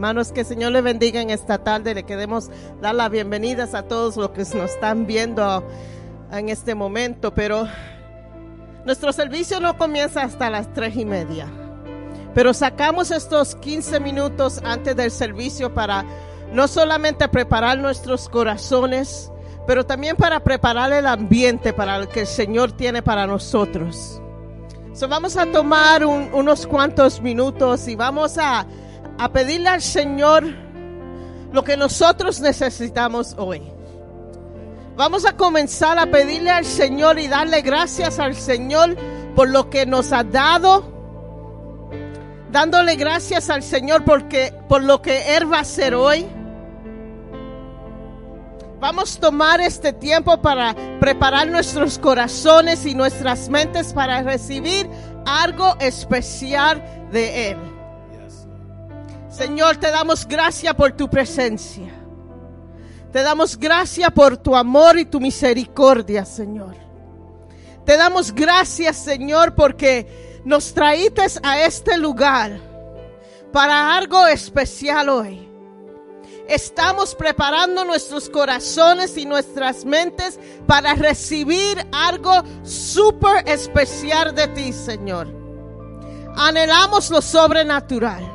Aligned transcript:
Hermanos, 0.00 0.32
que 0.32 0.40
el 0.40 0.46
Señor 0.46 0.72
le 0.72 0.80
bendiga 0.80 1.20
en 1.20 1.28
esta 1.28 1.58
tarde. 1.58 1.94
Le 1.94 2.04
queremos 2.04 2.48
dar 2.80 2.94
las 2.94 3.10
bienvenidas 3.10 3.74
a 3.74 3.82
todos 3.82 4.16
los 4.16 4.30
que 4.30 4.40
nos 4.56 4.70
están 4.70 5.06
viendo 5.06 5.62
en 6.32 6.48
este 6.48 6.74
momento, 6.74 7.34
pero 7.34 7.68
nuestro 8.86 9.12
servicio 9.12 9.60
no 9.60 9.76
comienza 9.76 10.22
hasta 10.22 10.48
las 10.48 10.72
tres 10.72 10.96
y 10.96 11.04
media. 11.04 11.48
Pero 12.34 12.54
sacamos 12.54 13.10
estos 13.10 13.54
15 13.56 14.00
minutos 14.00 14.62
antes 14.64 14.96
del 14.96 15.10
servicio 15.10 15.74
para 15.74 16.06
no 16.50 16.66
solamente 16.66 17.28
preparar 17.28 17.78
nuestros 17.78 18.26
corazones, 18.30 19.30
pero 19.66 19.84
también 19.84 20.16
para 20.16 20.40
preparar 20.40 20.94
el 20.94 21.06
ambiente 21.06 21.74
para 21.74 21.98
lo 21.98 22.08
que 22.08 22.20
el 22.20 22.26
Señor 22.26 22.72
tiene 22.72 23.02
para 23.02 23.26
nosotros. 23.26 24.22
So 24.94 25.08
vamos 25.08 25.36
a 25.36 25.44
tomar 25.44 26.06
unos 26.06 26.66
cuantos 26.66 27.20
minutos 27.20 27.86
y 27.86 27.96
vamos 27.96 28.38
a, 28.38 28.66
a 29.20 29.30
pedirle 29.30 29.68
al 29.68 29.82
Señor 29.82 30.44
lo 31.52 31.62
que 31.62 31.76
nosotros 31.76 32.40
necesitamos 32.40 33.34
hoy. 33.36 33.60
Vamos 34.96 35.26
a 35.26 35.36
comenzar 35.36 35.98
a 35.98 36.06
pedirle 36.06 36.50
al 36.50 36.64
Señor 36.64 37.18
y 37.18 37.28
darle 37.28 37.60
gracias 37.60 38.18
al 38.18 38.34
Señor 38.34 38.96
por 39.36 39.50
lo 39.50 39.68
que 39.68 39.84
nos 39.84 40.12
ha 40.12 40.24
dado. 40.24 40.90
Dándole 42.50 42.96
gracias 42.96 43.50
al 43.50 43.62
Señor 43.62 44.04
porque, 44.04 44.54
por 44.68 44.82
lo 44.82 45.02
que 45.02 45.36
Él 45.36 45.52
va 45.52 45.58
a 45.58 45.60
hacer 45.60 45.94
hoy. 45.94 46.26
Vamos 48.80 49.18
a 49.18 49.20
tomar 49.20 49.60
este 49.60 49.92
tiempo 49.92 50.40
para 50.40 50.74
preparar 50.98 51.46
nuestros 51.48 51.98
corazones 51.98 52.86
y 52.86 52.94
nuestras 52.94 53.50
mentes 53.50 53.92
para 53.92 54.22
recibir 54.22 54.88
algo 55.26 55.76
especial 55.78 56.82
de 57.12 57.50
Él. 57.50 57.69
Señor, 59.40 59.78
te 59.78 59.90
damos 59.90 60.28
gracias 60.28 60.74
por 60.74 60.92
tu 60.92 61.08
presencia. 61.08 61.90
Te 63.10 63.22
damos 63.22 63.58
gracias 63.58 64.10
por 64.10 64.36
tu 64.36 64.54
amor 64.54 64.98
y 64.98 65.06
tu 65.06 65.18
misericordia, 65.18 66.26
Señor. 66.26 66.76
Te 67.86 67.96
damos 67.96 68.34
gracias, 68.34 68.98
Señor, 68.98 69.54
porque 69.54 70.42
nos 70.44 70.74
traíste 70.74 71.22
a 71.42 71.64
este 71.64 71.96
lugar 71.96 72.60
para 73.50 73.96
algo 73.96 74.26
especial 74.26 75.08
hoy. 75.08 75.48
Estamos 76.46 77.14
preparando 77.14 77.86
nuestros 77.86 78.28
corazones 78.28 79.16
y 79.16 79.24
nuestras 79.24 79.86
mentes 79.86 80.38
para 80.66 80.92
recibir 80.92 81.78
algo 81.92 82.42
súper 82.62 83.48
especial 83.48 84.34
de 84.34 84.48
ti, 84.48 84.74
Señor. 84.74 85.28
Anhelamos 86.36 87.08
lo 87.08 87.22
sobrenatural. 87.22 88.29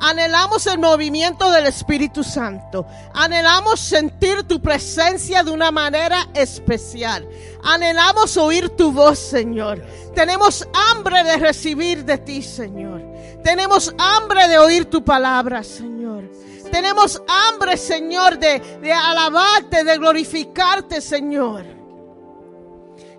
Anhelamos 0.00 0.66
el 0.66 0.78
movimiento 0.78 1.50
del 1.50 1.66
Espíritu 1.66 2.24
Santo. 2.24 2.86
Anhelamos 3.12 3.78
sentir 3.80 4.44
tu 4.44 4.60
presencia 4.60 5.42
de 5.42 5.50
una 5.50 5.70
manera 5.70 6.28
especial. 6.32 7.28
Anhelamos 7.62 8.36
oír 8.38 8.70
tu 8.70 8.92
voz, 8.92 9.18
Señor. 9.18 9.84
Tenemos 10.14 10.66
hambre 10.72 11.22
de 11.22 11.36
recibir 11.36 12.04
de 12.04 12.16
ti, 12.16 12.42
Señor. 12.42 13.02
Tenemos 13.44 13.94
hambre 13.98 14.48
de 14.48 14.58
oír 14.58 14.86
tu 14.86 15.04
palabra, 15.04 15.62
Señor. 15.62 16.30
Tenemos 16.72 17.22
hambre, 17.28 17.76
Señor, 17.76 18.38
de, 18.38 18.58
de 18.80 18.92
alabarte, 18.92 19.84
de 19.84 19.98
glorificarte, 19.98 21.00
Señor. 21.02 21.64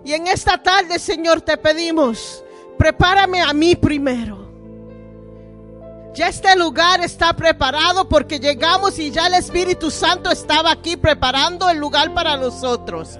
Y 0.04 0.14
en 0.14 0.26
esta 0.26 0.60
tarde, 0.60 0.98
Señor, 0.98 1.42
te 1.42 1.56
pedimos, 1.56 2.42
prepárame 2.76 3.40
a 3.40 3.52
mí 3.52 3.76
primero. 3.76 4.41
Ya 6.14 6.28
este 6.28 6.54
lugar 6.56 7.00
está 7.00 7.34
preparado 7.34 8.06
porque 8.06 8.38
llegamos 8.38 8.98
y 8.98 9.10
ya 9.10 9.28
el 9.28 9.34
Espíritu 9.34 9.90
Santo 9.90 10.30
estaba 10.30 10.70
aquí 10.70 10.96
preparando 10.96 11.70
el 11.70 11.78
lugar 11.78 12.12
para 12.12 12.36
nosotros. 12.36 13.18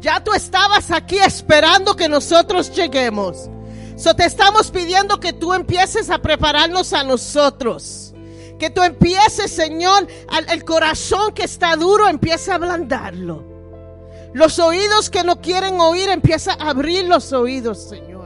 Ya 0.00 0.22
tú 0.24 0.32
estabas 0.32 0.90
aquí 0.90 1.18
esperando 1.18 1.94
que 1.94 2.08
nosotros 2.08 2.74
lleguemos. 2.74 3.50
So 3.96 4.14
te 4.14 4.24
estamos 4.24 4.70
pidiendo 4.70 5.20
que 5.20 5.32
tú 5.34 5.52
empieces 5.52 6.08
a 6.08 6.18
prepararnos 6.18 6.94
a 6.94 7.04
nosotros. 7.04 8.14
Que 8.58 8.70
tú 8.70 8.82
empieces, 8.82 9.50
Señor, 9.50 10.06
el 10.48 10.64
corazón 10.64 11.32
que 11.32 11.44
está 11.44 11.76
duro, 11.76 12.08
empieza 12.08 12.52
a 12.52 12.54
ablandarlo. 12.54 13.44
Los 14.32 14.58
oídos 14.58 15.10
que 15.10 15.22
no 15.22 15.40
quieren 15.40 15.80
oír, 15.80 16.08
empieza 16.08 16.52
a 16.52 16.70
abrir 16.70 17.04
los 17.04 17.32
oídos, 17.32 17.88
Señor. 17.88 18.17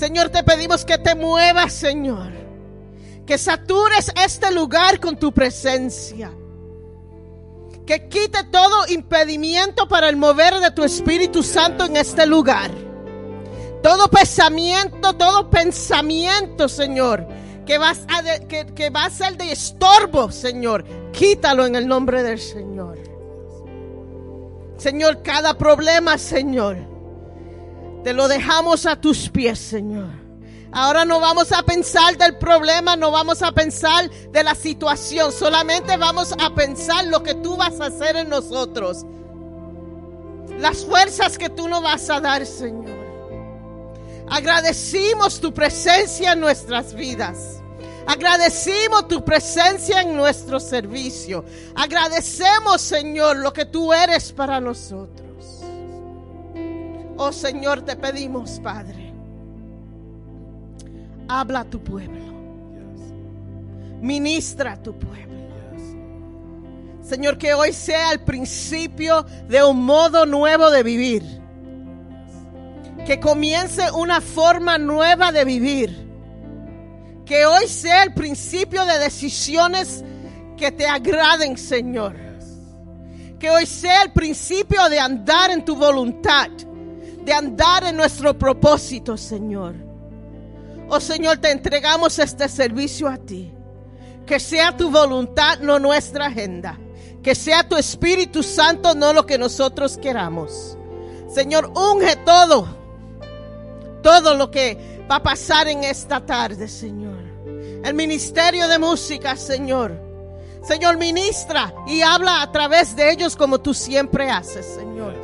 Señor, 0.00 0.30
te 0.30 0.42
pedimos 0.42 0.86
que 0.86 0.96
te 0.96 1.14
muevas, 1.14 1.74
Señor. 1.74 2.32
Que 3.26 3.36
satures 3.36 4.10
este 4.16 4.50
lugar 4.50 4.98
con 4.98 5.18
tu 5.18 5.30
presencia. 5.30 6.32
Que 7.84 8.08
quite 8.08 8.44
todo 8.44 8.88
impedimento 8.88 9.86
para 9.86 10.08
el 10.08 10.16
mover 10.16 10.54
de 10.54 10.70
tu 10.70 10.84
Espíritu 10.84 11.42
Santo 11.42 11.84
en 11.84 11.98
este 11.98 12.24
lugar. 12.24 12.70
Todo 13.82 14.08
pensamiento, 14.08 15.12
todo 15.16 15.50
pensamiento, 15.50 16.66
Señor, 16.66 17.28
que, 17.66 17.76
vas 17.76 18.00
a 18.08 18.46
que, 18.46 18.72
que 18.74 18.88
va 18.88 19.04
a 19.04 19.10
ser 19.10 19.36
de 19.36 19.52
estorbo, 19.52 20.32
Señor, 20.32 20.82
quítalo 21.12 21.66
en 21.66 21.76
el 21.76 21.86
nombre 21.86 22.22
del 22.22 22.40
Señor. 22.40 22.98
Señor, 24.78 25.22
cada 25.22 25.58
problema, 25.58 26.16
Señor, 26.16 26.89
te 28.02 28.12
lo 28.12 28.28
dejamos 28.28 28.86
a 28.86 28.96
tus 29.00 29.28
pies, 29.28 29.58
Señor. 29.58 30.08
Ahora 30.72 31.04
no 31.04 31.18
vamos 31.18 31.50
a 31.50 31.62
pensar 31.62 32.16
del 32.16 32.36
problema, 32.36 32.94
no 32.94 33.10
vamos 33.10 33.42
a 33.42 33.50
pensar 33.50 34.08
de 34.08 34.44
la 34.44 34.54
situación, 34.54 35.32
solamente 35.32 35.96
vamos 35.96 36.32
a 36.38 36.54
pensar 36.54 37.06
lo 37.06 37.22
que 37.22 37.34
tú 37.34 37.56
vas 37.56 37.80
a 37.80 37.86
hacer 37.86 38.16
en 38.16 38.28
nosotros. 38.28 39.04
Las 40.58 40.84
fuerzas 40.84 41.36
que 41.38 41.48
tú 41.48 41.68
nos 41.68 41.82
vas 41.82 42.08
a 42.08 42.20
dar, 42.20 42.46
Señor. 42.46 43.00
Agradecimos 44.28 45.40
tu 45.40 45.52
presencia 45.52 46.32
en 46.32 46.40
nuestras 46.40 46.94
vidas. 46.94 47.60
Agradecimos 48.06 49.08
tu 49.08 49.24
presencia 49.24 50.02
en 50.02 50.16
nuestro 50.16 50.60
servicio. 50.60 51.44
Agradecemos, 51.74 52.80
Señor, 52.80 53.38
lo 53.38 53.52
que 53.52 53.64
tú 53.64 53.92
eres 53.92 54.32
para 54.32 54.60
nosotros. 54.60 55.19
Oh 57.22 57.32
Señor, 57.32 57.82
te 57.82 57.96
pedimos, 57.96 58.58
Padre. 58.60 59.12
Habla 61.28 61.60
a 61.60 61.64
tu 61.66 61.84
pueblo. 61.84 62.18
Ministra 64.00 64.72
a 64.72 64.82
tu 64.82 64.98
pueblo. 64.98 65.38
Señor, 67.02 67.36
que 67.36 67.52
hoy 67.52 67.74
sea 67.74 68.12
el 68.12 68.20
principio 68.20 69.26
de 69.48 69.62
un 69.62 69.84
modo 69.84 70.24
nuevo 70.24 70.70
de 70.70 70.82
vivir. 70.82 71.22
Que 73.04 73.20
comience 73.20 73.90
una 73.90 74.22
forma 74.22 74.78
nueva 74.78 75.30
de 75.30 75.44
vivir. 75.44 76.10
Que 77.26 77.44
hoy 77.44 77.68
sea 77.68 78.02
el 78.04 78.14
principio 78.14 78.86
de 78.86 78.98
decisiones 78.98 80.02
que 80.56 80.72
te 80.72 80.86
agraden, 80.86 81.58
Señor. 81.58 82.16
Que 83.38 83.50
hoy 83.50 83.66
sea 83.66 84.04
el 84.04 84.12
principio 84.12 84.88
de 84.88 84.98
andar 84.98 85.50
en 85.50 85.66
tu 85.66 85.76
voluntad 85.76 86.48
de 87.30 87.36
andar 87.36 87.84
en 87.84 87.96
nuestro 87.96 88.36
propósito, 88.36 89.16
Señor. 89.16 89.76
Oh 90.88 90.98
Señor, 90.98 91.38
te 91.38 91.52
entregamos 91.52 92.18
este 92.18 92.48
servicio 92.48 93.06
a 93.06 93.18
ti. 93.18 93.52
Que 94.26 94.40
sea 94.40 94.76
tu 94.76 94.90
voluntad, 94.90 95.60
no 95.60 95.78
nuestra 95.78 96.26
agenda. 96.26 96.76
Que 97.22 97.36
sea 97.36 97.68
tu 97.68 97.76
Espíritu 97.76 98.42
Santo, 98.42 98.96
no 98.96 99.12
lo 99.12 99.26
que 99.26 99.38
nosotros 99.38 99.96
queramos. 99.96 100.76
Señor, 101.32 101.70
unge 101.76 102.16
todo. 102.16 102.66
Todo 104.02 104.34
lo 104.34 104.50
que 104.50 105.04
va 105.08 105.16
a 105.16 105.22
pasar 105.22 105.68
en 105.68 105.84
esta 105.84 106.26
tarde, 106.26 106.66
Señor. 106.66 107.20
El 107.84 107.94
ministerio 107.94 108.66
de 108.66 108.80
música, 108.80 109.36
Señor. 109.36 110.02
Señor, 110.64 110.98
ministra 110.98 111.72
y 111.86 112.00
habla 112.02 112.42
a 112.42 112.50
través 112.50 112.96
de 112.96 113.12
ellos 113.12 113.36
como 113.36 113.60
tú 113.60 113.72
siempre 113.72 114.28
haces, 114.28 114.66
Señor. 114.66 115.14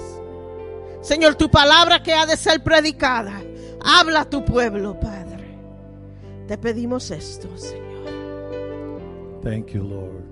Señor, 1.07 1.37
tu 1.37 1.49
palabra 1.49 2.03
que 2.03 2.13
ha 2.13 2.27
de 2.27 2.37
ser 2.37 2.65
predicada. 2.65 3.41
Habla 3.81 4.23
a 4.23 4.25
tu 4.29 4.45
pueblo, 4.45 4.99
Padre. 4.99 5.57
Te 6.49 6.59
pedimos 6.59 7.13
esto, 7.13 7.47
Señor. 7.57 9.41
Thank 9.41 9.73
you, 9.73 9.85
Lord. 9.85 10.25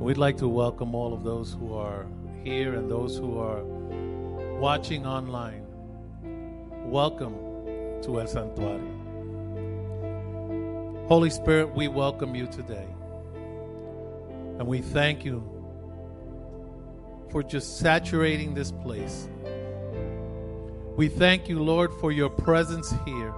We'd 0.00 0.16
like 0.16 0.38
to 0.38 0.48
welcome 0.48 0.94
all 0.94 1.12
of 1.12 1.22
those 1.22 1.52
who 1.52 1.74
are 1.74 2.06
here 2.44 2.76
and 2.76 2.90
those 2.90 3.18
who 3.18 3.38
are 3.38 3.62
watching 4.58 5.04
online. 5.04 5.66
Welcome 6.86 7.34
to 8.04 8.18
El 8.18 8.28
Santuario. 8.28 8.96
Holy 11.08 11.28
Spirit, 11.28 11.74
we 11.76 11.88
welcome 11.88 12.34
you 12.34 12.46
today. 12.46 12.88
And 14.58 14.66
we 14.66 14.80
thank 14.80 15.26
you 15.26 15.42
for 17.30 17.42
just 17.42 17.78
saturating 17.78 18.54
this 18.54 18.72
place. 18.72 19.28
We 20.96 21.08
thank 21.08 21.48
you, 21.48 21.62
Lord, 21.62 21.92
for 22.00 22.10
your 22.10 22.30
presence 22.30 22.92
here. 23.04 23.34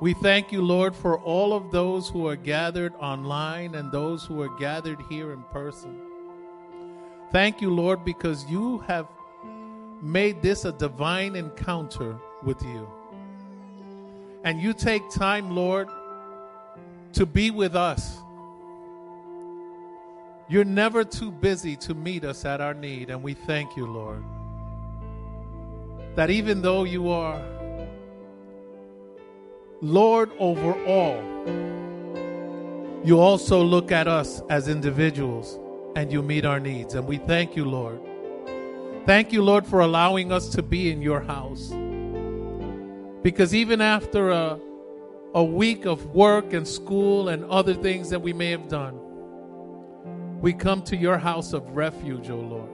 We 0.00 0.14
thank 0.14 0.52
you, 0.52 0.62
Lord, 0.62 0.94
for 0.94 1.18
all 1.18 1.54
of 1.54 1.70
those 1.70 2.08
who 2.08 2.28
are 2.28 2.36
gathered 2.36 2.94
online 3.00 3.74
and 3.74 3.90
those 3.90 4.24
who 4.24 4.40
are 4.42 4.56
gathered 4.58 5.00
here 5.08 5.32
in 5.32 5.42
person. 5.44 5.98
Thank 7.32 7.60
you, 7.60 7.74
Lord, 7.74 8.04
because 8.04 8.48
you 8.48 8.78
have 8.86 9.08
made 10.00 10.40
this 10.40 10.64
a 10.64 10.72
divine 10.72 11.34
encounter 11.34 12.16
with 12.42 12.62
you. 12.62 12.88
And 14.44 14.60
you 14.60 14.72
take 14.72 15.02
time, 15.10 15.50
Lord, 15.50 15.88
to 17.14 17.26
be 17.26 17.50
with 17.50 17.74
us. 17.74 18.18
You're 20.50 20.64
never 20.64 21.04
too 21.04 21.30
busy 21.30 21.76
to 21.76 21.94
meet 21.94 22.24
us 22.24 22.46
at 22.46 22.62
our 22.62 22.72
need, 22.72 23.10
and 23.10 23.22
we 23.22 23.34
thank 23.34 23.76
you, 23.76 23.86
Lord. 23.86 24.24
That 26.14 26.30
even 26.30 26.62
though 26.62 26.84
you 26.84 27.10
are 27.10 27.40
Lord 29.82 30.30
over 30.38 30.72
all, 30.86 31.22
you 33.04 33.20
also 33.20 33.62
look 33.62 33.92
at 33.92 34.08
us 34.08 34.42
as 34.48 34.68
individuals 34.68 35.58
and 35.94 36.10
you 36.10 36.22
meet 36.22 36.44
our 36.44 36.58
needs. 36.58 36.94
And 36.94 37.06
we 37.06 37.18
thank 37.18 37.54
you, 37.54 37.64
Lord. 37.64 38.00
Thank 39.06 39.32
you, 39.32 39.42
Lord, 39.42 39.66
for 39.66 39.80
allowing 39.80 40.32
us 40.32 40.48
to 40.50 40.62
be 40.62 40.90
in 40.90 41.00
your 41.00 41.20
house. 41.20 41.72
Because 43.22 43.54
even 43.54 43.80
after 43.80 44.30
a, 44.30 44.58
a 45.34 45.44
week 45.44 45.84
of 45.84 46.06
work 46.06 46.52
and 46.52 46.66
school 46.66 47.28
and 47.28 47.44
other 47.44 47.74
things 47.74 48.10
that 48.10 48.20
we 48.20 48.32
may 48.32 48.50
have 48.50 48.68
done, 48.68 48.98
we 50.40 50.52
come 50.52 50.82
to 50.82 50.96
your 50.96 51.18
house 51.18 51.52
of 51.52 51.68
refuge, 51.70 52.30
O 52.30 52.34
oh 52.34 52.40
Lord. 52.40 52.70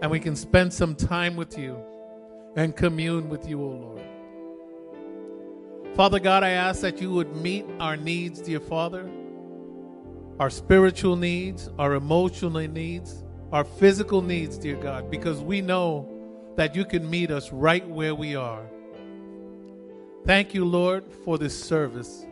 And 0.00 0.10
we 0.10 0.18
can 0.18 0.34
spend 0.34 0.72
some 0.72 0.94
time 0.94 1.36
with 1.36 1.58
you 1.58 1.76
and 2.56 2.74
commune 2.74 3.28
with 3.28 3.46
you, 3.46 3.62
O 3.62 3.64
oh 3.64 3.68
Lord. 3.68 4.02
Father 5.94 6.18
God, 6.18 6.42
I 6.42 6.50
ask 6.50 6.80
that 6.80 7.02
you 7.02 7.10
would 7.10 7.36
meet 7.36 7.66
our 7.78 7.98
needs, 7.98 8.40
dear 8.40 8.60
Father, 8.60 9.08
our 10.40 10.48
spiritual 10.48 11.16
needs, 11.16 11.68
our 11.78 11.92
emotional 11.94 12.66
needs, 12.66 13.22
our 13.52 13.64
physical 13.64 14.22
needs, 14.22 14.56
dear 14.56 14.76
God, 14.76 15.10
because 15.10 15.40
we 15.40 15.60
know 15.60 16.08
that 16.56 16.74
you 16.74 16.86
can 16.86 17.08
meet 17.08 17.30
us 17.30 17.52
right 17.52 17.86
where 17.86 18.14
we 18.14 18.34
are. 18.34 18.64
Thank 20.24 20.54
you, 20.54 20.64
Lord, 20.64 21.04
for 21.24 21.36
this 21.36 21.62
service. 21.62 22.24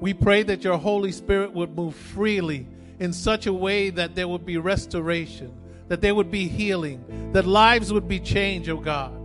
We 0.00 0.12
pray 0.12 0.42
that 0.42 0.64
your 0.64 0.78
Holy 0.78 1.12
Spirit 1.12 1.52
would 1.52 1.76
move 1.76 1.94
freely 1.94 2.66
in 3.00 3.12
such 3.14 3.46
a 3.46 3.52
way 3.52 3.90
that 3.90 4.14
there 4.14 4.28
would 4.28 4.46
be 4.46 4.58
restoration, 4.58 5.52
that 5.88 6.00
there 6.02 6.14
would 6.14 6.30
be 6.30 6.46
healing, 6.46 7.32
that 7.32 7.46
lives 7.46 7.92
would 7.92 8.06
be 8.06 8.20
changed, 8.20 8.68
O 8.68 8.74
oh 8.74 8.80
God. 8.80 9.16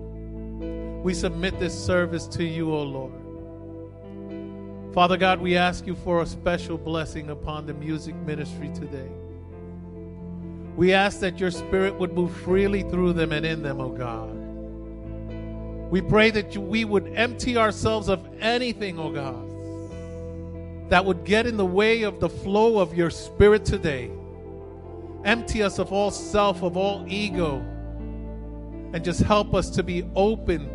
We 1.03 1.13
submit 1.13 1.59
this 1.59 1.77
service 1.77 2.25
to 2.29 2.43
you, 2.43 2.73
O 2.73 2.79
oh 2.79 2.83
Lord. 2.83 3.13
Father 4.93 5.17
God, 5.17 5.41
we 5.41 5.57
ask 5.57 5.85
you 5.85 5.93
for 5.93 6.21
a 6.21 6.25
special 6.25 6.77
blessing 6.77 7.29
upon 7.29 7.65
the 7.65 7.73
music 7.73 8.15
ministry 8.15 8.71
today. 8.73 9.11
We 10.77 10.93
ask 10.93 11.19
that 11.19 11.37
your 11.37 11.51
spirit 11.51 11.95
would 11.95 12.13
move 12.13 12.35
freely 12.37 12.83
through 12.83 13.13
them 13.13 13.33
and 13.33 13.45
in 13.45 13.61
them, 13.61 13.81
O 13.81 13.85
oh 13.85 13.89
God. 13.89 14.31
We 15.91 16.01
pray 16.01 16.31
that 16.31 16.55
we 16.57 16.85
would 16.85 17.11
empty 17.15 17.57
ourselves 17.57 18.07
of 18.07 18.25
anything, 18.39 18.97
O 18.99 19.03
oh 19.03 19.11
God, 19.11 19.51
that 20.89 21.03
would 21.03 21.23
get 21.23 21.47
in 21.47 21.57
the 21.57 21.65
way 21.65 22.03
of 22.03 22.19
the 22.19 22.29
flow 22.29 22.79
of 22.79 22.95
your 22.95 23.09
spirit 23.09 23.65
today. 23.65 24.11
Empty 25.23 25.63
us 25.63 25.79
of 25.79 25.91
all 25.91 26.11
self, 26.11 26.61
of 26.61 26.77
all 26.77 27.03
ego, 27.07 27.57
and 28.93 29.03
just 29.03 29.21
help 29.21 29.55
us 29.55 29.69
to 29.71 29.81
be 29.83 30.03
open 30.15 30.69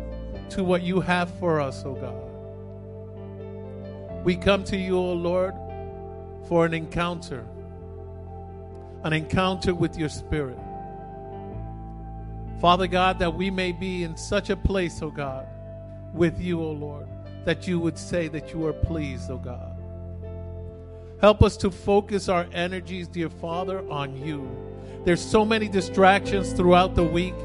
to 0.49 0.63
what 0.63 0.83
you 0.83 0.99
have 0.99 1.33
for 1.39 1.61
us, 1.61 1.83
O 1.85 1.91
oh 1.91 1.95
God. 1.95 2.31
We 4.25 4.35
come 4.35 4.63
to 4.65 4.77
you, 4.77 4.97
O 4.97 5.13
Lord, 5.13 5.55
for 6.47 6.65
an 6.65 6.73
encounter, 6.73 7.45
an 9.03 9.13
encounter 9.13 9.73
with 9.73 9.97
your 9.97 10.09
Spirit. 10.09 10.59
Father 12.59 12.85
God, 12.85 13.17
that 13.19 13.33
we 13.33 13.49
may 13.49 13.71
be 13.71 14.03
in 14.03 14.15
such 14.15 14.51
a 14.51 14.57
place, 14.57 15.01
O 15.01 15.09
God, 15.09 15.47
with 16.13 16.39
you, 16.39 16.61
O 16.61 16.71
Lord, 16.71 17.07
that 17.45 17.67
you 17.67 17.79
would 17.79 17.97
say 17.97 18.27
that 18.27 18.53
you 18.53 18.67
are 18.67 18.73
pleased, 18.73 19.31
O 19.31 19.37
God. 19.37 19.70
Help 21.21 21.43
us 21.43 21.55
to 21.57 21.69
focus 21.69 22.27
our 22.29 22.47
energies, 22.51 23.07
dear 23.07 23.29
Father, 23.29 23.87
on 23.91 24.17
you. 24.17 24.49
There's 25.05 25.23
so 25.23 25.45
many 25.45 25.67
distractions 25.67 26.51
throughout 26.51 26.95
the 26.95 27.03
week, 27.03 27.35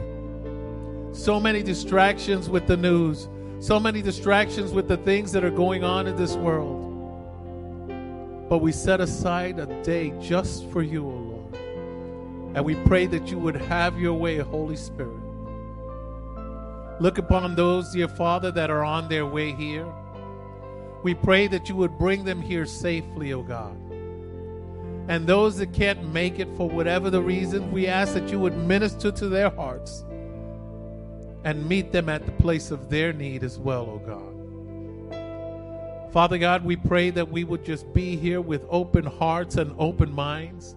so 1.13 1.39
many 1.39 1.63
distractions 1.63 2.49
with 2.49 2.67
the 2.67 2.79
news, 2.79 3.29
so 3.61 3.79
many 3.79 4.01
distractions 4.01 4.73
with 4.73 4.89
the 4.89 4.97
things 4.97 5.31
that 5.33 5.45
are 5.45 5.51
going 5.51 5.85
on 5.85 6.07
in 6.07 6.17
this 6.17 6.37
world. 6.37 6.85
But 8.49 8.59
we 8.59 8.73
set 8.73 9.03
aside 9.03 9.59
a 9.59 9.67
day 9.83 10.15
just 10.23 10.71
for 10.71 10.81
you, 10.81 11.05
O 11.05 11.11
Lord. 11.11 11.55
And 12.55 12.65
we 12.65 12.77
pray 12.87 13.05
that 13.07 13.31
you 13.31 13.39
would 13.39 13.57
have 13.57 13.99
your 13.99 14.15
way, 14.15 14.39
Holy 14.39 14.77
Spirit. 14.77 15.21
Look 16.99 17.19
upon 17.19 17.55
those, 17.57 17.93
dear 17.93 18.09
Father, 18.09 18.51
that 18.53 18.71
are 18.71 18.85
on 18.85 19.11
their 19.11 19.27
way 19.27 19.53
here. 19.53 19.87
We 21.07 21.15
pray 21.15 21.47
that 21.47 21.69
you 21.69 21.77
would 21.77 21.99
bring 21.99 22.25
them 22.25 22.43
here 22.43 22.67
safely, 22.67 23.33
O 23.33 23.41
God. 23.41 23.77
And 25.07 25.25
those 25.25 25.57
that 25.59 25.73
can't 25.73 26.13
make 26.13 26.41
it 26.41 26.49
for 26.57 26.69
whatever 26.69 27.11
the 27.11 27.23
reason, 27.23 27.71
we 27.71 27.87
ask 27.87 28.15
that 28.15 28.29
you 28.33 28.41
would 28.41 28.57
minister 28.57 29.13
to 29.13 29.29
their 29.29 29.51
hearts 29.51 30.05
and 31.45 31.69
meet 31.69 31.93
them 31.93 32.09
at 32.09 32.27
the 32.27 32.33
place 32.33 32.73
of 32.73 32.91
their 32.91 33.13
need 33.13 33.45
as 33.45 33.57
well, 33.57 33.89
oh 33.89 34.03
God. 35.15 36.13
Father 36.13 36.39
God, 36.39 36.65
we 36.65 36.75
pray 36.75 37.11
that 37.11 37.31
we 37.31 37.45
would 37.45 37.65
just 37.65 37.95
be 37.95 38.17
here 38.17 38.41
with 38.41 38.67
open 38.69 39.07
hearts 39.07 39.55
and 39.59 39.73
open 39.79 40.11
minds 40.11 40.75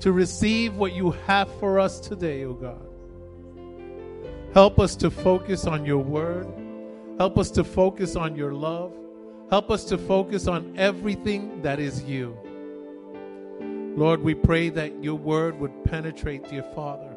to 0.00 0.10
receive 0.10 0.74
what 0.76 0.94
you 0.94 1.10
have 1.26 1.52
for 1.60 1.78
us 1.78 2.00
today, 2.00 2.46
oh 2.46 2.54
God. 2.54 2.88
Help 4.54 4.80
us 4.80 4.96
to 4.96 5.10
focus 5.10 5.66
on 5.66 5.84
your 5.84 5.98
word. 5.98 6.48
Help 7.18 7.36
us 7.36 7.50
to 7.50 7.62
focus 7.62 8.16
on 8.16 8.36
your 8.36 8.54
love. 8.54 8.94
Help 9.50 9.70
us 9.70 9.84
to 9.84 9.96
focus 9.96 10.48
on 10.48 10.74
everything 10.76 11.62
that 11.62 11.78
is 11.78 12.02
you. 12.02 12.36
Lord, 13.96 14.20
we 14.20 14.34
pray 14.34 14.70
that 14.70 15.02
your 15.02 15.14
word 15.14 15.58
would 15.60 15.84
penetrate, 15.84 16.48
dear 16.48 16.64
Father, 16.74 17.16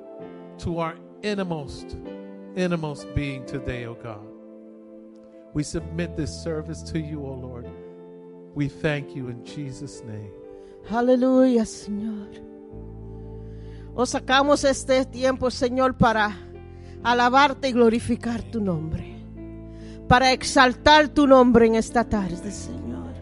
to 0.59 0.79
our 0.79 0.95
innermost 1.23 1.97
innermost 2.55 3.13
being 3.15 3.45
today, 3.45 3.85
O 3.85 3.91
oh 3.91 4.03
God. 4.03 4.25
We 5.53 5.63
submit 5.63 6.15
this 6.15 6.31
service 6.31 6.81
to 6.91 6.99
you, 6.99 7.25
O 7.25 7.29
oh 7.29 7.33
Lord. 7.33 7.67
We 8.53 8.67
thank 8.67 9.15
you 9.15 9.29
in 9.29 9.43
Jesus' 9.45 10.01
name. 10.03 10.31
Aleluya, 10.89 11.65
Señor. 11.65 12.29
O 13.95 14.05
sacamos 14.05 14.63
este 14.63 15.05
tiempo, 15.05 15.49
Señor, 15.49 15.97
para 15.97 16.37
alabarte 17.03 17.69
y 17.69 17.71
glorificar 17.71 18.41
tu 18.51 18.61
nombre. 18.61 19.18
Para 20.09 20.33
exaltar 20.33 21.07
tu 21.07 21.25
nombre 21.25 21.67
en 21.67 21.75
esta 21.75 22.03
tarde, 22.03 22.51
Señor. 22.51 23.13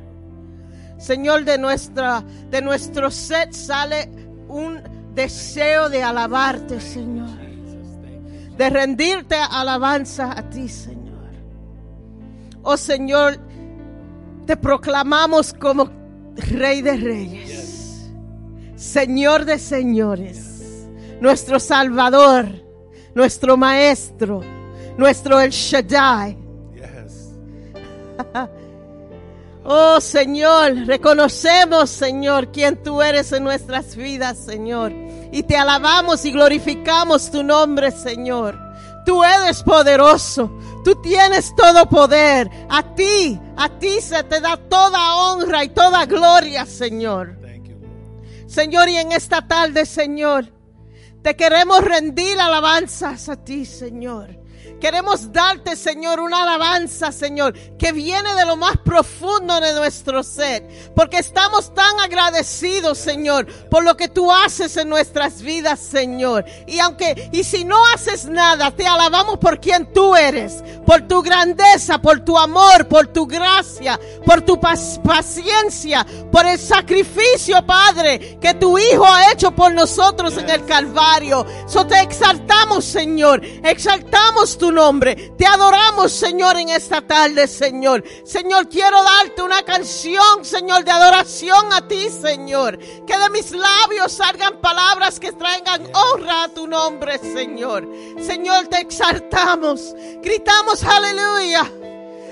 Señor, 0.97 1.45
de 1.45 1.59
nuestra 1.59 2.23
de 2.49 2.61
nuestro 2.63 3.11
set 3.11 3.53
sale 3.53 4.09
un 4.47 4.81
deseo 5.13 5.89
de 5.89 6.01
alabarte, 6.01 6.81
Señor 6.81 7.47
de 8.57 8.69
rendirte 8.69 9.35
alabanza 9.35 10.31
a 10.35 10.49
ti, 10.49 10.67
Señor. 10.67 11.29
Oh 12.63 12.75
Señor, 12.75 13.37
te 14.45 14.57
proclamamos 14.57 15.53
como 15.53 15.89
Rey 16.35 16.81
de 16.81 16.97
Reyes, 16.97 18.09
Señor 18.75 19.45
de 19.45 19.59
Señores, 19.59 20.87
nuestro 21.21 21.59
Salvador, 21.59 22.47
nuestro 23.13 23.57
Maestro, 23.57 24.41
nuestro 24.97 25.39
El 25.39 25.51
Shaddai. 25.51 26.46
Oh 29.69 29.99
Señor, 29.99 30.85
reconocemos, 30.85 31.89
Señor, 31.89 32.53
quién 32.53 32.81
tú 32.81 33.01
eres 33.01 33.33
en 33.33 33.43
nuestras 33.43 33.97
vidas, 33.97 34.37
Señor. 34.37 34.93
Y 35.33 35.43
te 35.43 35.57
alabamos 35.57 36.23
y 36.23 36.31
glorificamos 36.31 37.29
tu 37.29 37.43
nombre, 37.43 37.91
Señor. 37.91 38.57
Tú 39.05 39.25
eres 39.25 39.63
poderoso. 39.63 40.49
Tú 40.85 40.95
tienes 41.01 41.53
todo 41.53 41.85
poder. 41.89 42.49
A 42.69 42.95
ti, 42.95 43.37
a 43.57 43.67
ti 43.77 43.99
se 43.99 44.23
te 44.23 44.39
da 44.39 44.55
toda 44.55 45.15
honra 45.15 45.65
y 45.65 45.69
toda 45.69 46.05
gloria, 46.05 46.65
Señor. 46.65 47.37
Señor, 48.47 48.87
y 48.87 48.95
en 48.95 49.11
esta 49.11 49.45
tarde, 49.45 49.85
Señor, 49.85 50.45
te 51.21 51.35
queremos 51.35 51.83
rendir 51.83 52.39
alabanzas 52.39 53.27
a 53.27 53.35
ti, 53.35 53.65
Señor. 53.65 54.36
Queremos 54.79 55.31
darte, 55.31 55.75
Señor, 55.75 56.19
una 56.19 56.43
alabanza, 56.43 57.11
Señor, 57.11 57.53
que 57.77 57.91
viene 57.91 58.35
de 58.35 58.45
lo 58.45 58.55
más 58.57 58.77
profundo 58.77 59.59
de 59.59 59.73
nuestro 59.73 60.23
ser. 60.23 60.67
Porque 60.95 61.17
estamos 61.17 61.73
tan 61.73 61.99
agradecidos, 61.99 62.97
Señor, 62.97 63.47
por 63.69 63.83
lo 63.83 63.97
que 63.97 64.07
tú 64.07 64.31
haces 64.31 64.77
en 64.77 64.89
nuestras 64.89 65.41
vidas, 65.41 65.79
Señor. 65.79 66.45
Y 66.67 66.79
aunque, 66.79 67.29
y 67.31 67.43
si 67.43 67.65
no 67.65 67.77
haces 67.93 68.25
nada, 68.25 68.71
te 68.71 68.85
alabamos 68.85 69.39
por 69.39 69.59
quien 69.59 69.91
tú 69.93 70.15
eres, 70.15 70.63
por 70.85 71.07
tu 71.07 71.21
grandeza, 71.21 71.99
por 71.99 72.19
tu 72.19 72.37
amor, 72.37 72.87
por 72.87 73.07
tu 73.07 73.25
gracia, 73.25 73.99
por 74.25 74.41
tu 74.41 74.59
paciencia, 74.59 76.05
por 76.31 76.45
el 76.45 76.59
sacrificio, 76.59 77.65
Padre, 77.65 78.37
que 78.39 78.53
tu 78.53 78.77
Hijo 78.77 79.05
ha 79.05 79.31
hecho 79.31 79.51
por 79.51 79.73
nosotros 79.73 80.37
en 80.37 80.49
el 80.49 80.65
Calvario. 80.65 81.45
So 81.67 81.85
te 81.87 81.99
exaltamos, 82.01 82.85
Señor. 82.85 83.41
Exaltamos 83.63 84.56
tu 84.57 84.71
nombre. 84.71 85.15
Te 85.37 85.45
adoramos, 85.45 86.11
Señor, 86.11 86.57
en 86.57 86.69
esta 86.69 87.01
tarde, 87.01 87.47
Señor. 87.47 88.03
Señor, 88.25 88.67
quiero 88.69 89.01
darte 89.03 89.41
una 89.41 89.63
canción, 89.63 90.43
Señor, 90.43 90.83
de 90.83 90.91
adoración 90.91 91.71
a 91.73 91.87
ti, 91.87 92.09
Señor. 92.09 92.77
Que 92.77 93.17
de 93.17 93.29
mis 93.31 93.51
labios 93.51 94.11
salgan 94.11 94.59
palabras 94.59 95.19
que 95.19 95.31
traigan 95.31 95.87
honra 95.95 96.43
a 96.45 96.49
tu 96.49 96.67
nombre, 96.67 97.17
Señor. 97.19 97.87
Señor, 98.21 98.67
te 98.67 98.81
exaltamos. 98.81 99.95
Gritamos, 100.21 100.83
aleluya. 100.83 101.71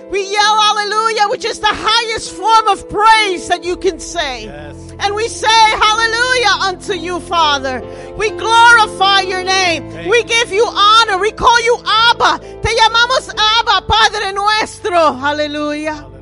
We 0.09 0.21
yell 0.31 0.61
hallelujah, 0.61 1.29
which 1.29 1.45
is 1.45 1.59
the 1.59 1.71
highest 1.71 2.31
form 2.33 2.67
of 2.67 2.87
praise 2.89 3.47
that 3.47 3.63
you 3.63 3.75
can 3.77 3.99
say. 3.99 4.45
Yes. 4.45 4.75
And 4.99 5.15
we 5.15 5.27
say 5.27 5.47
hallelujah 5.47 6.53
unto 6.69 6.93
you, 6.93 7.19
Father. 7.19 7.81
We 8.17 8.29
glorify 8.29 9.21
your 9.21 9.43
name. 9.43 9.87
We 10.07 10.23
give 10.23 10.51
you 10.51 10.65
honor. 10.65 11.17
We 11.17 11.31
call 11.31 11.59
you 11.63 11.77
Abba. 11.85 12.39
Te 12.61 12.69
llamamos 12.75 13.29
Abba, 13.29 13.85
Padre 13.87 14.31
nuestro. 14.31 15.13
Hallelujah. 15.13 16.14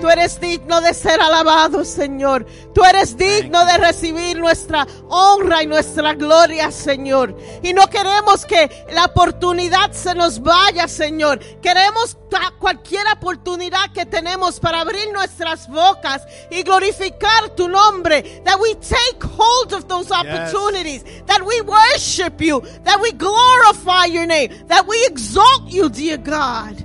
Tú 0.00 0.08
eres 0.08 0.40
digno 0.40 0.80
de 0.80 0.94
ser 0.94 1.20
alabado, 1.20 1.84
Señor. 1.84 2.46
Tú 2.74 2.82
eres 2.84 3.16
digno 3.16 3.64
de 3.64 3.78
recibir 3.78 4.38
nuestra 4.38 4.86
honra 5.08 5.62
y 5.62 5.66
nuestra 5.66 6.14
gloria, 6.14 6.70
Señor. 6.70 7.36
Y 7.62 7.72
no 7.72 7.86
queremos 7.88 8.44
que 8.46 8.86
la 8.92 9.04
oportunidad 9.04 9.92
se 9.92 10.14
nos 10.14 10.40
vaya, 10.40 10.88
Señor. 10.88 11.38
Queremos 11.60 12.16
cualquier 12.58 13.06
oportunidad 13.12 13.92
que 13.92 14.06
tenemos 14.06 14.58
para 14.58 14.80
abrir 14.80 15.12
nuestras 15.12 15.68
bocas 15.68 16.22
y 16.50 16.62
glorificar 16.62 17.50
tu 17.50 17.68
nombre. 17.68 18.22
That 18.44 18.58
we 18.60 18.74
take 18.76 19.22
hold 19.22 19.74
of 19.74 19.86
those 19.86 20.10
opportunities. 20.10 21.04
That 21.26 21.42
we 21.42 21.60
worship 21.60 22.40
you. 22.40 22.62
That 22.84 23.00
we 23.00 23.12
glorify 23.12 24.06
your 24.06 24.26
name. 24.26 24.66
That 24.68 24.86
we 24.86 24.96
exalt 25.06 25.68
you, 25.68 25.88
dear 25.88 26.16
God. 26.16 26.82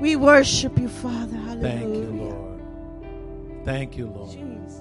We 0.00 0.16
worship 0.16 0.78
you, 0.78 0.88
Father. 0.88 1.37
Hallelujah. 1.60 1.78
Thank 1.78 1.94
you, 1.94 2.10
Lord. 2.10 3.64
Thank 3.64 3.96
you, 3.96 4.06
Lord. 4.06 4.30
Jesus. 4.30 4.80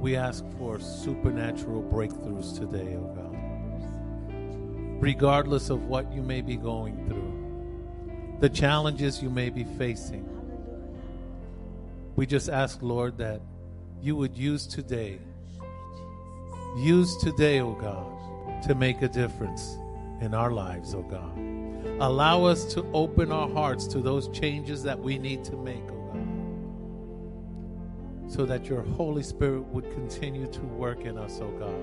We 0.00 0.16
ask 0.16 0.44
for 0.58 0.80
supernatural 0.80 1.82
breakthroughs 1.82 2.58
today, 2.58 2.96
oh 2.96 3.12
God. 3.14 3.28
Regardless 5.00 5.70
of 5.70 5.86
what 5.86 6.12
you 6.12 6.22
may 6.22 6.40
be 6.40 6.56
going 6.56 7.06
through, 7.06 8.38
the 8.40 8.48
challenges 8.48 9.22
you 9.22 9.30
may 9.30 9.50
be 9.50 9.64
facing, 9.64 10.28
we 12.16 12.26
just 12.26 12.48
ask, 12.48 12.82
Lord, 12.82 13.18
that 13.18 13.40
you 14.00 14.16
would 14.16 14.36
use 14.36 14.66
today, 14.66 15.20
use 16.76 17.16
today, 17.18 17.60
oh 17.60 17.74
God, 17.74 18.62
to 18.64 18.74
make 18.74 19.02
a 19.02 19.08
difference 19.08 19.76
in 20.20 20.34
our 20.34 20.50
lives, 20.50 20.94
oh 20.94 21.02
God. 21.02 21.61
Allow 22.00 22.44
us 22.44 22.64
to 22.74 22.84
open 22.92 23.30
our 23.30 23.48
hearts 23.48 23.86
to 23.88 24.00
those 24.00 24.28
changes 24.28 24.82
that 24.82 24.98
we 24.98 25.18
need 25.18 25.44
to 25.44 25.56
make, 25.56 25.84
oh 25.90 26.10
God 26.12 26.32
so 28.32 28.46
that 28.46 28.64
your 28.64 28.80
Holy 28.80 29.22
Spirit 29.22 29.60
would 29.66 29.90
continue 29.92 30.46
to 30.46 30.60
work 30.62 31.04
in 31.04 31.18
us, 31.18 31.38
oh 31.42 31.50
God. 31.50 31.74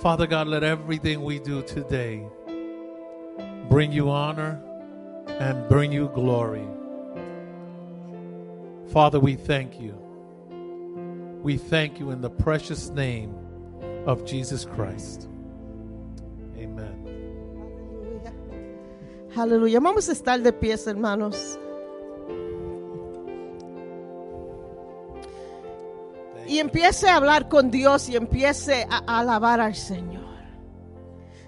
Father 0.00 0.26
God, 0.26 0.48
let 0.48 0.64
everything 0.64 1.22
we 1.22 1.38
do 1.38 1.60
today 1.62 2.24
bring 3.68 3.92
you 3.92 4.08
honor 4.08 4.58
and 5.26 5.68
bring 5.68 5.92
you 5.92 6.08
glory. 6.14 6.66
Father, 8.90 9.20
we 9.20 9.34
thank 9.34 9.78
you. 9.78 9.92
We 11.42 11.58
thank 11.58 12.00
you 12.00 12.10
in 12.10 12.22
the 12.22 12.30
precious 12.30 12.88
name 12.88 13.34
of 14.06 14.24
Jesus 14.24 14.64
Christ. 14.64 15.27
Aleluya. 19.38 19.78
Vamos 19.78 20.08
a 20.08 20.12
estar 20.12 20.40
de 20.40 20.52
pies, 20.52 20.86
hermanos. 20.86 21.58
Y 26.46 26.58
empiece 26.58 27.08
a 27.08 27.16
hablar 27.16 27.48
con 27.48 27.70
Dios 27.70 28.08
y 28.08 28.16
empiece 28.16 28.86
a, 28.90 29.18
alabar 29.18 29.60
al 29.60 29.76
Señor. 29.76 30.26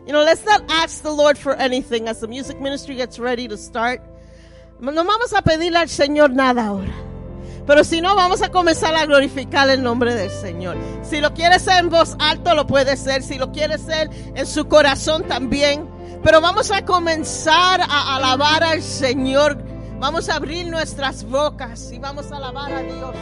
You 0.07 0.13
know, 0.13 0.23
let's 0.25 0.45
not 0.45 0.63
ask 0.69 1.03
the 1.03 1.11
Lord 1.11 1.37
for 1.37 1.55
anything 1.61 2.07
as 2.07 2.21
the 2.21 2.29
music 2.29 2.61
ministry 2.61 2.95
gets 2.97 3.19
ready 3.19 3.49
to 3.49 3.57
start. 3.57 4.01
No 4.79 4.93
vamos 4.93 5.33
a 5.33 5.43
pedirle 5.43 5.79
al 5.79 5.89
Señor 5.89 6.31
nada 6.31 6.67
ahora. 6.67 6.93
Pero 7.67 7.85
si 7.85 8.01
no, 8.01 8.15
vamos 8.15 8.43
a 8.43 8.51
comenzar 8.51 8.95
a 8.95 9.05
glorificar 9.05 9.69
el 9.69 9.83
nombre 9.83 10.15
del 10.15 10.31
Señor. 10.31 10.77
Si 11.03 11.21
lo 11.21 11.33
quiere 11.35 11.57
hacer 11.57 11.81
en 11.81 11.91
voz 11.91 12.17
alta, 12.19 12.55
lo 12.55 12.67
puede 12.67 12.97
ser. 12.97 13.23
Si 13.23 13.37
lo 13.37 13.53
quiere 13.53 13.75
hacer 13.75 14.11
en 14.35 14.47
su 14.47 14.69
corazón 14.69 15.25
también. 15.25 16.00
Pero 16.23 16.41
vamos 16.41 16.71
a 16.71 16.85
comenzar 16.85 17.81
a 17.81 18.17
alabar 18.17 18.63
al 18.63 18.83
Señor. 18.83 19.57
Vamos 19.99 20.29
a 20.29 20.37
abrir 20.37 20.67
nuestras 20.67 21.25
bocas 21.25 21.91
y 21.93 21.99
vamos 21.99 22.31
a 22.31 22.37
alabar 22.37 22.73
a 22.73 22.83
Dios. 22.83 23.17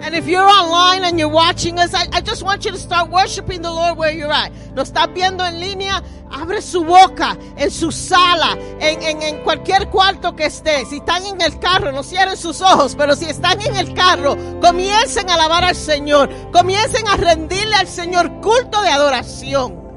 And 0.00 0.14
if 0.14 0.26
you're 0.26 0.48
online 0.48 1.04
and 1.04 1.18
you're 1.18 1.28
watching 1.28 1.78
us, 1.78 1.92
I, 1.92 2.20
just 2.20 2.42
want 2.42 2.64
you 2.64 2.70
to 2.70 2.78
start 2.78 3.10
worshiping 3.10 3.62
the 3.62 3.70
Lord 3.70 3.98
where 3.98 4.12
you're 4.12 4.32
at. 4.32 4.52
Nos 4.74 4.90
estás 4.90 5.12
viendo 5.12 5.44
en 5.44 5.60
línea, 5.60 6.02
abre 6.30 6.62
su 6.62 6.84
boca, 6.84 7.36
en 7.56 7.70
su 7.70 7.90
sala, 7.90 8.56
en, 8.80 9.02
en, 9.02 9.22
en 9.22 9.42
cualquier 9.42 9.88
cuarto 9.88 10.36
que 10.36 10.46
esté. 10.46 10.84
Si 10.86 10.98
están 10.98 11.26
en 11.26 11.40
el 11.40 11.58
carro, 11.58 11.90
no 11.90 12.02
cierren 12.02 12.36
sus 12.36 12.60
ojos, 12.60 12.94
pero 12.96 13.16
si 13.16 13.26
están 13.26 13.60
en 13.60 13.76
el 13.76 13.92
carro, 13.92 14.36
comiencen 14.60 15.28
a 15.28 15.34
alabar 15.34 15.64
al 15.64 15.76
Señor. 15.76 16.30
Comiencen 16.52 17.06
a 17.08 17.16
rendirle 17.16 17.74
al 17.74 17.88
Señor 17.88 18.40
culto 18.40 18.80
de 18.80 18.88
adoración. 18.88 19.87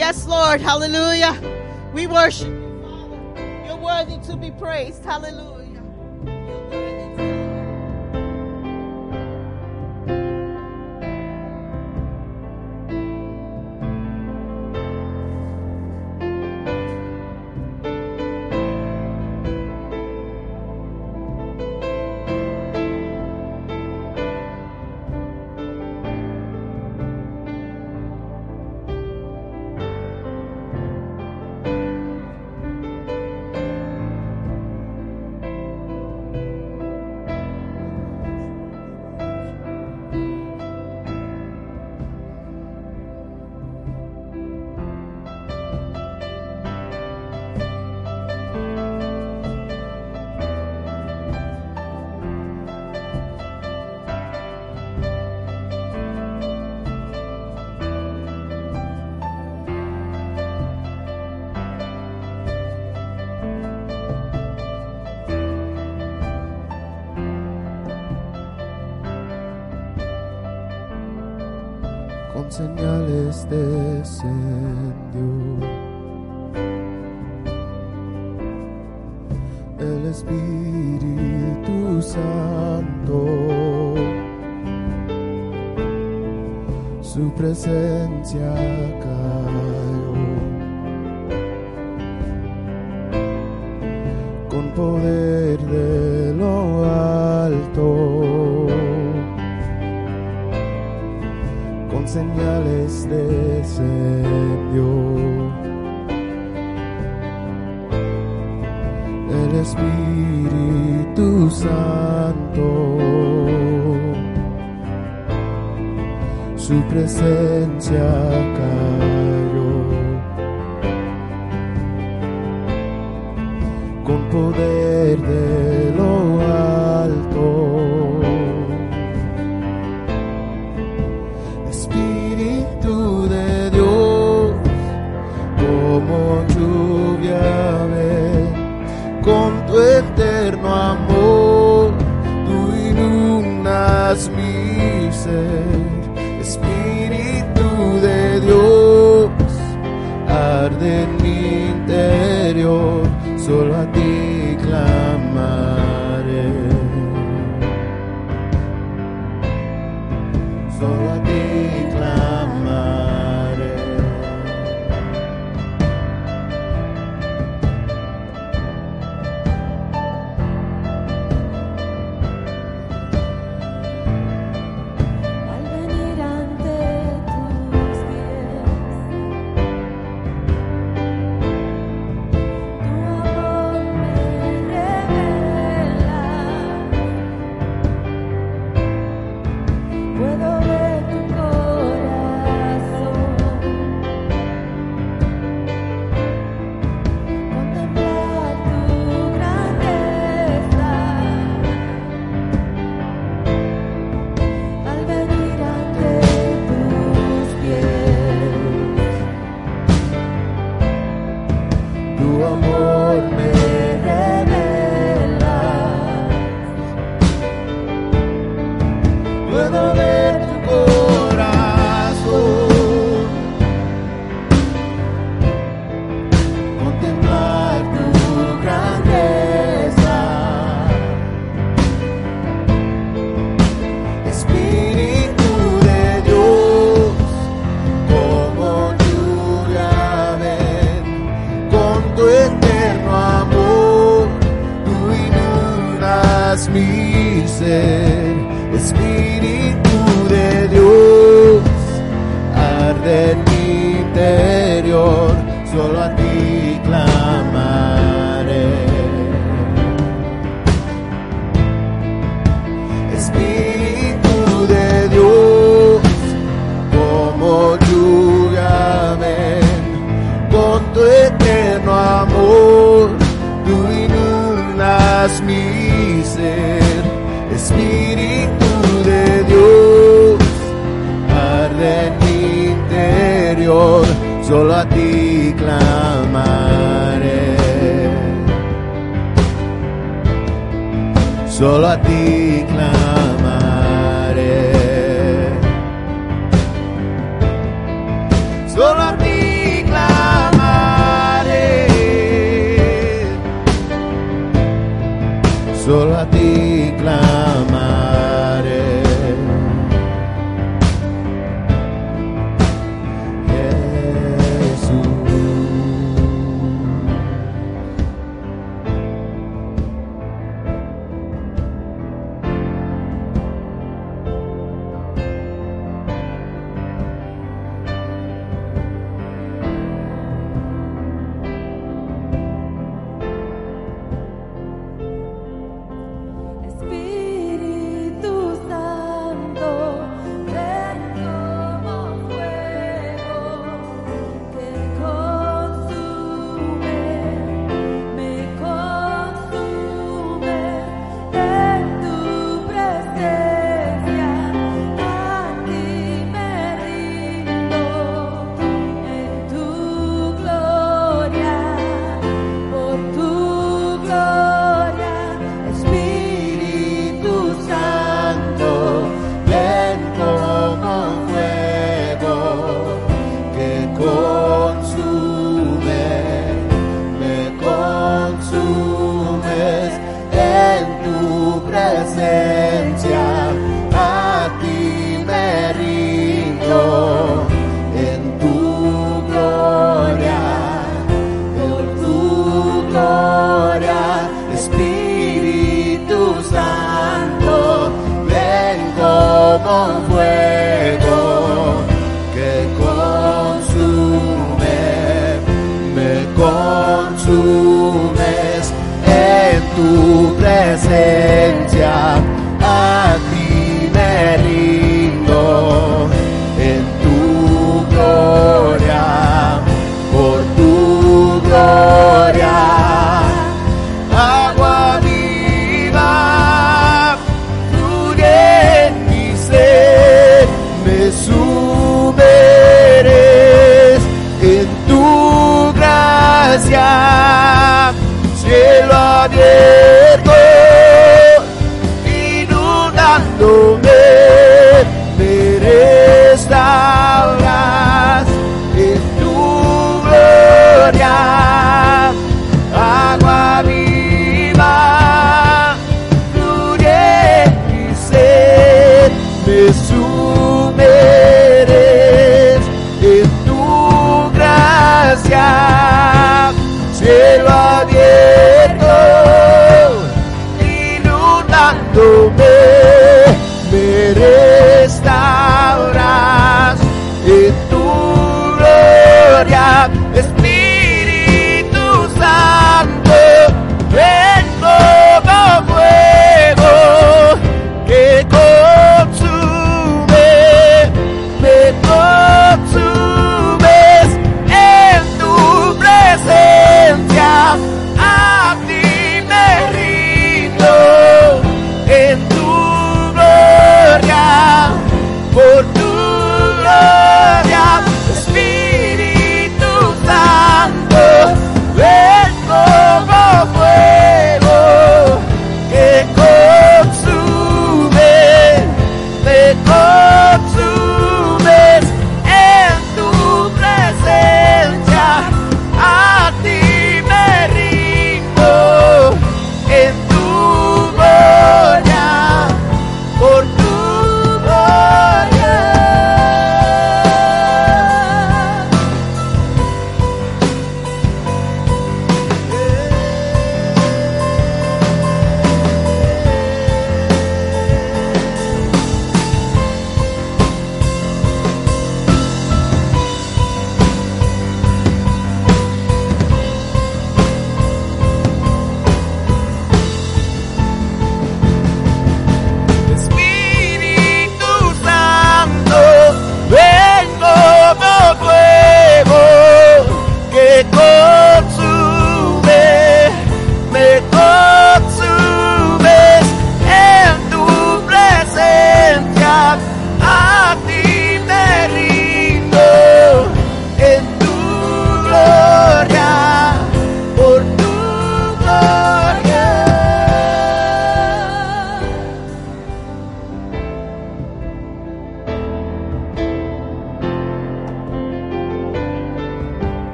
Yes, 0.00 0.26
Lord, 0.26 0.62
hallelujah. 0.62 1.38
We 1.92 2.06
worship 2.06 2.48
you, 2.48 2.80
Father. 2.80 3.66
You're 3.66 3.76
worthy 3.76 4.16
to 4.28 4.34
be 4.34 4.50
praised. 4.50 5.04
Hallelujah. 5.04 5.59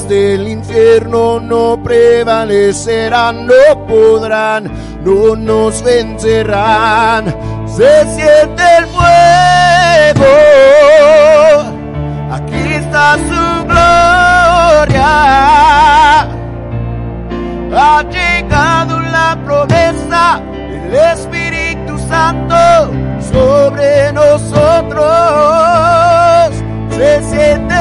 Del 0.00 0.48
infierno 0.48 1.38
no 1.38 1.78
prevalecerán, 1.82 3.46
no 3.46 3.86
podrán, 3.86 4.72
no 5.04 5.36
nos 5.36 5.82
vencerán. 5.82 7.26
Se 7.66 8.00
siente 8.14 8.62
el 8.78 8.86
fuego, 8.86 10.24
aquí 12.30 12.72
está 12.72 13.18
su 13.18 13.66
gloria. 13.66 15.02
Ha 17.74 18.02
llegado 18.10 18.98
la 18.98 19.38
promesa 19.44 20.40
del 20.70 20.94
Espíritu 20.94 21.98
Santo 22.08 22.56
sobre 23.30 24.10
nosotros. 24.14 25.02
Se 26.96 27.22
siente 27.24 27.71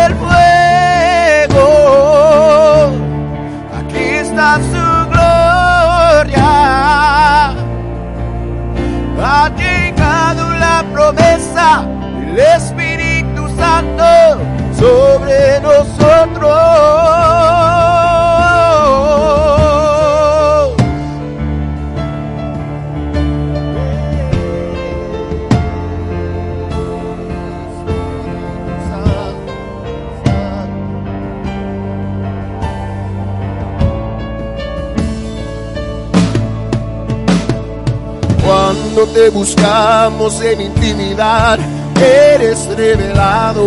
Cuando 38.93 39.13
te 39.13 39.29
buscamos 39.29 40.41
en 40.41 40.59
intimidad, 40.59 41.57
eres 41.95 42.65
revelado. 42.75 43.63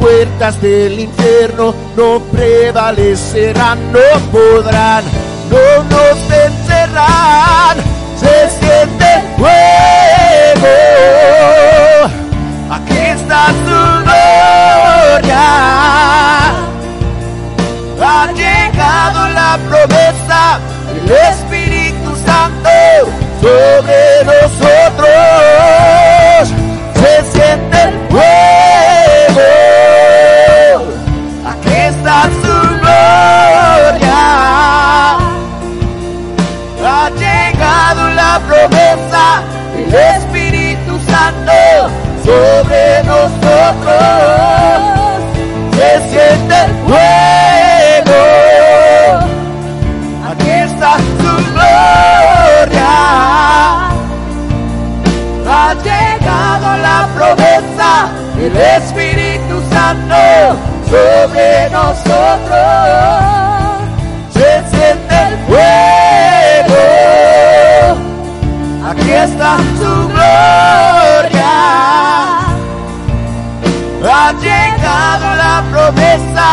Puertas 0.00 0.60
del 0.62 0.98
infierno 0.98 1.74
no 1.96 2.20
prevalecerán, 2.32 3.78
no 3.92 4.00
podrán, 4.32 5.04
no 5.50 5.84
nos 5.84 6.28
vencerán. 6.28 7.76
Se 8.18 8.48
siente 8.58 9.22
fuego. 9.36 10.74
Aquí 12.70 12.96
está 12.96 13.46
su 13.48 13.78
gloria. 14.04 15.46
Ha 18.02 18.32
llegado 18.34 19.28
la 19.28 19.58
promesa 19.68 20.58
del 20.94 21.10
Espíritu 21.10 22.16
Santo 22.24 22.70
sobre 23.40 24.24
nosotros. 24.24 24.49
nosotros 61.90 62.62
se 64.32 64.56
enciende 64.58 65.16
el 65.28 65.34
fuego. 65.48 66.82
Aquí 68.90 69.10
está 69.10 69.56
su 69.78 69.92
gloria. 70.08 71.52
Ha 74.04 74.32
llegado 74.40 75.26
la 75.36 75.56
promesa 75.72 76.48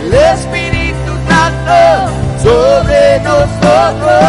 del 0.00 0.14
Espíritu 0.14 1.12
Santo 1.28 1.78
sobre 2.42 3.20
nosotros. 3.20 4.24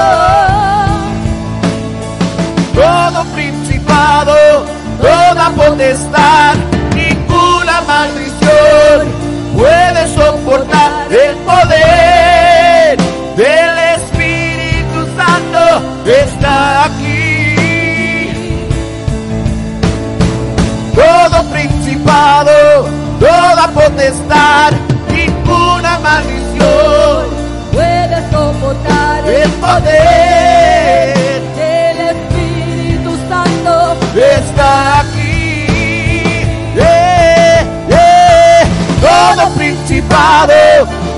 Todo 2.75 3.23
principado, 3.33 4.35
toda 5.01 5.49
potestad 5.51 6.68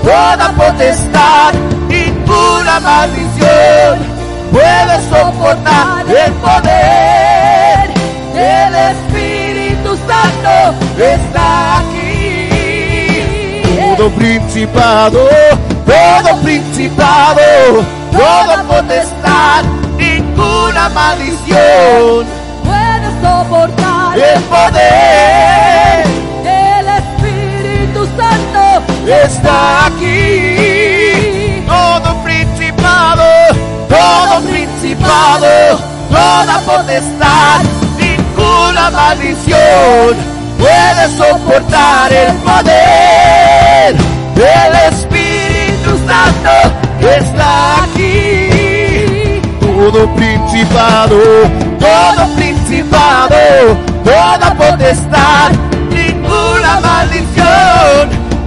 toda 0.03 0.51
potestad, 0.53 1.53
ninguna 1.87 2.79
maldición 2.79 3.99
puede 4.51 5.01
soportar 5.09 6.05
el 6.07 6.33
poder 6.33 7.89
del 8.33 8.75
Espíritu 8.75 9.97
Santo 10.07 10.75
está 10.97 11.79
aquí. 11.79 12.51
Todo 13.97 14.09
principado, 14.11 15.19
todo 15.85 16.41
principado, 16.41 17.41
toda 18.11 18.63
potestad, 18.63 19.63
ninguna 19.97 20.89
maldición 20.89 22.25
puede 22.63 23.07
soportar 23.21 24.17
el 24.17 24.41
poder 24.43 25.61
está 29.12 29.88
aquí. 29.88 31.63
Todo 31.67 32.24
principado, 32.24 33.24
todo 33.89 34.41
principado, 34.50 35.80
toda 36.10 36.60
potestad, 36.65 37.62
ninguna 37.97 38.89
maldición 38.91 40.15
puede 40.58 41.17
soportar 41.17 42.13
el 42.13 42.34
poder 42.38 43.95
del 44.36 44.93
Espíritu 44.93 45.97
Santo 46.08 46.52
que 47.00 47.17
está 47.17 47.84
aquí. 47.84 49.41
Todo 49.60 50.13
principado, 50.15 51.17
todo 51.80 52.36
principado, 52.36 53.38
toda 54.04 54.54
potestad, 54.56 55.52
ninguna 55.89 56.80
maldición 56.82 57.30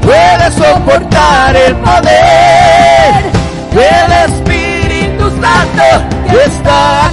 puede 0.05 0.53
soportar 0.53 1.57
el 1.57 1.75
poder 1.77 3.25
del 3.73 4.13
Espíritu 4.27 5.31
Santo 5.41 5.85
que 6.31 6.45
está 6.45 7.04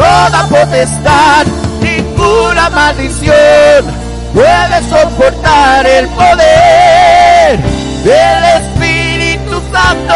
toda 0.00 0.46
potestad, 0.48 1.46
ninguna 1.82 2.70
maldición 2.70 3.84
puede 4.32 4.78
soportar 4.88 5.86
el 5.86 6.08
poder 6.08 7.58
del 8.04 8.44
Espíritu 8.60 9.60
Santo 9.70 10.14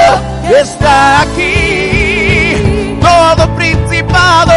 que 0.48 0.60
está 0.60 1.20
aquí. 1.22 2.98
Todo 3.00 3.54
principado, 3.56 4.54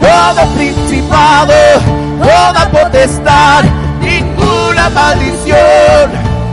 todo 0.00 0.46
principado, 0.54 1.54
toda 2.20 2.68
potestad, 2.70 3.64
ninguna 4.00 4.90
maldición 4.90 6.10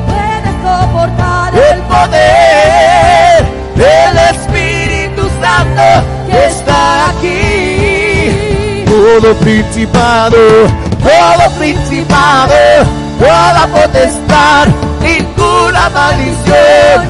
puede 0.07 0.51
soportar 0.63 1.53
el 1.53 1.79
poder 1.81 3.45
del 3.75 4.17
Espíritu 4.35 5.29
Santo 5.41 6.14
Todo 9.15 9.33
principado, 9.35 10.35
todo 10.99 11.51
principado, 11.57 12.53
toda 13.17 13.65
potestad, 13.67 14.67
ninguna 14.99 15.89
maldición, 15.89 17.05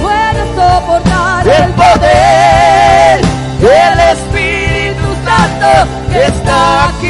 puede 0.00 0.54
soportar 0.54 1.48
el 1.48 1.72
poder 1.72 3.20
del 3.58 4.00
Espíritu 4.12 5.08
Santo 5.24 5.68
que 6.12 6.26
está 6.26 6.90
aquí. 6.90 7.07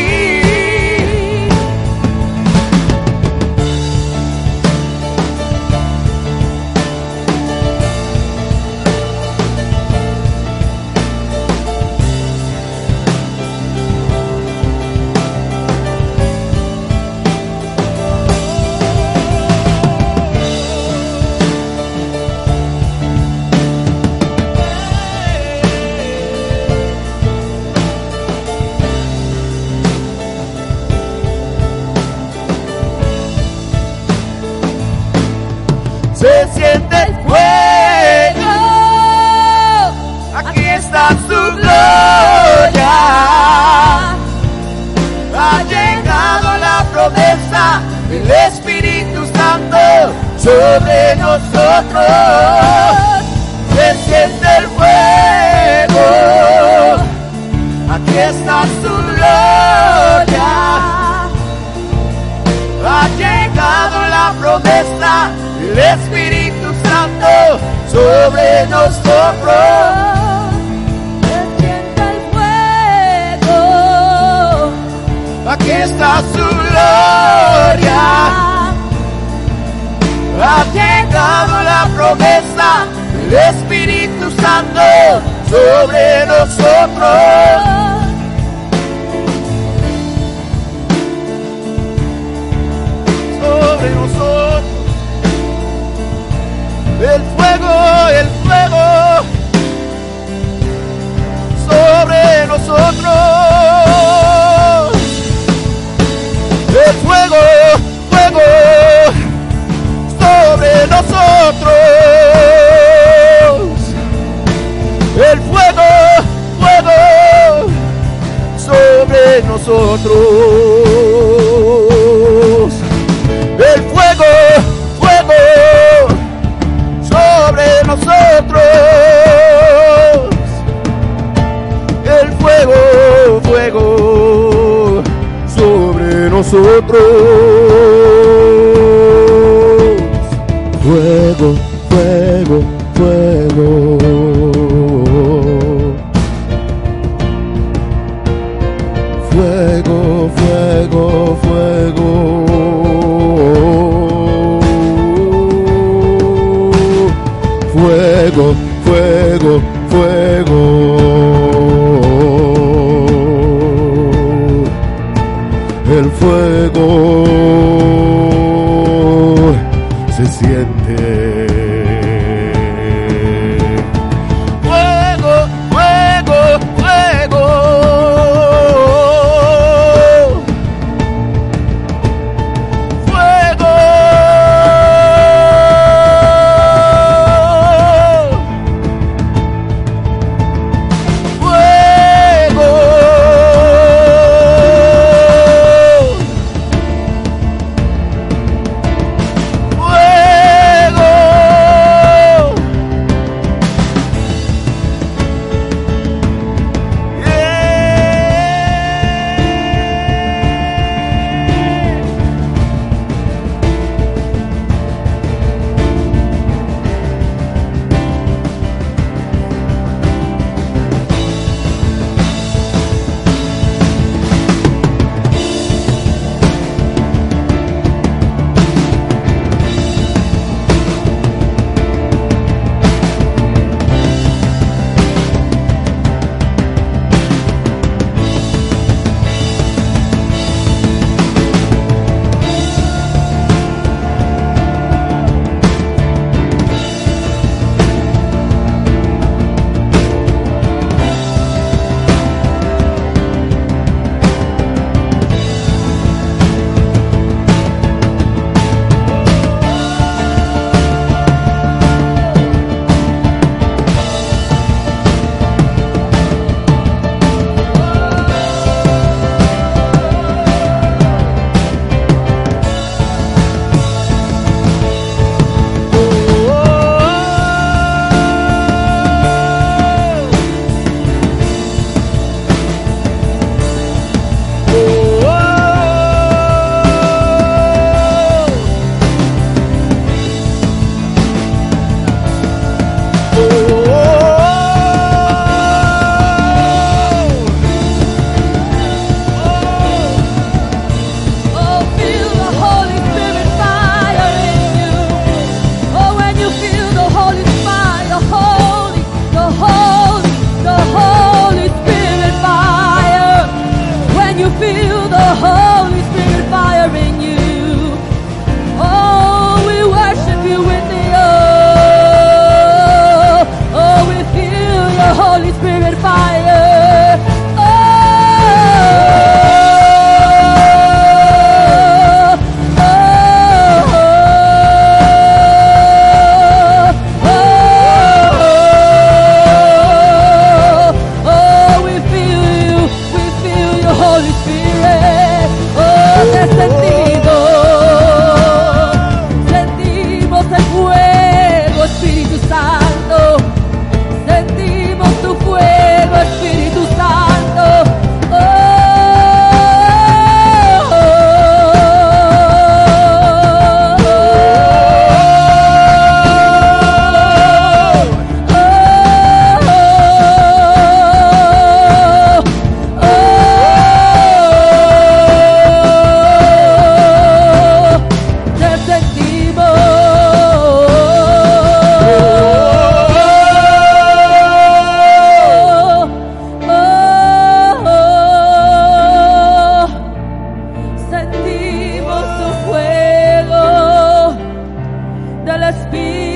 Del 395.59 395.75
Espíritu 395.75 396.28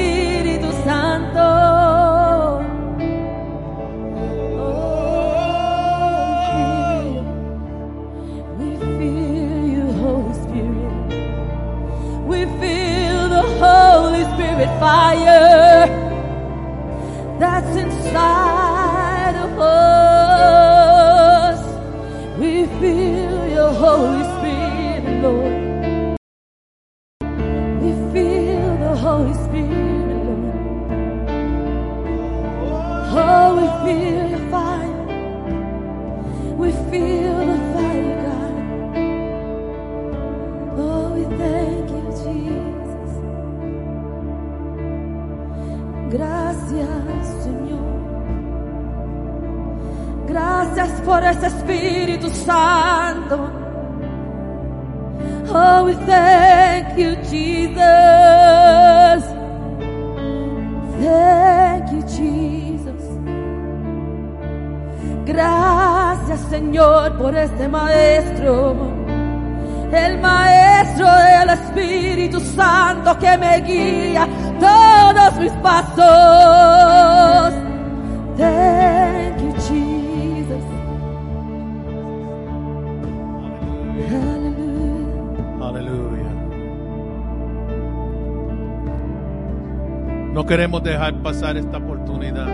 esta 91.51 91.79
oportunidad. 91.79 92.49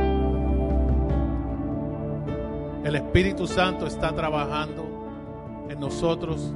El 2.85 2.97
Espíritu 2.97 3.47
Santo 3.47 3.87
está 3.87 4.15
trabajando 4.15 5.67
en 5.69 5.79
nosotros 5.79 6.55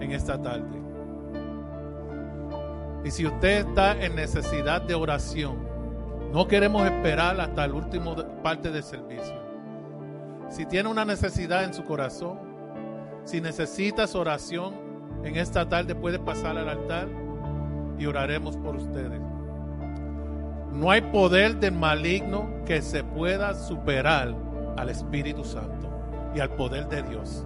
en 0.00 0.12
esta 0.12 0.40
tarde. 0.40 0.80
Y 3.04 3.10
si 3.10 3.26
usted 3.26 3.66
está 3.66 4.00
en 4.00 4.14
necesidad 4.14 4.82
de 4.82 4.94
oración, 4.94 5.58
no 6.32 6.46
queremos 6.46 6.86
esperar 6.86 7.40
hasta 7.40 7.64
el 7.64 7.72
último 7.72 8.14
parte 8.42 8.70
del 8.70 8.82
servicio. 8.82 9.34
Si 10.48 10.64
tiene 10.66 10.88
una 10.88 11.04
necesidad 11.04 11.64
en 11.64 11.74
su 11.74 11.84
corazón, 11.84 12.38
si 13.24 13.40
necesitas 13.40 14.14
oración 14.14 14.74
en 15.24 15.36
esta 15.36 15.68
tarde, 15.68 15.94
puede 15.94 16.18
pasar 16.18 16.56
al 16.56 16.68
altar 16.68 17.08
y 17.98 18.06
oraremos 18.06 18.56
por 18.56 18.76
ustedes. 18.76 19.20
No 20.72 20.90
hay 20.90 21.00
poder 21.00 21.56
del 21.56 21.72
maligno 21.72 22.48
que 22.64 22.82
se 22.82 23.02
pueda 23.02 23.54
superar 23.54 24.34
al 24.76 24.88
Espíritu 24.90 25.44
Santo 25.44 25.90
y 26.34 26.40
al 26.40 26.50
poder 26.50 26.88
de 26.88 27.02
Dios. 27.02 27.44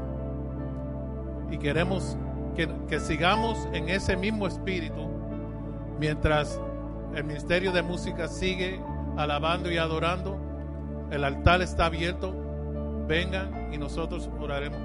Y 1.51 1.59
queremos 1.59 2.17
que, 2.55 3.01
sigamos 3.01 3.69
en 3.73 3.89
ese 3.89 4.17
mismo 4.17 4.47
espíritu 4.47 5.09
mientras 5.99 6.61
el 7.15 7.25
Ministerio 7.25 7.73
de 7.73 7.83
Música 7.83 8.29
sigue 8.29 8.81
alabando 9.17 9.71
y 9.71 9.79
adorando. 9.79 10.39
El 11.11 11.25
altar 11.25 11.63
está 11.63 11.87
abierto. 11.87 12.35
Vengan 13.07 13.73
y 13.73 13.79
nosotros 13.79 14.31
oraremos 14.41 14.81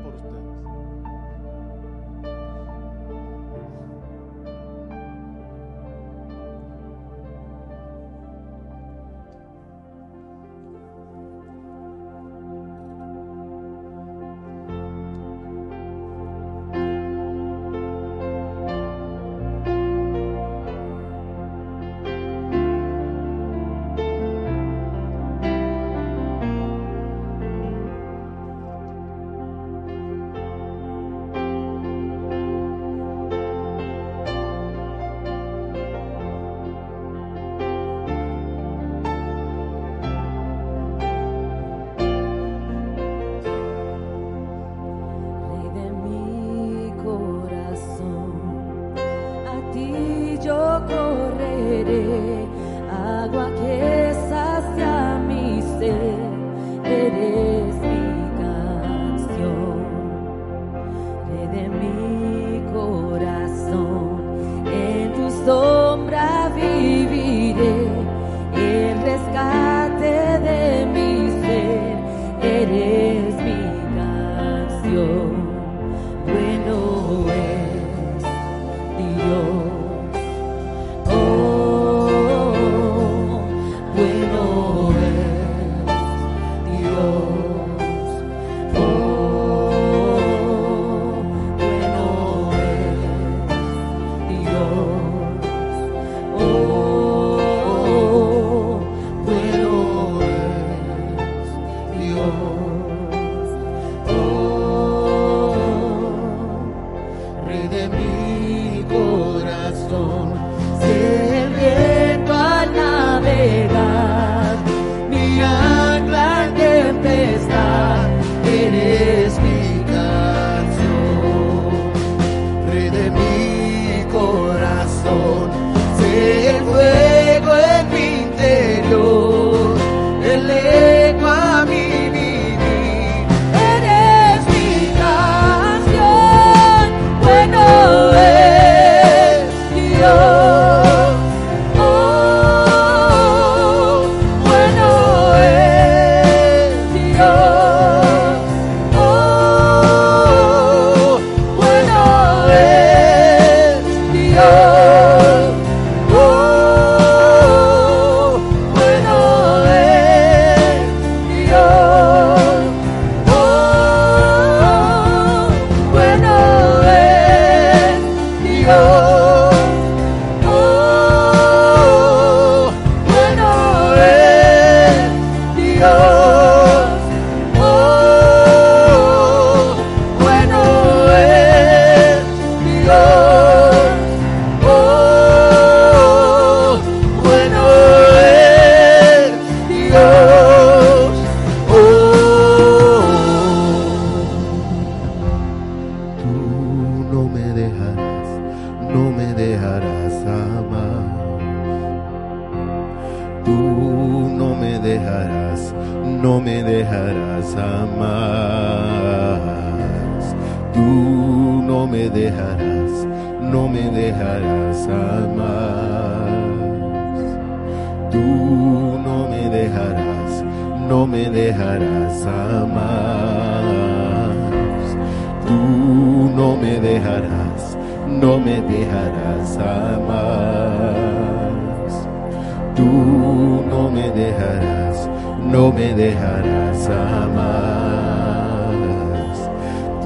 no 235.58 235.72
me 235.72 235.92
dejarás 235.92 236.88
amar. 236.88 238.76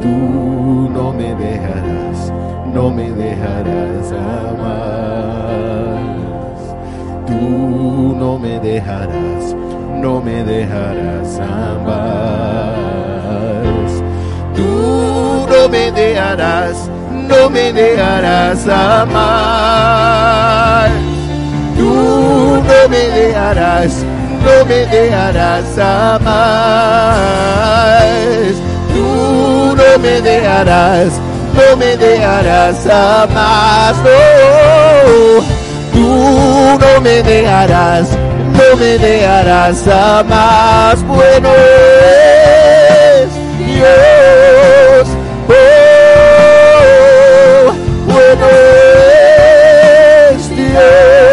Tú 0.01 0.15
no 0.95 1.11
me 1.11 1.35
dejarás, 1.35 2.31
no 2.73 2.89
me 2.89 3.11
dejarás 3.11 4.13
amar. 4.13 5.99
Tú 7.27 8.15
no 8.17 8.39
me 8.39 8.61
dejarás, 8.61 9.53
no 10.01 10.21
me 10.21 10.41
dejarás 10.45 11.37
amar. 11.39 12.75
Tú 14.55 15.47
no 15.51 15.67
me 15.67 15.91
dejarás, 15.91 16.89
no 17.11 17.49
me 17.49 17.73
dejarás 17.73 18.65
amar. 18.69 19.81
Tú 21.77 22.63
no 22.69 22.87
me 22.89 23.03
dejarás, 23.19 24.05
no 24.43 24.65
me 24.65 24.85
dejarás 24.85 25.77
amar. 25.77 26.41
Tú 28.93 29.75
no 29.75 29.99
me 29.99 30.21
dejarás, 30.21 31.13
no 31.53 31.77
me 31.77 31.97
dejarás 31.97 32.85
amar. 32.87 33.95
Oh, 34.05 35.43
tú 35.93 36.79
no 36.79 37.01
me 37.01 37.23
dejarás, 37.23 38.09
no 38.53 38.75
me 38.77 38.97
dejarás 38.97 39.87
amar. 39.87 40.97
Bueno 41.05 41.49
es 43.19 43.29
Dios. 43.65 45.07
Oh, 45.49 45.53
bueno 48.07 48.47
es 50.29 50.49
Dios. 50.49 51.30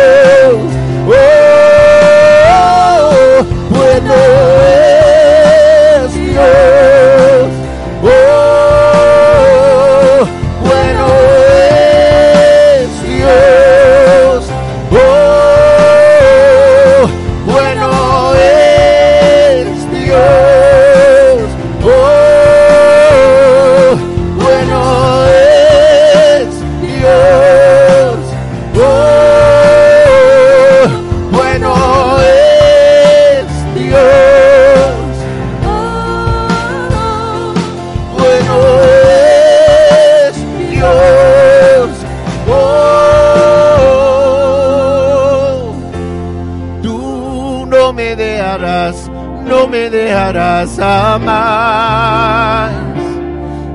Dejarás 50.33 50.79
amar. 50.79 52.71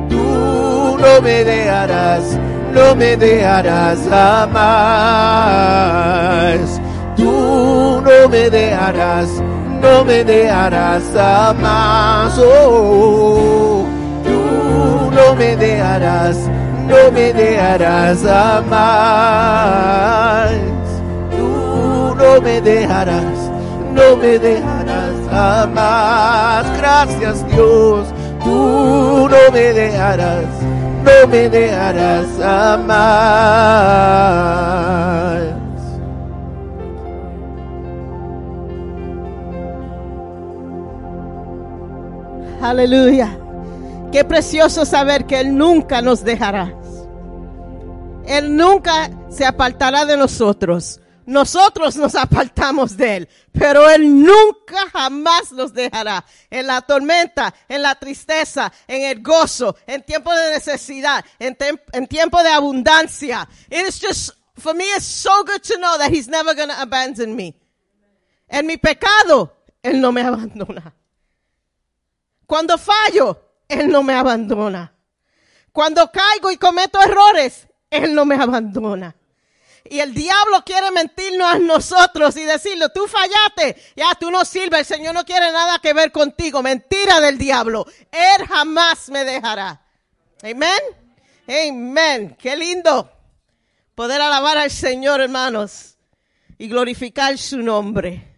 Tú 0.10 0.98
no 1.00 1.22
me 1.22 1.44
dejarás, 1.44 2.40
no 2.74 2.96
me 2.96 3.18
dejarás 3.18 4.08
amar. 4.08 4.64
Tú 7.16 8.02
no 8.06 8.30
me 8.30 8.50
dejarás, 8.52 9.30
no 9.82 10.06
me 10.06 10.24
dejarás 10.24 11.16
amar. 11.16 12.32
Oh, 12.38 13.86
tú 14.24 15.12
no 15.12 15.36
me 15.36 15.56
dejarás, 15.56 16.38
no 16.88 17.12
me 17.12 17.34
dejarás 17.34 18.24
amar. 18.26 19.30
Tú 21.32 22.16
no 22.16 22.42
me 22.42 22.62
dejarás, 22.62 23.52
no 23.92 24.18
me 24.18 24.40
dejarás 24.40 24.73
amar. 25.34 26.66
Gracias 26.78 27.46
Dios, 27.48 28.08
tú 28.44 29.28
no 29.30 29.52
me 29.52 29.74
dejarás, 29.74 30.46
no 31.04 31.28
me 31.28 31.50
dejarás 31.50 32.40
amar. 32.40 33.64
Aleluya. 42.62 43.38
Qué 44.14 44.24
precioso 44.24 44.86
saber 44.86 45.26
que 45.26 45.40
Él 45.40 45.58
nunca 45.58 46.02
nos 46.02 46.24
dejará. 46.24 46.74
Él 48.26 48.56
nunca 48.56 49.10
se 49.30 49.46
apartará 49.46 50.06
de 50.06 50.16
nosotros. 50.16 51.02
Nosotros 51.26 51.96
nos 51.96 52.16
apartamos 52.16 52.98
de 52.98 53.18
Él, 53.18 53.30
pero 53.52 53.90
Él 53.90 54.24
nunca 54.24 54.90
jamás 54.92 55.52
nos 55.52 55.74
dejará. 55.74 56.26
En 56.50 56.68
la 56.68 56.82
tormenta, 56.82 57.54
en 57.70 57.82
la 57.82 57.96
tristeza, 57.96 58.72
en 58.88 59.04
el 59.04 59.22
gozo, 59.22 59.78
en 59.88 60.04
tiempo 60.04 60.34
de 60.34 60.52
necesidad, 60.52 61.24
en, 61.40 61.56
tiempo 62.08 62.44
de 62.44 62.50
abundancia. 62.50 63.48
It 63.70 63.88
is 63.88 64.02
just, 64.02 64.32
for 64.58 64.74
me, 64.76 64.84
it's 64.96 65.06
so 65.06 65.44
good 65.46 65.62
to 65.62 65.78
know 65.78 65.98
that 65.98 66.12
He's 66.12 66.28
never 66.28 66.54
going 66.54 66.70
to 66.70 66.82
abandon 66.82 67.36
me. 67.36 67.56
En 68.50 68.68
mi 68.68 68.78
pecado, 68.78 69.54
Él 69.82 70.02
no 70.02 70.12
me 70.12 70.22
abandona. 70.22 70.94
Cuando 72.46 72.78
fallo, 72.78 73.40
Él 73.70 73.90
no 73.90 74.04
me 74.04 74.14
abandona. 74.14 74.94
Cuando 75.72 76.12
caigo 76.12 76.52
y 76.52 76.58
cometo 76.58 77.02
errores, 77.02 77.68
Él 77.90 78.14
no 78.14 78.26
me 78.26 78.36
abandona. 78.36 79.16
Y 79.90 80.00
el 80.00 80.14
diablo 80.14 80.64
quiere 80.66 80.92
mentirnos 80.92 81.56
a 81.56 81.60
nosotros 81.60 82.38
y 82.38 82.44
decirle, 82.44 82.88
tú 82.94 83.06
fallaste, 83.08 83.82
ya 83.96 84.16
tú 84.18 84.32
no 84.32 84.46
sirves, 84.46 84.80
el 84.80 84.98
Señor 84.98 85.14
no 85.14 85.26
quiere 85.26 85.52
nada 85.52 85.80
que 85.80 85.94
ver 85.94 86.12
contigo. 86.12 86.64
Mentira 86.64 87.20
del 87.20 87.38
diablo. 87.38 87.86
Él 88.12 88.48
jamás 88.48 89.10
me 89.10 89.26
dejará. 89.26 89.82
Amén. 90.42 90.80
Amén. 91.48 92.38
Qué 92.40 92.56
lindo 92.56 93.12
poder 93.96 94.22
alabar 94.22 94.58
al 94.58 94.72
Señor, 94.72 95.22
hermanos, 95.22 95.98
y 96.58 96.68
glorificar 96.68 97.38
su 97.38 97.58
nombre. 97.58 98.34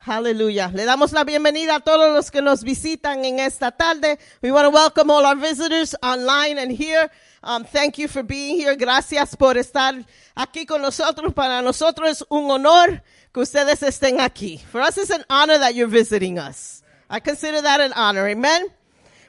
Aleluya. 0.00 0.68
Le 0.74 0.84
damos 0.84 1.12
la 1.12 1.22
bienvenida 1.22 1.76
a 1.76 1.80
todos 1.80 2.12
los 2.12 2.32
que 2.32 2.42
nos 2.42 2.64
visitan 2.64 3.24
en 3.24 3.38
esta 3.38 3.70
tarde. 3.70 4.18
We 4.42 4.50
want 4.50 4.66
to 4.66 4.70
welcome 4.70 5.12
all 5.12 5.24
our 5.24 5.36
visitors 5.36 5.94
online 6.02 6.58
and 6.60 6.72
here. 6.72 7.08
Um, 7.44 7.64
thank 7.64 7.98
you 7.98 8.06
for 8.06 8.22
being 8.22 8.56
here. 8.56 8.76
Gracias 8.76 9.34
por 9.34 9.56
estar 9.56 10.04
aquí 10.36 10.64
con 10.64 10.80
nosotros. 10.80 11.32
Para 11.34 11.60
nosotros 11.60 12.08
es 12.08 12.24
un 12.30 12.50
honor 12.50 13.02
que 13.34 13.40
ustedes 13.40 13.82
estén 13.82 14.20
aquí. 14.20 14.60
For 14.70 14.80
us 14.80 14.96
it's 14.96 15.10
an 15.10 15.24
honor 15.28 15.58
that 15.58 15.74
you're 15.74 15.90
visiting 15.90 16.38
us. 16.38 16.84
I 17.10 17.18
consider 17.18 17.60
that 17.60 17.80
an 17.80 17.92
honor. 17.94 18.28
Amen. 18.28 18.68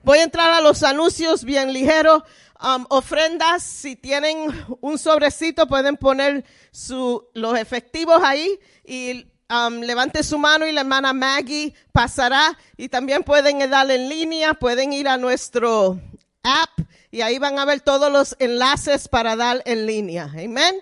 Voy 0.03 0.19
a 0.19 0.23
entrar 0.23 0.53
a 0.53 0.61
los 0.61 0.83
anuncios 0.83 1.43
bien 1.43 1.73
ligero. 1.73 2.23
Um, 2.61 2.85
ofrendas, 2.89 3.63
si 3.63 3.95
tienen 3.95 4.53
un 4.79 4.97
sobrecito, 4.97 5.67
pueden 5.67 5.97
poner 5.97 6.45
su, 6.71 7.27
los 7.33 7.57
efectivos 7.57 8.21
ahí 8.23 8.59
y 8.85 9.25
um, 9.49 9.81
levante 9.81 10.23
su 10.23 10.37
mano 10.37 10.67
y 10.67 10.71
la 10.71 10.81
hermana 10.81 11.13
Maggie 11.13 11.73
pasará. 11.91 12.57
Y 12.77 12.89
también 12.89 13.23
pueden 13.23 13.67
darle 13.71 13.95
en 13.95 14.07
línea, 14.07 14.53
pueden 14.53 14.93
ir 14.93 15.07
a 15.07 15.17
nuestro 15.17 15.99
app 16.43 16.69
y 17.11 17.21
ahí 17.21 17.39
van 17.39 17.57
a 17.59 17.65
ver 17.65 17.81
todos 17.81 18.11
los 18.11 18.35
enlaces 18.39 19.07
para 19.07 19.35
dar 19.35 19.61
en 19.65 19.85
línea. 19.85 20.29
Amen. 20.35 20.81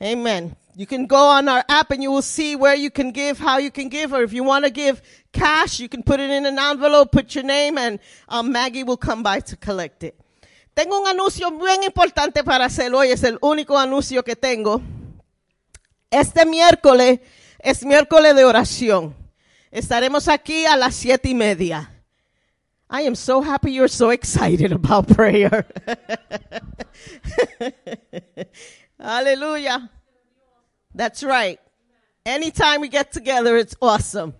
Amen. 0.00 0.56
You 0.76 0.86
can 0.86 1.06
go 1.06 1.16
on 1.16 1.48
our 1.48 1.64
app 1.68 1.90
and 1.90 2.02
you 2.02 2.12
will 2.12 2.22
see 2.22 2.54
where 2.54 2.76
you 2.76 2.90
can 2.90 3.10
give, 3.10 3.38
how 3.38 3.58
you 3.58 3.72
can 3.72 3.88
give, 3.88 4.12
or 4.12 4.22
if 4.22 4.32
you 4.32 4.44
want 4.44 4.64
to 4.64 4.70
give 4.70 5.02
cash, 5.32 5.80
you 5.80 5.88
can 5.88 6.04
put 6.04 6.20
it 6.20 6.30
in 6.30 6.46
an 6.46 6.56
envelope, 6.56 7.10
put 7.10 7.34
your 7.34 7.42
name, 7.42 7.76
and 7.76 7.98
um, 8.28 8.52
Maggie 8.52 8.84
will 8.84 8.96
come 8.96 9.24
by 9.24 9.40
to 9.40 9.56
collect 9.56 10.04
it. 10.04 10.14
Tengo 10.76 11.00
un 11.00 11.08
anuncio 11.08 11.50
bien 11.50 11.82
importante 11.82 12.44
para 12.44 12.66
hacer 12.66 12.94
hoy, 12.94 13.10
es 13.10 13.24
el 13.24 13.38
único 13.42 13.76
anuncio 13.76 14.22
que 14.22 14.36
tengo. 14.36 14.80
Este 16.08 16.46
miércoles 16.46 17.18
es 17.58 17.84
miércoles 17.84 18.36
de 18.36 18.44
oración. 18.44 19.16
Estaremos 19.72 20.28
aquí 20.28 20.64
a 20.64 20.76
las 20.76 20.94
siete 20.94 21.28
y 21.30 21.34
media. 21.34 21.97
I 22.90 23.02
am 23.02 23.14
so 23.14 23.42
happy 23.42 23.72
you're 23.72 23.88
so 23.88 24.10
excited 24.10 24.72
about 24.72 25.08
prayer. 25.14 25.66
Hallelujah. 28.98 29.90
That's 30.94 31.22
right. 31.22 31.60
Anytime 32.24 32.80
we 32.80 32.88
get 32.88 33.12
together, 33.12 33.56
it's 33.56 33.76
awesome. 33.80 34.34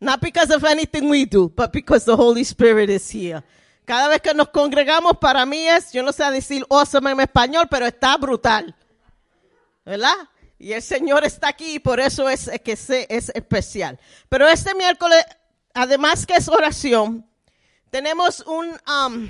Not 0.00 0.20
because 0.20 0.50
of 0.50 0.64
anything 0.64 1.08
we 1.08 1.24
do, 1.24 1.48
but 1.48 1.72
because 1.72 2.04
the 2.04 2.16
Holy 2.16 2.42
Spirit 2.42 2.90
is 2.90 3.08
here. 3.08 3.42
Cada 3.86 4.08
vez 4.08 4.20
que 4.20 4.34
nos 4.34 4.48
congregamos, 4.48 5.18
para 5.20 5.46
mí 5.46 5.66
es, 5.68 5.92
yo 5.92 6.02
no 6.02 6.12
sé 6.12 6.28
decir 6.30 6.64
awesome 6.70 7.10
en 7.10 7.20
español, 7.20 7.68
pero 7.70 7.86
está 7.86 8.16
brutal. 8.16 8.74
¿Verdad? 9.84 10.28
Y 10.58 10.72
el 10.72 10.82
Señor 10.82 11.24
está 11.24 11.48
aquí 11.48 11.76
y 11.76 11.78
por 11.78 11.98
eso 11.98 12.28
es 12.28 12.50
que 12.64 12.72
es 12.72 13.30
especial. 13.34 13.98
Pero 14.28 14.48
este 14.48 14.74
miércoles, 14.74 15.24
además 15.74 16.26
que 16.26 16.34
es 16.34 16.48
oración, 16.48 17.26
tenemos 17.92 18.40
un, 18.46 18.70
um, 18.88 19.28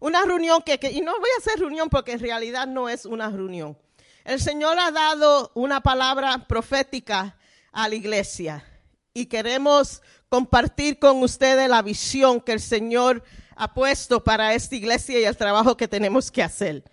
una 0.00 0.24
reunión 0.24 0.62
que, 0.62 0.78
que- 0.78 0.90
y 0.90 1.02
no 1.02 1.12
voy 1.12 1.28
a 1.36 1.38
hacer 1.38 1.60
reunión 1.60 1.90
porque 1.90 2.12
en 2.12 2.20
realidad 2.20 2.66
no 2.66 2.88
es 2.88 3.04
una 3.04 3.28
reunión. 3.28 3.76
El 4.24 4.40
Señor 4.40 4.78
ha 4.78 4.90
dado 4.90 5.52
una 5.54 5.82
palabra 5.82 6.46
profética 6.48 7.36
a 7.72 7.86
la 7.86 7.94
iglesia 7.94 8.64
y 9.12 9.26
queremos 9.26 10.00
compartir 10.30 10.98
con 10.98 11.22
ustedes 11.22 11.68
la 11.68 11.82
visión 11.82 12.40
que 12.40 12.52
el 12.52 12.60
Señor 12.60 13.22
ha 13.54 13.74
puesto 13.74 14.24
para 14.24 14.54
esta 14.54 14.74
iglesia 14.76 15.20
y 15.20 15.24
el 15.24 15.36
trabajo 15.36 15.76
que 15.76 15.86
tenemos 15.86 16.30
que 16.30 16.42
hacer. 16.42 16.84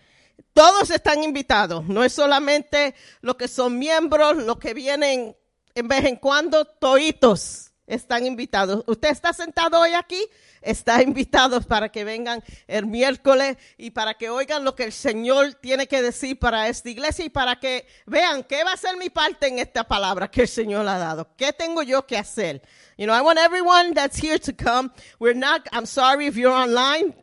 Todos 0.52 0.90
están 0.90 1.24
invitados, 1.24 1.86
no 1.86 2.04
es 2.04 2.12
solamente 2.12 2.96
los 3.22 3.36
que 3.38 3.48
son 3.48 3.80
miembros, 3.80 4.36
los 4.44 4.58
que 4.58 4.74
vienen 4.74 5.38
en 5.74 5.88
vez 5.88 6.04
en 6.04 6.18
cuando, 6.18 6.66
toitos 6.66 7.71
están 7.94 8.26
invitados. 8.26 8.84
Usted 8.88 9.10
está 9.10 9.34
sentado 9.34 9.80
hoy 9.80 9.94
aquí, 9.94 10.24
está 10.62 11.02
invitado 11.04 11.62
para 11.62 11.90
que 11.90 12.04
vengan 12.04 12.44
el 12.68 12.86
miércoles 12.86 13.58
y 13.78 13.92
para 13.92 14.14
que 14.14 14.30
oigan 14.30 14.64
lo 14.64 14.76
que 14.76 14.86
el 14.86 14.94
Señor 14.94 15.54
tiene 15.56 15.88
que 15.88 16.02
decir 16.02 16.40
para 16.40 16.68
esta 16.68 16.90
iglesia 16.90 17.26
y 17.26 17.30
para 17.30 17.60
que 17.60 17.86
vean 18.06 18.44
qué 18.44 18.64
va 18.64 18.74
a 18.74 18.78
ser 18.78 18.98
mi 18.98 19.10
parte 19.10 19.48
en 19.48 19.60
esta 19.60 19.84
palabra 19.84 20.30
que 20.30 20.44
el 20.44 20.48
Señor 20.48 20.88
ha 20.88 20.98
dado. 20.98 21.30
¿Qué 21.36 21.54
tengo 21.54 21.84
yo 21.84 22.06
que 22.06 22.18
hacer? 22.18 22.62
You 22.98 23.06
know, 23.06 23.16
I 23.16 23.22
want 23.22 23.40
everyone 23.40 23.94
that's 23.94 24.22
here 24.22 24.40
to 24.40 24.54
come. 24.54 24.92
We're 25.20 25.38
not, 25.38 25.68
I'm 25.72 25.86
sorry 25.86 26.28
if 26.28 26.36
you're 26.36 26.54
online 26.54 27.16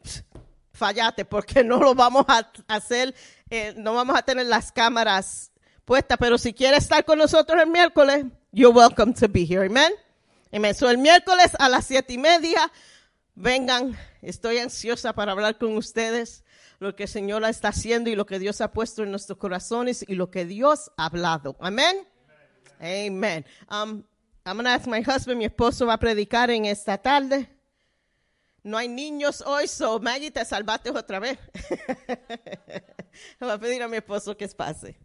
fallate 0.78 1.24
porque 1.24 1.64
no 1.64 1.78
lo 1.78 1.94
vamos 1.94 2.24
a 2.28 2.48
hacer, 2.68 3.14
eh, 3.50 3.74
no 3.76 3.94
vamos 3.94 4.16
a 4.16 4.22
tener 4.22 4.46
las 4.46 4.72
cámaras 4.72 5.50
puestas, 5.84 6.16
pero 6.18 6.38
si 6.38 6.54
quiere 6.54 6.76
estar 6.76 7.04
con 7.04 7.18
nosotros 7.18 7.60
el 7.60 7.68
miércoles, 7.68 8.24
you're 8.52 8.74
welcome 8.74 9.12
to 9.12 9.28
be 9.28 9.44
here, 9.44 9.66
amen. 9.66 9.92
Amen. 10.52 10.74
So 10.74 10.88
el 10.88 10.98
miércoles 10.98 11.52
a 11.58 11.68
las 11.68 11.86
siete 11.86 12.14
y 12.14 12.18
media, 12.18 12.72
vengan, 13.34 13.98
estoy 14.22 14.58
ansiosa 14.58 15.12
para 15.12 15.32
hablar 15.32 15.58
con 15.58 15.76
ustedes 15.76 16.44
lo 16.78 16.94
que 16.94 17.04
el 17.04 17.08
Señor 17.08 17.44
está 17.44 17.68
haciendo 17.68 18.08
y 18.08 18.14
lo 18.14 18.24
que 18.24 18.38
Dios 18.38 18.60
ha 18.60 18.72
puesto 18.72 19.02
en 19.02 19.10
nuestros 19.10 19.38
corazones 19.38 20.04
y 20.06 20.14
lo 20.14 20.30
que 20.30 20.44
Dios 20.44 20.92
ha 20.96 21.06
hablado, 21.06 21.56
amén. 21.60 22.06
Amen. 22.80 23.44
Um, 23.70 24.04
I'm 24.46 24.56
going 24.56 24.64
to 24.64 24.70
ask 24.70 24.86
my 24.86 25.02
husband, 25.02 25.38
mi 25.38 25.44
esposo 25.44 25.86
va 25.86 25.94
a 25.94 25.98
predicar 25.98 26.50
en 26.50 26.64
esta 26.64 26.96
tarde. 26.96 27.48
No 28.62 28.78
hay 28.78 28.88
niños 28.88 29.42
hoy, 29.44 29.66
so 29.66 29.98
Maggie, 29.98 30.30
te 30.30 30.44
salvaste 30.44 30.90
otra 30.90 31.18
vez. 31.18 31.38
Voy 33.40 33.50
a 33.50 33.58
pedir 33.58 33.82
a 33.82 33.88
mi 33.88 33.96
esposo 33.96 34.36
que 34.36 34.48
pase. 34.48 34.96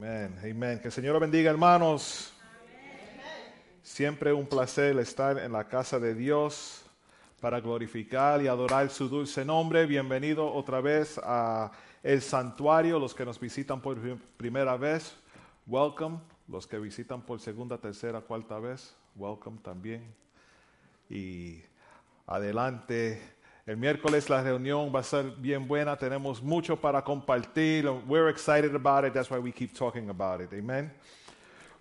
Amén, 0.00 0.38
amén. 0.44 0.78
Que 0.78 0.86
el 0.86 0.92
Señor 0.92 1.14
lo 1.14 1.18
bendiga, 1.18 1.50
hermanos. 1.50 2.32
Siempre 3.82 4.32
un 4.32 4.46
placer 4.46 4.96
estar 5.00 5.36
en 5.38 5.50
la 5.50 5.66
casa 5.66 5.98
de 5.98 6.14
Dios 6.14 6.84
para 7.40 7.58
glorificar 7.60 8.40
y 8.40 8.46
adorar 8.46 8.90
su 8.90 9.08
dulce 9.08 9.44
nombre. 9.44 9.86
Bienvenido 9.86 10.52
otra 10.52 10.80
vez 10.80 11.18
a 11.24 11.72
el 12.04 12.22
santuario, 12.22 13.00
los 13.00 13.12
que 13.12 13.24
nos 13.24 13.40
visitan 13.40 13.80
por 13.80 13.98
prim- 14.00 14.20
primera 14.36 14.76
vez. 14.76 15.16
Welcome. 15.66 16.20
Los 16.46 16.68
que 16.68 16.78
visitan 16.78 17.20
por 17.22 17.40
segunda, 17.40 17.76
tercera, 17.76 18.20
cuarta 18.20 18.60
vez. 18.60 18.94
Welcome 19.16 19.58
también. 19.64 20.14
Y 21.10 21.60
adelante. 22.24 23.20
El 23.68 23.76
miércoles 23.76 24.30
la 24.30 24.42
reunión 24.42 24.90
va 24.94 25.00
a 25.00 25.02
ser 25.02 25.26
bien 25.36 25.68
buena. 25.68 25.94
Tenemos 25.94 26.42
mucho 26.42 26.74
para 26.74 27.04
compartir. 27.04 27.86
We're 28.06 28.30
excited 28.30 28.74
about 28.74 29.04
it. 29.04 29.12
That's 29.12 29.30
why 29.30 29.38
we 29.38 29.52
keep 29.52 29.74
talking 29.74 30.08
about 30.08 30.40
it. 30.40 30.50
Amen. 30.58 30.90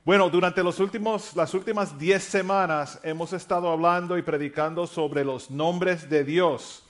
Bueno, 0.03 0.29
durante 0.29 0.61
los 0.61 0.81
últimos, 0.81 1.33
las 1.33 1.53
últimas 1.53 1.97
10 1.97 2.21
semanas 2.21 2.99
hemos 3.03 3.31
estado 3.31 3.71
hablando 3.71 4.17
y 4.17 4.21
predicando 4.21 4.85
sobre 4.85 5.23
los 5.23 5.49
nombres 5.49 6.09
de 6.09 6.25
Dios. 6.25 6.83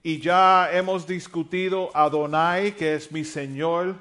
Y 0.00 0.20
ya 0.20 0.70
hemos 0.72 1.08
discutido 1.08 1.90
Adonai, 1.92 2.76
que 2.76 2.94
es 2.94 3.10
mi 3.10 3.24
Señor, 3.24 3.96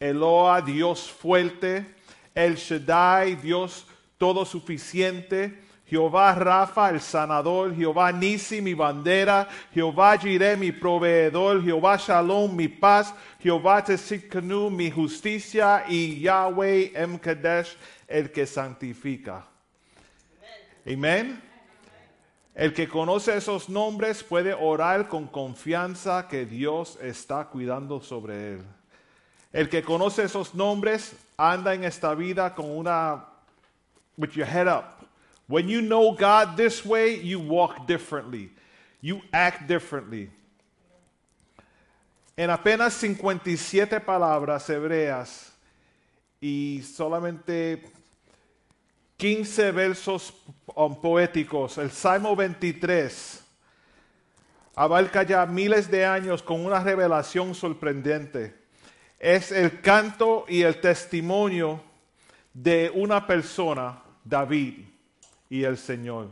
Eloa, 0.00 0.62
Dios 0.62 1.08
fuerte, 1.12 1.86
El 2.34 2.56
Shaddai, 2.56 3.36
Dios 3.36 3.86
todo 4.18 4.44
suficiente, 4.44 5.69
Jehová 5.90 6.32
Rafa, 6.36 6.90
el 6.90 7.00
sanador, 7.00 7.74
Jehová 7.74 8.12
Nisi, 8.12 8.60
mi 8.60 8.74
bandera, 8.74 9.48
Jehová 9.74 10.16
Jireh, 10.16 10.56
mi 10.56 10.70
proveedor, 10.70 11.60
Jehová 11.64 11.96
Shalom, 11.96 12.54
mi 12.54 12.68
paz, 12.68 13.12
Jehová 13.42 13.82
Tesitkanu, 13.82 14.70
mi 14.70 14.88
justicia, 14.88 15.84
y 15.88 16.20
Yahweh 16.20 16.92
Em 16.94 17.18
Kadesh, 17.18 17.76
el 18.06 18.30
que 18.30 18.46
santifica. 18.46 19.44
Amén. 20.86 21.42
El 22.54 22.72
que 22.72 22.86
conoce 22.86 23.36
esos 23.36 23.68
nombres 23.68 24.22
puede 24.22 24.54
orar 24.54 25.08
con 25.08 25.26
confianza 25.26 26.28
que 26.28 26.46
Dios 26.46 26.98
está 27.02 27.46
cuidando 27.46 28.00
sobre 28.00 28.54
él. 28.54 28.62
El 29.52 29.68
que 29.68 29.82
conoce 29.82 30.22
esos 30.22 30.54
nombres 30.54 31.16
anda 31.36 31.74
en 31.74 31.82
esta 31.82 32.14
vida 32.14 32.54
con 32.54 32.70
una 32.70 33.24
with 34.16 34.36
your 34.36 34.46
head 34.46 34.68
up. 34.68 34.99
When 35.50 35.68
you 35.68 35.82
know 35.82 36.12
God 36.12 36.56
this 36.56 36.84
way, 36.84 37.16
you 37.16 37.40
walk 37.40 37.84
differently. 37.84 38.52
You 39.00 39.20
act 39.32 39.66
differently. 39.66 40.30
En 42.36 42.50
apenas 42.50 42.94
57 42.94 43.98
palabras 43.98 44.70
hebreas 44.70 45.50
y 46.40 46.82
solamente 46.84 47.82
15 49.16 49.72
versos 49.72 50.32
um, 50.76 50.94
poéticos, 50.94 51.78
el 51.78 51.90
Salmo 51.90 52.36
23 52.36 53.42
abarca 54.76 55.24
ya 55.24 55.44
miles 55.46 55.90
de 55.90 56.06
años 56.06 56.44
con 56.44 56.64
una 56.64 56.78
revelación 56.78 57.56
sorprendente. 57.56 58.54
Es 59.18 59.50
el 59.50 59.80
canto 59.80 60.44
y 60.48 60.62
el 60.62 60.80
testimonio 60.80 61.82
de 62.54 62.92
una 62.94 63.26
persona, 63.26 64.00
David 64.24 64.89
y 65.50 65.64
el 65.64 65.76
Señor. 65.76 66.30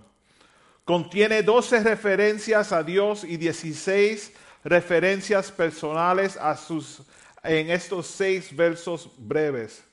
Contiene 0.84 1.42
12 1.42 1.80
referencias 1.80 2.72
a 2.72 2.82
Dios 2.82 3.24
y 3.24 3.36
16 3.36 4.32
referencias 4.64 5.52
personales 5.52 6.38
a 6.38 6.56
sus, 6.56 7.02
en 7.42 7.70
estos 7.70 8.06
seis 8.06 8.54
versos 8.56 9.10
breves. 9.18 9.84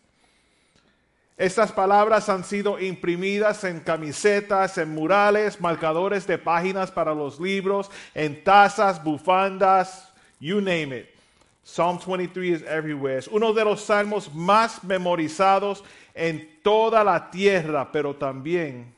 Estas 1.38 1.74
palabras 1.74 2.30
han 2.30 2.46
sido 2.46 2.80
imprimidas 2.80 3.66
en 3.66 3.82
camisetas, 3.82 4.78
en 4.78 4.90
murales, 4.94 5.60
marcadores 5.60 6.26
de 6.26 6.38
páginas 6.38 6.92
para 6.92 7.14
los 7.14 7.42
libros, 7.42 7.92
en 8.14 8.42
tazas, 8.42 9.04
bufandas, 9.04 10.14
you 10.40 10.62
name 10.62 10.98
it. 10.98 11.10
Psalm 11.62 12.00
23 12.00 12.62
is 12.62 12.62
everywhere. 12.62 13.18
Es 13.18 13.28
uno 13.28 13.52
de 13.52 13.66
los 13.66 13.82
salmos 13.82 14.34
más 14.34 14.82
memorizados 14.84 15.84
en 16.14 16.62
toda 16.64 17.04
la 17.04 17.30
tierra, 17.30 17.92
pero 17.92 18.16
también 18.16 18.95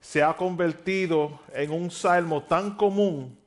se 0.00 0.22
ha 0.22 0.34
convertido 0.34 1.40
en 1.52 1.70
un 1.70 1.90
salmo 1.90 2.42
tan 2.42 2.76
común 2.76 3.38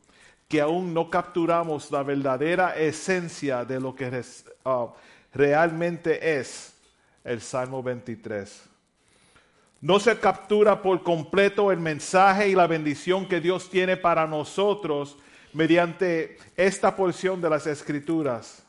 que 0.48 0.62
aún 0.62 0.94
no 0.94 1.10
capturamos 1.10 1.90
la 1.90 2.04
verdadera 2.04 2.76
esencia 2.76 3.66
de 3.66 3.80
lo 3.80 3.96
que 3.96 4.24
uh, 4.66 4.88
realmente 5.34 6.40
es 6.40 6.76
el 7.24 7.42
Salmo 7.42 7.82
23. 7.82 8.70
No 9.82 10.00
se 10.00 10.18
captura 10.20 10.82
por 10.82 11.02
completo 11.02 11.72
el 11.72 11.80
mensaje 11.80 12.50
y 12.50 12.56
la 12.56 12.68
bendición 12.68 13.28
que 13.28 13.42
Dios 13.42 13.70
tiene 13.70 13.98
para 13.98 14.28
nosotros 14.28 15.18
mediante 15.54 16.38
esta 16.56 16.96
porción 16.96 17.42
de 17.42 17.50
las 17.50 17.66
Escrituras. 17.66 18.64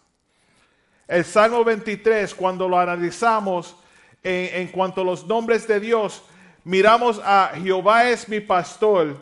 El 1.06 1.24
Salmo 1.24 1.62
23, 1.64 2.34
cuando 2.34 2.66
lo 2.66 2.78
analizamos 2.78 3.76
en, 4.22 4.62
en 4.62 4.68
cuanto 4.68 5.02
a 5.02 5.04
los 5.04 5.26
nombres 5.26 5.68
de 5.68 5.80
Dios, 5.80 6.24
miramos 6.64 7.20
a 7.22 7.52
Jehová 7.54 8.10
es 8.10 8.28
mi 8.28 8.40
pastor, 8.40 9.16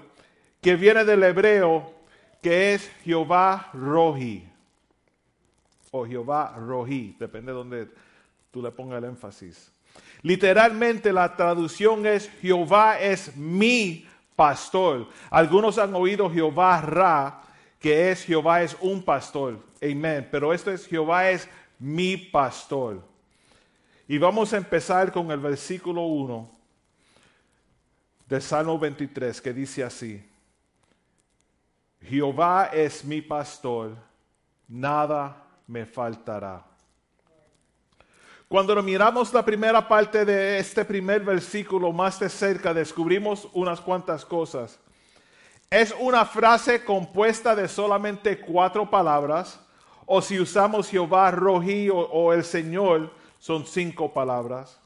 que 0.61 0.77
viene 0.77 1.05
del 1.05 1.23
hebreo, 1.25 1.93
que 2.41 2.75
es 2.75 2.91
Jehová 3.05 3.69
Rohi, 3.73 4.49
o 5.91 6.07
Jehová 6.07 6.55
Rohi, 6.57 7.15
depende 7.19 7.53
de 7.53 7.59
donde 7.59 7.89
tú 8.51 8.63
le 8.63 8.71
pongas 8.71 8.99
el 8.99 9.11
énfasis. 9.11 9.71
Literalmente 10.23 11.13
la 11.13 11.37
traducción 11.37 12.07
es 12.07 12.31
Jehová 12.41 12.99
es 12.99 13.37
mi 13.37 14.07
pastor. 14.37 15.09
Algunos 15.31 15.79
han 15.79 15.95
oído 15.95 16.31
Jehová 16.31 16.81
Ra, 16.81 17.43
que 17.79 18.11
es 18.11 18.25
Jehová 18.25 18.63
es 18.63 18.77
un 18.81 19.03
pastor. 19.03 19.59
Amén. 19.83 20.29
Pero 20.31 20.53
esto 20.53 20.71
es 20.71 20.87
Jehová 20.87 21.29
es 21.29 21.49
mi 21.79 22.17
pastor. 22.17 23.03
Y 24.07 24.19
vamos 24.19 24.53
a 24.53 24.59
empezar 24.59 25.13
con 25.13 25.31
el 25.31 25.41
versículo 25.41 26.03
1 26.03 26.62
de 28.33 28.41
Salmo 28.41 28.79
23 28.79 29.43
que 29.43 29.53
dice 29.53 29.85
así. 29.85 30.27
Jehová 32.01 32.71
es 32.73 33.05
mi 33.05 33.21
pastor, 33.21 33.95
nada 34.67 35.37
me 35.67 35.85
faltará. 35.85 36.65
Cuando 38.49 38.83
miramos 38.83 39.35
la 39.35 39.45
primera 39.45 39.87
parte 39.87 40.25
de 40.25 40.59
este 40.59 40.83
primer 40.83 41.21
versículo 41.21 41.93
más 41.93 42.19
de 42.19 42.31
cerca, 42.31 42.73
descubrimos 42.73 43.47
unas 43.53 43.83
cuantas 43.83 44.25
cosas. 44.25 44.79
Es 45.69 45.95
una 46.01 46.25
frase 46.25 46.83
compuesta 46.83 47.55
de 47.55 47.69
solamente 47.69 48.41
cuatro 48.41 48.89
palabras, 48.89 49.61
o 50.07 50.23
si 50.23 50.41
usamos 50.41 50.89
Jehová, 50.89 51.31
Rojí 51.33 51.91
o, 51.91 51.99
o 51.99 52.33
el 52.33 52.45
Señor, 52.45 53.13
son 53.39 53.67
cinco 53.67 54.11
palabras. 54.11 54.82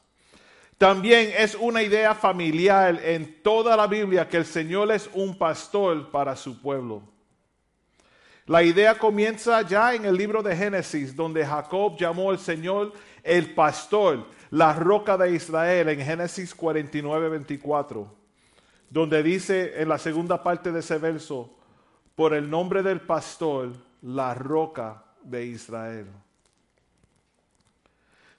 También 0.77 1.31
es 1.35 1.55
una 1.55 1.81
idea 1.81 2.13
familiar 2.13 2.99
en 3.03 3.41
toda 3.41 3.75
la 3.75 3.87
Biblia 3.87 4.29
que 4.29 4.37
el 4.37 4.45
Señor 4.45 4.91
es 4.91 5.09
un 5.13 5.35
pastor 5.35 6.11
para 6.11 6.35
su 6.35 6.61
pueblo. 6.61 7.01
La 8.45 8.61
idea 8.61 8.95
comienza 8.95 9.61
ya 9.63 9.95
en 9.95 10.05
el 10.05 10.15
libro 10.15 10.43
de 10.43 10.55
Génesis, 10.55 11.15
donde 11.15 11.45
Jacob 11.45 11.97
llamó 11.97 12.29
al 12.29 12.37
Señor 12.37 12.93
el 13.23 13.53
pastor, 13.55 14.27
la 14.51 14.71
roca 14.73 15.17
de 15.17 15.31
Israel, 15.31 15.89
en 15.89 15.99
Génesis 15.99 16.53
49, 16.53 17.27
24, 17.27 18.15
donde 18.89 19.23
dice 19.23 19.81
en 19.81 19.89
la 19.89 19.97
segunda 19.97 20.41
parte 20.41 20.71
de 20.71 20.79
ese 20.79 20.99
verso, 20.99 21.57
por 22.15 22.35
el 22.35 22.49
nombre 22.49 22.83
del 22.83 23.01
pastor, 23.01 23.73
la 24.03 24.35
roca 24.35 25.03
de 25.23 25.45
Israel. 25.47 26.07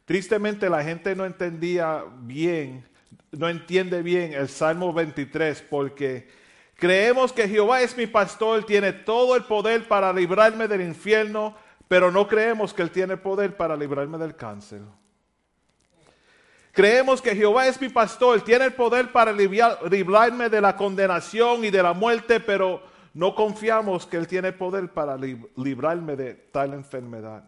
Tristemente 0.09 0.71
la 0.71 0.83
gente 0.83 1.15
no 1.15 1.27
entendía 1.27 2.03
bien, 2.23 2.83
no 3.31 3.47
entiende 3.47 4.01
bien 4.01 4.33
el 4.33 4.49
Salmo 4.49 4.91
23 4.91 5.61
porque 5.69 6.31
creemos 6.77 7.31
que 7.31 7.47
Jehová 7.47 7.83
es 7.83 7.95
mi 7.95 8.07
pastor, 8.07 8.65
tiene 8.65 8.95
todo 8.95 9.37
el 9.37 9.45
poder 9.45 9.87
para 9.87 10.11
librarme 10.15 10.67
del 10.67 10.81
infierno, 10.81 11.55
pero 11.89 12.11
no 12.11 12.27
creemos 12.27 12.73
que 12.73 12.81
Él 12.81 12.91
tiene 12.91 13.19
poder 13.19 13.55
para 13.55 13.77
librarme 13.77 14.17
del 14.17 14.35
cáncer. 14.35 14.81
Creemos 16.73 17.21
que 17.21 17.37
Jehová 17.37 17.67
es 17.67 17.79
mi 17.79 17.91
pastor, 17.91 18.41
tiene 18.41 18.65
el 18.65 18.73
poder 18.73 19.13
para 19.13 19.31
librarme 19.31 20.49
de 20.49 20.61
la 20.63 20.75
condenación 20.75 21.67
y 21.67 21.71
de 21.71 21.83
la 21.83 21.93
muerte, 21.93 22.41
pero 22.41 22.83
no 23.13 23.35
confiamos 23.35 24.07
que 24.07 24.17
Él 24.17 24.27
tiene 24.27 24.53
poder 24.53 24.89
para 24.89 25.19
librarme 25.19 26.17
de 26.17 26.33
tal 26.33 26.73
enfermedad. 26.73 27.45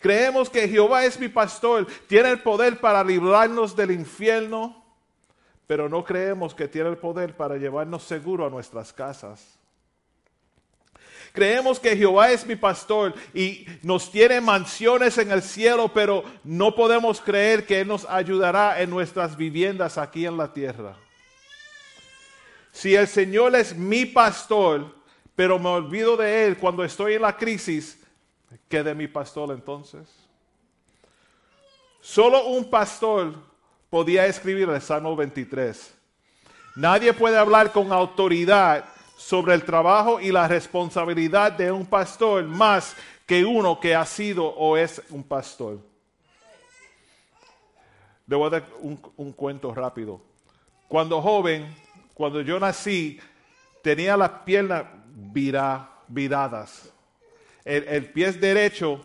Creemos 0.00 0.50
que 0.50 0.68
Jehová 0.68 1.04
es 1.04 1.18
mi 1.18 1.28
pastor, 1.28 1.86
tiene 2.06 2.30
el 2.30 2.40
poder 2.40 2.78
para 2.80 3.02
librarnos 3.02 3.74
del 3.74 3.90
infierno, 3.90 4.84
pero 5.66 5.88
no 5.88 6.04
creemos 6.04 6.54
que 6.54 6.68
tiene 6.68 6.90
el 6.90 6.98
poder 6.98 7.36
para 7.36 7.56
llevarnos 7.56 8.02
seguro 8.04 8.46
a 8.46 8.50
nuestras 8.50 8.92
casas. 8.92 9.58
Creemos 11.32 11.78
que 11.78 11.94
Jehová 11.96 12.30
es 12.30 12.46
mi 12.46 12.56
pastor 12.56 13.14
y 13.34 13.66
nos 13.82 14.10
tiene 14.10 14.40
mansiones 14.40 15.18
en 15.18 15.30
el 15.30 15.42
cielo, 15.42 15.90
pero 15.92 16.24
no 16.44 16.74
podemos 16.74 17.20
creer 17.20 17.66
que 17.66 17.80
Él 17.80 17.88
nos 17.88 18.06
ayudará 18.06 18.80
en 18.80 18.88
nuestras 18.88 19.36
viviendas 19.36 19.98
aquí 19.98 20.24
en 20.24 20.38
la 20.38 20.52
tierra. 20.52 20.96
Si 22.72 22.94
el 22.94 23.06
Señor 23.06 23.54
es 23.54 23.76
mi 23.76 24.06
pastor, 24.06 24.94
pero 25.34 25.58
me 25.58 25.68
olvido 25.68 26.16
de 26.16 26.46
Él 26.46 26.56
cuando 26.56 26.84
estoy 26.84 27.14
en 27.14 27.22
la 27.22 27.36
crisis, 27.36 27.98
¿qué 28.68 28.82
de 28.82 28.94
mi 28.94 29.08
pastor 29.08 29.50
entonces? 29.52 30.08
Solo 32.00 32.46
un 32.46 32.70
pastor 32.70 33.34
podía 33.90 34.26
escribir 34.26 34.68
el 34.68 34.80
Salmo 34.80 35.16
23. 35.16 35.94
Nadie 36.76 37.12
puede 37.12 37.36
hablar 37.36 37.72
con 37.72 37.92
autoridad 37.92 38.84
sobre 39.16 39.54
el 39.54 39.64
trabajo 39.64 40.20
y 40.20 40.30
la 40.30 40.46
responsabilidad 40.46 41.52
de 41.52 41.72
un 41.72 41.86
pastor 41.86 42.44
más 42.44 42.94
que 43.24 43.44
uno 43.44 43.80
que 43.80 43.94
ha 43.94 44.04
sido 44.04 44.46
o 44.46 44.76
es 44.76 45.02
un 45.10 45.24
pastor. 45.24 45.78
Le 48.26 48.36
voy 48.36 48.46
a 48.46 48.50
dar 48.50 48.68
un, 48.80 49.32
cuento 49.32 49.74
rápido. 49.74 50.20
Cuando 50.88 51.20
joven, 51.22 51.74
cuando 52.14 52.40
yo 52.40 52.60
nací, 52.60 53.18
tenía 53.82 54.16
las 54.16 54.30
piernas 54.44 54.84
viradas. 56.08 56.92
El, 57.66 57.84
el 57.88 58.06
pie 58.06 58.32
derecho 58.32 59.04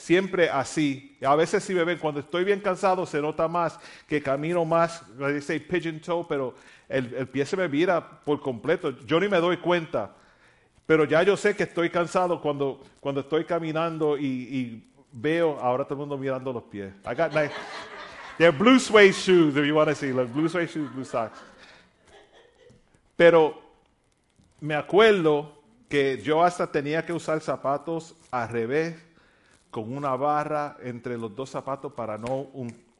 siempre 0.00 0.48
así. 0.48 1.16
A 1.20 1.34
veces 1.34 1.62
si 1.62 1.74
me 1.74 1.84
ven, 1.84 1.98
cuando 1.98 2.20
estoy 2.20 2.44
bien 2.44 2.60
cansado 2.60 3.04
se 3.04 3.20
nota 3.20 3.46
más 3.48 3.78
que 4.08 4.22
camino 4.22 4.64
más, 4.64 5.02
dice 5.34 5.60
pigeon 5.60 6.00
toe, 6.00 6.24
pero 6.28 6.54
el, 6.88 7.28
pie 7.28 7.44
se 7.44 7.56
me 7.56 7.68
vira 7.68 8.20
por 8.24 8.40
completo. 8.40 8.90
Yo 9.04 9.20
ni 9.20 9.28
me 9.28 9.38
doy 9.38 9.58
cuenta. 9.58 10.16
Pero 10.86 11.04
ya 11.04 11.22
yo 11.22 11.36
sé 11.36 11.54
que 11.54 11.64
estoy 11.64 11.90
cansado 11.90 12.40
cuando, 12.40 12.82
cuando 12.98 13.20
estoy 13.20 13.44
caminando 13.44 14.18
y, 14.18 14.86
veo 15.12 15.58
ahora 15.58 15.82
todo 15.84 15.94
el 15.94 16.00
mundo 16.00 16.16
mirando 16.16 16.52
los 16.52 16.62
pies. 16.64 16.92
I 17.04 17.14
got 17.16 17.32
nice, 17.32 17.50
they're 18.38 18.56
blue 18.56 18.78
suede 18.78 19.12
shoes 19.12 19.56
if 19.56 19.66
you 19.66 19.74
want 19.74 19.88
to 19.88 19.94
see, 19.96 20.12
like 20.12 20.32
blue 20.32 20.48
suede 20.48 20.68
shoes, 20.68 20.88
blue 20.92 21.04
socks. 21.04 21.36
Pero 23.16 23.60
me 24.60 24.76
acuerdo 24.76 25.59
que 25.90 26.22
yo 26.22 26.44
hasta 26.44 26.70
tenía 26.70 27.04
que 27.04 27.12
usar 27.12 27.40
zapatos 27.40 28.14
al 28.30 28.48
revés, 28.48 28.94
con 29.72 29.92
una 29.92 30.14
barra 30.14 30.76
entre 30.82 31.18
los 31.18 31.34
dos 31.34 31.50
zapatos 31.50 31.92
para 31.92 32.16
no 32.16 32.46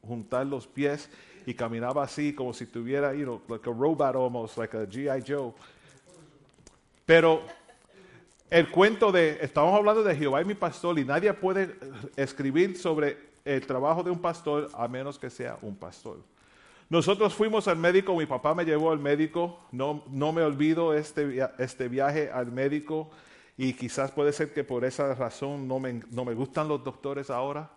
juntar 0.02 0.44
los 0.46 0.66
pies 0.66 1.08
y 1.46 1.54
caminaba 1.54 2.02
así 2.02 2.34
como 2.34 2.52
si 2.52 2.66
tuviera, 2.66 3.14
you 3.14 3.22
know, 3.22 3.40
like 3.48 3.68
a 3.68 3.72
robot 3.72 4.16
almost, 4.16 4.58
like 4.58 4.76
a 4.76 4.84
G.I. 4.86 5.22
Joe. 5.26 5.52
Pero 7.06 7.42
el 8.50 8.68
cuento 8.72 9.12
de, 9.12 9.38
estamos 9.40 9.72
hablando 9.72 10.02
de 10.02 10.16
Jehová 10.16 10.42
y 10.42 10.44
mi 10.44 10.54
pastor 10.54 10.98
y 10.98 11.04
nadie 11.04 11.32
puede 11.32 11.76
escribir 12.16 12.76
sobre 12.76 13.30
el 13.44 13.64
trabajo 13.64 14.02
de 14.02 14.10
un 14.10 14.18
pastor 14.18 14.68
a 14.74 14.88
menos 14.88 15.16
que 15.16 15.30
sea 15.30 15.56
un 15.62 15.76
pastor. 15.76 16.18
Nosotros 16.90 17.32
fuimos 17.34 17.68
al 17.68 17.76
médico, 17.76 18.16
mi 18.16 18.26
papá 18.26 18.52
me 18.52 18.64
llevó 18.64 18.90
al 18.90 18.98
médico, 18.98 19.60
no, 19.70 20.02
no 20.10 20.32
me 20.32 20.42
olvido 20.42 20.92
este, 20.92 21.38
este 21.58 21.88
viaje 21.88 22.30
al 22.32 22.50
médico 22.50 23.08
y 23.56 23.74
quizás 23.74 24.10
puede 24.10 24.32
ser 24.32 24.52
que 24.52 24.64
por 24.64 24.84
esa 24.84 25.14
razón 25.14 25.68
no 25.68 25.78
me, 25.78 26.02
no 26.10 26.24
me 26.24 26.34
gustan 26.34 26.66
los 26.66 26.82
doctores 26.82 27.30
ahora. 27.30 27.70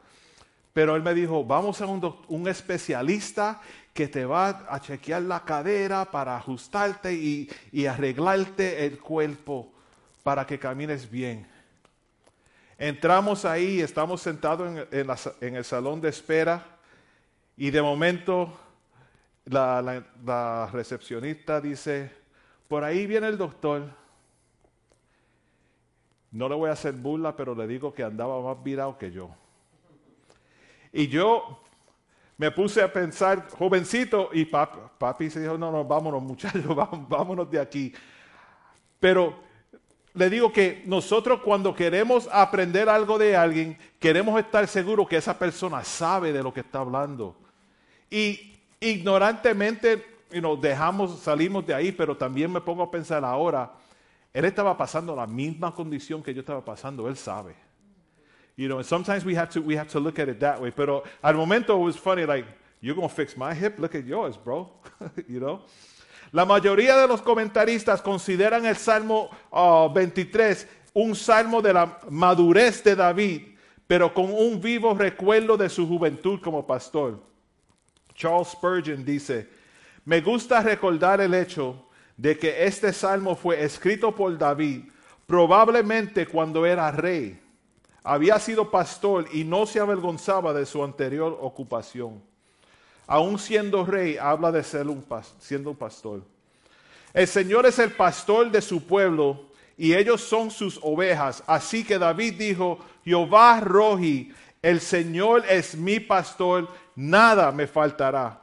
Pero 0.73 0.95
él 0.95 1.03
me 1.03 1.13
dijo, 1.13 1.43
vamos 1.43 1.79
a 1.81 1.85
un, 1.85 2.47
especialista 2.47 3.61
que 3.93 4.07
te 4.07 4.25
va 4.25 4.65
a 4.67 4.79
chequear 4.79 5.21
la 5.21 5.45
cadera 5.45 6.05
para 6.05 6.35
ajustarte 6.35 7.13
y, 7.13 7.47
y 7.71 7.85
arreglarte 7.85 8.83
el 8.87 8.97
cuerpo 8.97 9.71
para 10.23 10.47
que 10.47 10.57
camines 10.57 11.11
bien. 11.11 11.45
Entramos 12.79 13.45
ahí, 13.45 13.79
estamos 13.79 14.21
sentados 14.21 14.87
en, 14.91 15.07
en, 15.41 15.55
el 15.55 15.63
salón 15.63 16.01
de 16.01 16.09
espera 16.09 16.65
y 17.55 17.69
de 17.69 17.83
momento 17.83 18.57
la, 19.45 20.69
recepcionista 20.71 21.59
dice, 21.59 22.11
por 22.67 22.83
ahí 22.83 23.05
viene 23.05 23.27
el 23.27 23.37
doctor. 23.37 23.89
No 26.31 26.49
le 26.49 26.55
voy 26.55 26.69
a 26.69 26.73
hacer 26.73 26.93
burla, 26.93 27.35
pero 27.35 27.53
le 27.53 27.67
digo 27.67 27.93
que 27.93 28.03
andaba 28.03 28.41
más 28.41 28.63
virado 28.63 28.97
que 28.97 29.11
yo. 29.11 29.29
Y 30.91 31.07
yo 31.07 31.59
me 32.37 32.51
puse 32.51 32.81
a 32.81 32.91
pensar, 32.91 33.49
jovencito, 33.51 34.29
y 34.33 34.45
papi, 34.45 34.79
papi 34.97 35.29
se 35.29 35.41
dijo, 35.41 35.57
no, 35.57 35.71
no, 35.71 35.85
vámonos 35.85 36.23
muchachos, 36.23 36.65
vámonos 37.07 37.49
de 37.49 37.59
aquí. 37.59 37.93
Pero 38.99 39.35
le 40.13 40.29
digo 40.29 40.51
que 40.51 40.83
nosotros 40.85 41.41
cuando 41.41 41.75
queremos 41.75 42.29
aprender 42.31 42.89
algo 42.89 43.17
de 43.17 43.35
alguien, 43.35 43.77
queremos 43.99 44.39
estar 44.39 44.67
seguros 44.67 45.07
que 45.07 45.17
esa 45.17 45.37
persona 45.37 45.83
sabe 45.83 46.31
de 46.31 46.41
lo 46.41 46.53
que 46.53 46.61
está 46.61 46.79
hablando. 46.79 47.35
Y 48.09 48.52
ignorantemente 48.83 50.05
you 50.31 50.55
dejamos, 50.57 51.19
salimos 51.19 51.65
de 51.65 51.73
ahí, 51.73 51.91
pero 51.91 52.15
también 52.15 52.51
me 52.51 52.59
pongo 52.59 52.83
a 52.83 52.91
pensar 52.91 53.23
ahora, 53.23 53.71
él 54.33 54.45
estaba 54.45 54.75
pasando 54.75 55.15
la 55.15 55.27
misma 55.27 55.73
condición 55.73 56.23
que 56.23 56.33
yo 56.33 56.41
estaba 56.41 56.63
pasando, 56.63 57.07
él 57.07 57.15
sabe. 57.15 57.55
You 58.55 58.67
know, 58.67 58.77
and 58.77 58.85
sometimes 58.85 59.25
we 59.25 59.35
have 59.35 59.49
to 59.49 59.61
we 59.61 59.75
have 59.75 59.89
to 59.89 59.99
look 59.99 60.19
at 60.19 60.27
it 60.29 60.39
that 60.39 60.61
way. 60.61 60.71
Pero 60.71 61.03
al 61.21 61.33
momento 61.35 61.75
it 61.75 61.83
was 61.83 61.97
funny, 61.97 62.25
like, 62.25 62.45
you're 62.81 62.95
gonna 62.95 63.09
fix 63.09 63.35
my 63.35 63.53
hip, 63.53 63.79
look 63.79 63.95
at 63.95 64.05
yours, 64.05 64.37
bro. 64.37 64.69
you 65.27 65.39
know? 65.39 65.61
La 66.31 66.45
mayoría 66.45 66.97
de 66.97 67.07
los 67.07 67.21
comentaristas 67.21 68.01
consideran 68.01 68.65
el 68.65 68.75
Salmo 68.75 69.29
23 69.93 70.67
un 70.93 71.15
salmo 71.15 71.61
de 71.61 71.73
la 71.73 71.99
madurez 72.09 72.83
de 72.83 72.95
David, 72.95 73.41
pero 73.87 74.13
con 74.13 74.31
un 74.31 74.61
vivo 74.61 74.93
recuerdo 74.93 75.57
de 75.57 75.69
su 75.69 75.87
juventud 75.87 76.39
como 76.41 76.65
pastor. 76.65 77.19
Charles 78.23 78.47
Spurgeon 78.47 79.03
dice, 79.03 79.49
me 80.05 80.21
gusta 80.21 80.61
recordar 80.61 81.19
el 81.19 81.33
hecho 81.33 81.87
de 82.15 82.37
que 82.37 82.65
este 82.65 82.93
salmo 82.93 83.35
fue 83.35 83.61
escrito 83.61 84.15
por 84.15 84.37
David 84.37 84.83
probablemente 85.27 86.25
cuando 86.25 86.65
era 86.65 86.89
rey. 86.89 87.37
Había 88.01 88.39
sido 88.39 88.71
pastor 88.71 89.25
y 89.33 89.43
no 89.43 89.65
se 89.65 89.81
avergonzaba 89.81 90.53
de 90.53 90.65
su 90.65 90.81
anterior 90.85 91.37
ocupación. 91.41 92.23
Aún 93.07 93.37
siendo 93.37 93.85
rey, 93.85 94.15
habla 94.15 94.53
de 94.53 94.63
ser 94.63 94.87
un 94.87 95.03
siendo 95.39 95.73
pastor. 95.73 96.21
El 97.13 97.27
Señor 97.27 97.65
es 97.65 97.77
el 97.77 97.91
pastor 97.91 98.49
de 98.51 98.61
su 98.61 98.85
pueblo 98.87 99.47
y 99.77 99.95
ellos 99.95 100.21
son 100.21 100.49
sus 100.49 100.79
ovejas. 100.81 101.43
Así 101.45 101.83
que 101.83 101.99
David 101.99 102.35
dijo, 102.35 102.79
Jehová 103.03 103.59
Roji, 103.59 104.31
el 104.63 104.79
Señor 104.79 105.43
es 105.49 105.75
mi 105.75 105.99
pastor, 105.99 106.69
nada 106.95 107.51
me 107.51 107.67
faltará. 107.67 108.41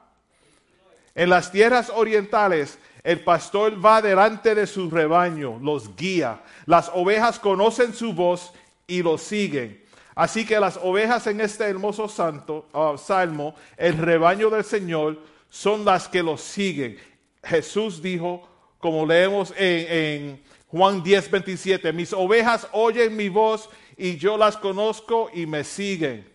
En 1.14 1.30
las 1.30 1.50
tierras 1.50 1.90
orientales, 1.92 2.78
el 3.02 3.20
pastor 3.20 3.84
va 3.84 4.02
delante 4.02 4.54
de 4.54 4.66
su 4.66 4.90
rebaño, 4.90 5.58
los 5.60 5.96
guía. 5.96 6.42
Las 6.66 6.90
ovejas 6.92 7.38
conocen 7.38 7.94
su 7.94 8.12
voz 8.12 8.52
y 8.86 9.02
lo 9.02 9.16
siguen. 9.16 9.82
Así 10.14 10.44
que 10.44 10.60
las 10.60 10.78
ovejas 10.82 11.26
en 11.26 11.40
este 11.40 11.64
hermoso 11.64 12.06
santo, 12.06 12.68
ah, 12.74 12.96
salmo, 12.98 13.54
el 13.78 13.96
rebaño 13.96 14.50
del 14.50 14.64
Señor, 14.64 15.18
son 15.48 15.86
las 15.86 16.06
que 16.06 16.22
lo 16.22 16.36
siguen. 16.36 16.98
Jesús 17.42 18.02
dijo, 18.02 18.46
como 18.78 19.06
leemos 19.06 19.54
en, 19.56 19.86
en 19.88 20.42
Juan 20.66 21.02
10, 21.02 21.30
27, 21.30 21.92
mis 21.94 22.12
ovejas 22.12 22.68
oyen 22.72 23.16
mi 23.16 23.30
voz 23.30 23.70
y 24.00 24.16
yo 24.16 24.38
las 24.38 24.56
conozco 24.56 25.28
y 25.34 25.44
me 25.44 25.62
siguen. 25.62 26.26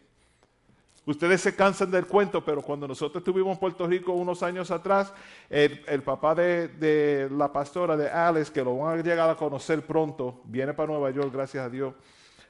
Ustedes 1.03 1.41
se 1.41 1.55
cansan 1.55 1.89
del 1.89 2.05
cuento, 2.05 2.45
pero 2.45 2.61
cuando 2.61 2.88
nosotros 2.88 3.22
estuvimos 3.22 3.53
en 3.53 3.59
Puerto 3.59 3.88
Rico 3.88 4.11
unos 4.13 4.43
años 4.43 4.70
atrás, 4.70 5.11
el, 5.49 6.03
papá 6.03 6.36
de, 6.36 7.28
la 7.32 7.51
pastora 7.51 7.97
de 7.97 8.07
Alice, 8.07 8.51
que 8.51 8.63
lo 8.63 8.78
van 8.78 8.99
a 8.99 9.01
llegar 9.01 9.28
a 9.30 9.36
conocer 9.36 9.84
pronto, 9.84 10.41
viene 10.45 10.74
para 10.76 10.91
Nueva 10.91 11.09
York, 11.09 11.32
gracias 11.34 11.66
a 11.66 11.70
Dios. 11.70 11.95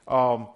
Um, 0.06 0.48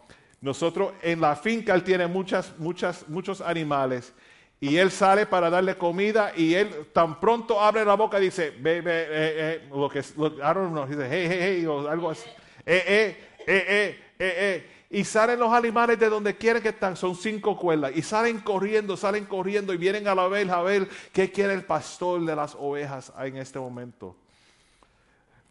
nosotros 0.42 0.92
en 1.02 1.22
la 1.22 1.36
finca 1.36 1.74
él 1.74 1.82
tiene 1.82 2.06
muchas, 2.06 2.58
muchas, 2.58 3.08
muchos 3.08 3.40
animales 3.40 4.12
y 4.60 4.76
él 4.76 4.90
sale 4.90 5.26
para 5.26 5.50
darle 5.50 5.76
comida 5.76 6.32
y 6.36 6.54
él 6.54 6.86
tan 6.92 7.18
pronto 7.18 7.60
abre 7.60 7.84
la 7.84 7.94
boca 7.94 8.18
y 8.18 8.24
dice, 8.24 8.50
ve, 8.60 8.82
ve, 8.82 9.02
eh, 9.02 9.08
eh, 9.10 9.68
lo 9.70 9.88
que, 9.88 10.00
I 10.00 10.52
don't 10.54 10.70
know, 10.70 10.86
dice, 10.86 11.08
hey, 11.10 11.26
hey, 11.30 11.38
hey, 11.40 11.66
o 11.66 11.88
algo 11.88 12.10
así, 12.10 12.28
eh, 12.64 12.84
eh, 12.86 13.30
eh, 13.46 13.64
eh, 13.68 14.09
eh, 14.20 14.34
eh 14.38 14.80
y 14.92 15.04
salen 15.04 15.38
los 15.38 15.52
animales 15.52 16.00
de 16.00 16.08
donde 16.08 16.36
quieren 16.36 16.60
que 16.60 16.70
están, 16.70 16.96
son 16.96 17.14
cinco 17.14 17.56
cuerdas, 17.56 17.92
y 17.94 18.02
salen 18.02 18.40
corriendo, 18.40 18.96
salen 18.96 19.24
corriendo 19.24 19.72
y 19.72 19.76
vienen 19.76 20.08
a 20.08 20.16
la 20.16 20.26
vez 20.26 20.48
a 20.48 20.62
ver 20.62 20.88
qué 21.12 21.30
quiere 21.30 21.54
el 21.54 21.64
pastor 21.64 22.24
de 22.24 22.34
las 22.34 22.56
ovejas 22.56 23.12
en 23.20 23.36
este 23.36 23.60
momento. 23.60 24.16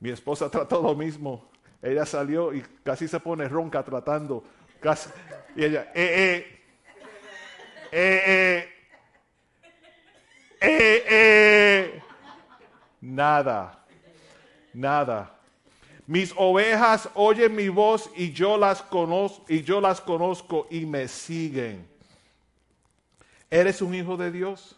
Mi 0.02 0.10
esposa 0.10 0.50
trató 0.52 0.82
lo 0.82 0.94
mismo. 0.94 1.50
Ella 1.82 2.06
salió 2.06 2.54
y 2.54 2.62
casi 2.84 3.08
se 3.08 3.22
pone 3.22 3.48
ronca 3.48 3.82
tratando. 3.82 4.44
Y 5.56 5.64
ella, 5.64 5.90
eh, 5.96 6.62
eh, 7.92 8.70
eh, 10.60 11.04
eh, 11.10 12.02
nada, 13.02 13.86
nada. 14.74 15.39
Mis 16.10 16.34
ovejas 16.36 17.08
oyen 17.14 17.56
mi 17.56 17.70
voz 17.70 18.10
y 18.16 18.32
yo 18.32 18.58
las 18.58 18.82
conozco 18.82 19.46
y 19.48 19.62
yo 19.62 19.80
las 19.80 20.02
conozco 20.02 20.66
y 20.72 20.88
me 20.88 21.08
siguen. 21.08 21.86
¿Eres 23.48 23.80
un 23.80 23.94
hijo 23.94 24.18
de 24.18 24.32
Dios? 24.32 24.76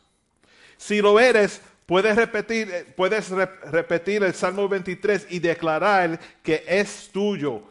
Si 0.76 1.02
lo 1.02 1.22
eres, 1.22 1.62
puedes 1.86 2.18
repetir, 2.18 2.70
eh, 2.70 2.84
puedes 2.98 3.30
repetir 3.30 4.24
el 4.24 4.34
Salmo 4.34 4.68
23 4.68 5.28
y 5.30 5.40
declarar 5.40 6.20
que 6.44 6.66
es 6.68 7.10
tuyo. 7.14 7.64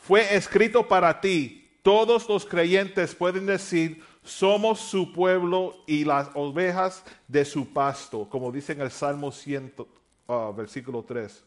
Fue 0.00 0.34
escrito 0.34 0.88
para 0.88 1.20
ti. 1.20 1.68
Todos 1.82 2.26
los 2.26 2.46
creyentes 2.46 3.14
pueden 3.14 3.44
decir, 3.44 4.02
somos 4.22 4.80
su 4.80 5.12
pueblo 5.12 5.76
y 5.86 6.06
las 6.06 6.30
ovejas 6.32 7.04
de 7.28 7.44
su 7.44 7.70
pasto, 7.70 8.26
como 8.30 8.50
dice 8.50 8.72
en 8.72 8.80
el 8.80 8.90
Salmo 8.90 9.30
100, 9.30 9.74
ah, 10.26 10.50
versículo 10.56 11.02
3. 11.02 11.44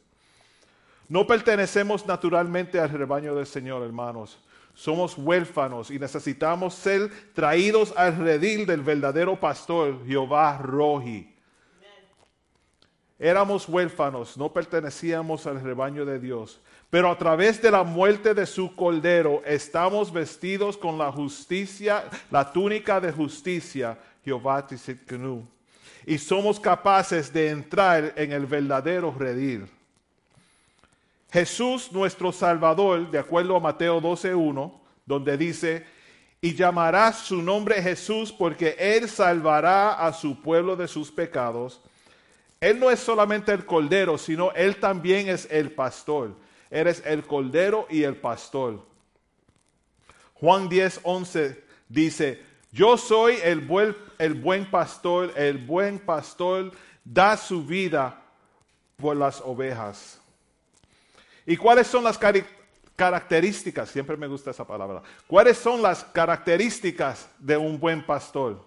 No 1.09 1.25
pertenecemos 1.25 2.05
naturalmente 2.05 2.79
al 2.79 2.89
rebaño 2.89 3.33
del 3.35 3.45
Señor, 3.45 3.83
hermanos. 3.83 4.39
Somos 4.73 5.17
huérfanos 5.17 5.89
y 5.89 5.97
necesitamos 5.97 6.75
ser 6.75 7.09
traídos 7.33 7.93
al 7.95 8.17
redil 8.17 8.65
del 8.65 8.81
verdadero 8.81 9.39
pastor, 9.39 10.05
Jehová 10.05 10.57
Roji. 10.57 11.33
Éramos 13.17 13.67
huérfanos, 13.67 14.37
no 14.37 14.53
pertenecíamos 14.53 15.47
al 15.47 15.61
rebaño 15.61 16.05
de 16.05 16.19
Dios, 16.19 16.61
pero 16.91 17.09
a 17.09 17.17
través 17.17 17.59
de 17.59 17.71
la 17.71 17.83
muerte 17.83 18.35
de 18.35 18.45
su 18.45 18.75
cordero 18.75 19.41
estamos 19.43 20.13
vestidos 20.13 20.77
con 20.77 20.99
la 20.99 21.11
justicia, 21.11 22.03
la 22.29 22.53
túnica 22.53 23.01
de 23.01 23.11
justicia, 23.11 23.97
Jehová 24.23 24.67
Tisitkenu, 24.67 25.47
y 26.05 26.19
somos 26.19 26.59
capaces 26.59 27.33
de 27.33 27.49
entrar 27.49 28.13
en 28.15 28.31
el 28.31 28.45
verdadero 28.45 29.11
redil. 29.17 29.67
Jesús 31.31 31.91
nuestro 31.91 32.31
Salvador, 32.31 33.11
de 33.11 33.19
acuerdo 33.19 33.55
a 33.55 33.59
Mateo 33.59 34.01
12.1, 34.01 34.79
donde 35.05 35.37
dice, 35.37 35.85
y 36.39 36.53
llamará 36.53 37.11
su 37.13 37.41
nombre 37.41 37.81
Jesús 37.81 38.31
porque 38.31 38.75
Él 38.77 39.09
salvará 39.09 39.93
a 39.93 40.13
su 40.13 40.41
pueblo 40.41 40.75
de 40.75 40.87
sus 40.87 41.11
pecados. 41.11 41.81
Él 42.59 42.79
no 42.79 42.89
es 42.89 42.99
solamente 42.99 43.51
el 43.51 43.65
cordero, 43.65 44.17
sino 44.17 44.51
Él 44.53 44.79
también 44.79 45.29
es 45.29 45.47
el 45.51 45.71
pastor. 45.71 46.35
Eres 46.69 47.03
el 47.05 47.23
cordero 47.23 47.87
y 47.89 48.03
el 48.03 48.15
pastor. 48.15 48.85
Juan 50.35 50.69
10.11 50.69 51.57
dice, 51.89 52.43
yo 52.71 52.97
soy 52.97 53.37
el 53.43 53.61
buen, 53.61 53.95
el 54.19 54.35
buen 54.35 54.69
pastor, 54.69 55.33
el 55.35 55.57
buen 55.57 55.99
pastor 55.99 56.71
da 57.03 57.37
su 57.37 57.65
vida 57.65 58.21
por 58.97 59.15
las 59.15 59.41
ovejas. 59.41 60.16
¿Y 61.49 61.55
cuáles 61.55 61.87
son 61.87 62.03
las 62.03 62.19
características? 62.93 63.87
Siempre 63.89 64.17
me 64.17 64.27
gusta 64.27 64.51
esa 64.51 64.67
palabra. 64.67 65.01
¿Cuáles 65.25 65.57
son 65.57 65.81
las 65.81 66.03
características 66.03 67.29
de 67.39 67.55
un 67.55 67.79
buen 67.79 68.05
pastor? 68.05 68.65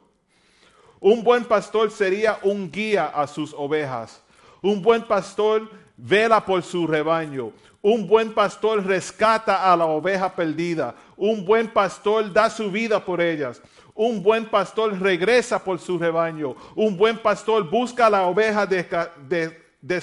Un 0.98 1.22
buen 1.22 1.44
pastor 1.44 1.90
sería 1.90 2.38
un 2.42 2.70
guía 2.70 3.08
a 3.08 3.26
sus 3.26 3.52
ovejas. 3.52 4.22
Un 4.62 4.80
buen 4.80 5.02
pastor 5.02 5.70
vela 5.94 6.42
por 6.42 6.62
su 6.62 6.86
rebaño. 6.86 7.52
Un 7.82 8.06
buen 8.06 8.32
pastor 8.32 8.82
rescata 8.86 9.70
a 9.70 9.76
la 9.76 9.84
oveja 9.84 10.34
perdida. 10.34 10.94
Un 11.18 11.44
buen 11.44 11.68
pastor 11.68 12.32
da 12.32 12.48
su 12.48 12.70
vida 12.70 13.04
por 13.04 13.20
ellas. 13.20 13.60
Un 13.94 14.22
buen 14.22 14.46
pastor 14.46 14.98
regresa 14.98 15.62
por 15.62 15.78
su 15.78 15.98
rebaño. 15.98 16.56
Un 16.74 16.96
buen 16.96 17.18
pastor 17.18 17.68
busca 17.68 18.06
a 18.06 18.10
la 18.10 18.22
oveja 18.22 18.64
de, 18.64 18.86
de 19.28 19.96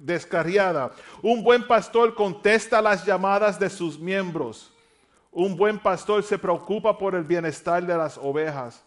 descarriada. 0.00 0.92
Un 1.22 1.42
buen 1.42 1.66
pastor 1.66 2.14
contesta 2.14 2.82
las 2.82 3.04
llamadas 3.04 3.58
de 3.58 3.70
sus 3.70 3.98
miembros. 3.98 4.72
Un 5.30 5.56
buen 5.56 5.78
pastor 5.78 6.22
se 6.22 6.38
preocupa 6.38 6.96
por 6.96 7.14
el 7.14 7.24
bienestar 7.24 7.86
de 7.86 7.96
las 7.96 8.18
ovejas. 8.18 8.82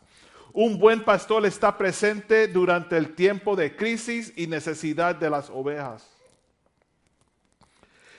Un 0.54 0.78
buen 0.78 1.04
pastor 1.04 1.46
está 1.46 1.78
presente 1.78 2.48
durante 2.48 2.98
el 2.98 3.16
tiempo 3.16 3.56
de 3.56 3.76
crisis 3.76 4.34
y 4.36 4.48
necesidad 4.48 5.16
de 5.16 5.30
las 5.30 5.50
ovejas. 5.50 6.08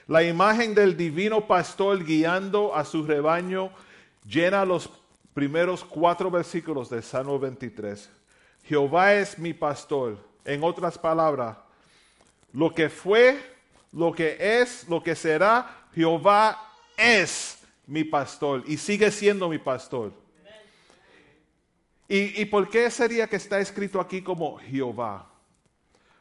La 0.07 0.23
imagen 0.23 0.75
del 0.75 0.97
divino 0.97 1.47
pastor 1.47 2.05
guiando 2.05 2.75
a 2.75 2.85
su 2.85 3.05
rebaño 3.05 3.71
llena 4.25 4.65
los 4.65 4.91
primeros 5.35 5.85
cuatro 5.85 6.31
versículos 6.31 6.89
del 6.91 7.03
Salmo 7.03 7.39
23. 7.39 8.11
Jehová 8.65 9.15
es 9.15 9.39
mi 9.39 9.53
pastor. 9.53 10.19
En 10.45 10.65
otras 10.65 10.99
palabras, 10.99 11.57
lo 12.53 12.75
que 12.75 12.89
fue, 12.89 13.41
lo 13.93 14.13
que 14.13 14.37
es, 14.39 14.89
lo 14.89 15.03
que 15.03 15.15
será, 15.15 15.87
Jehová 15.95 16.59
es 16.97 17.59
mi 17.87 18.05
pastor 18.05 18.65
y 18.67 18.77
sigue 18.77 19.11
siendo 19.11 19.49
mi 19.49 19.59
pastor. 19.59 20.13
¿Y, 22.15 22.45
por 22.45 22.69
qué 22.69 22.91
sería 22.91 23.27
que 23.27 23.37
está 23.37 23.59
escrito 23.59 23.99
aquí 23.99 24.21
como 24.21 24.59
Jehová? 24.59 25.31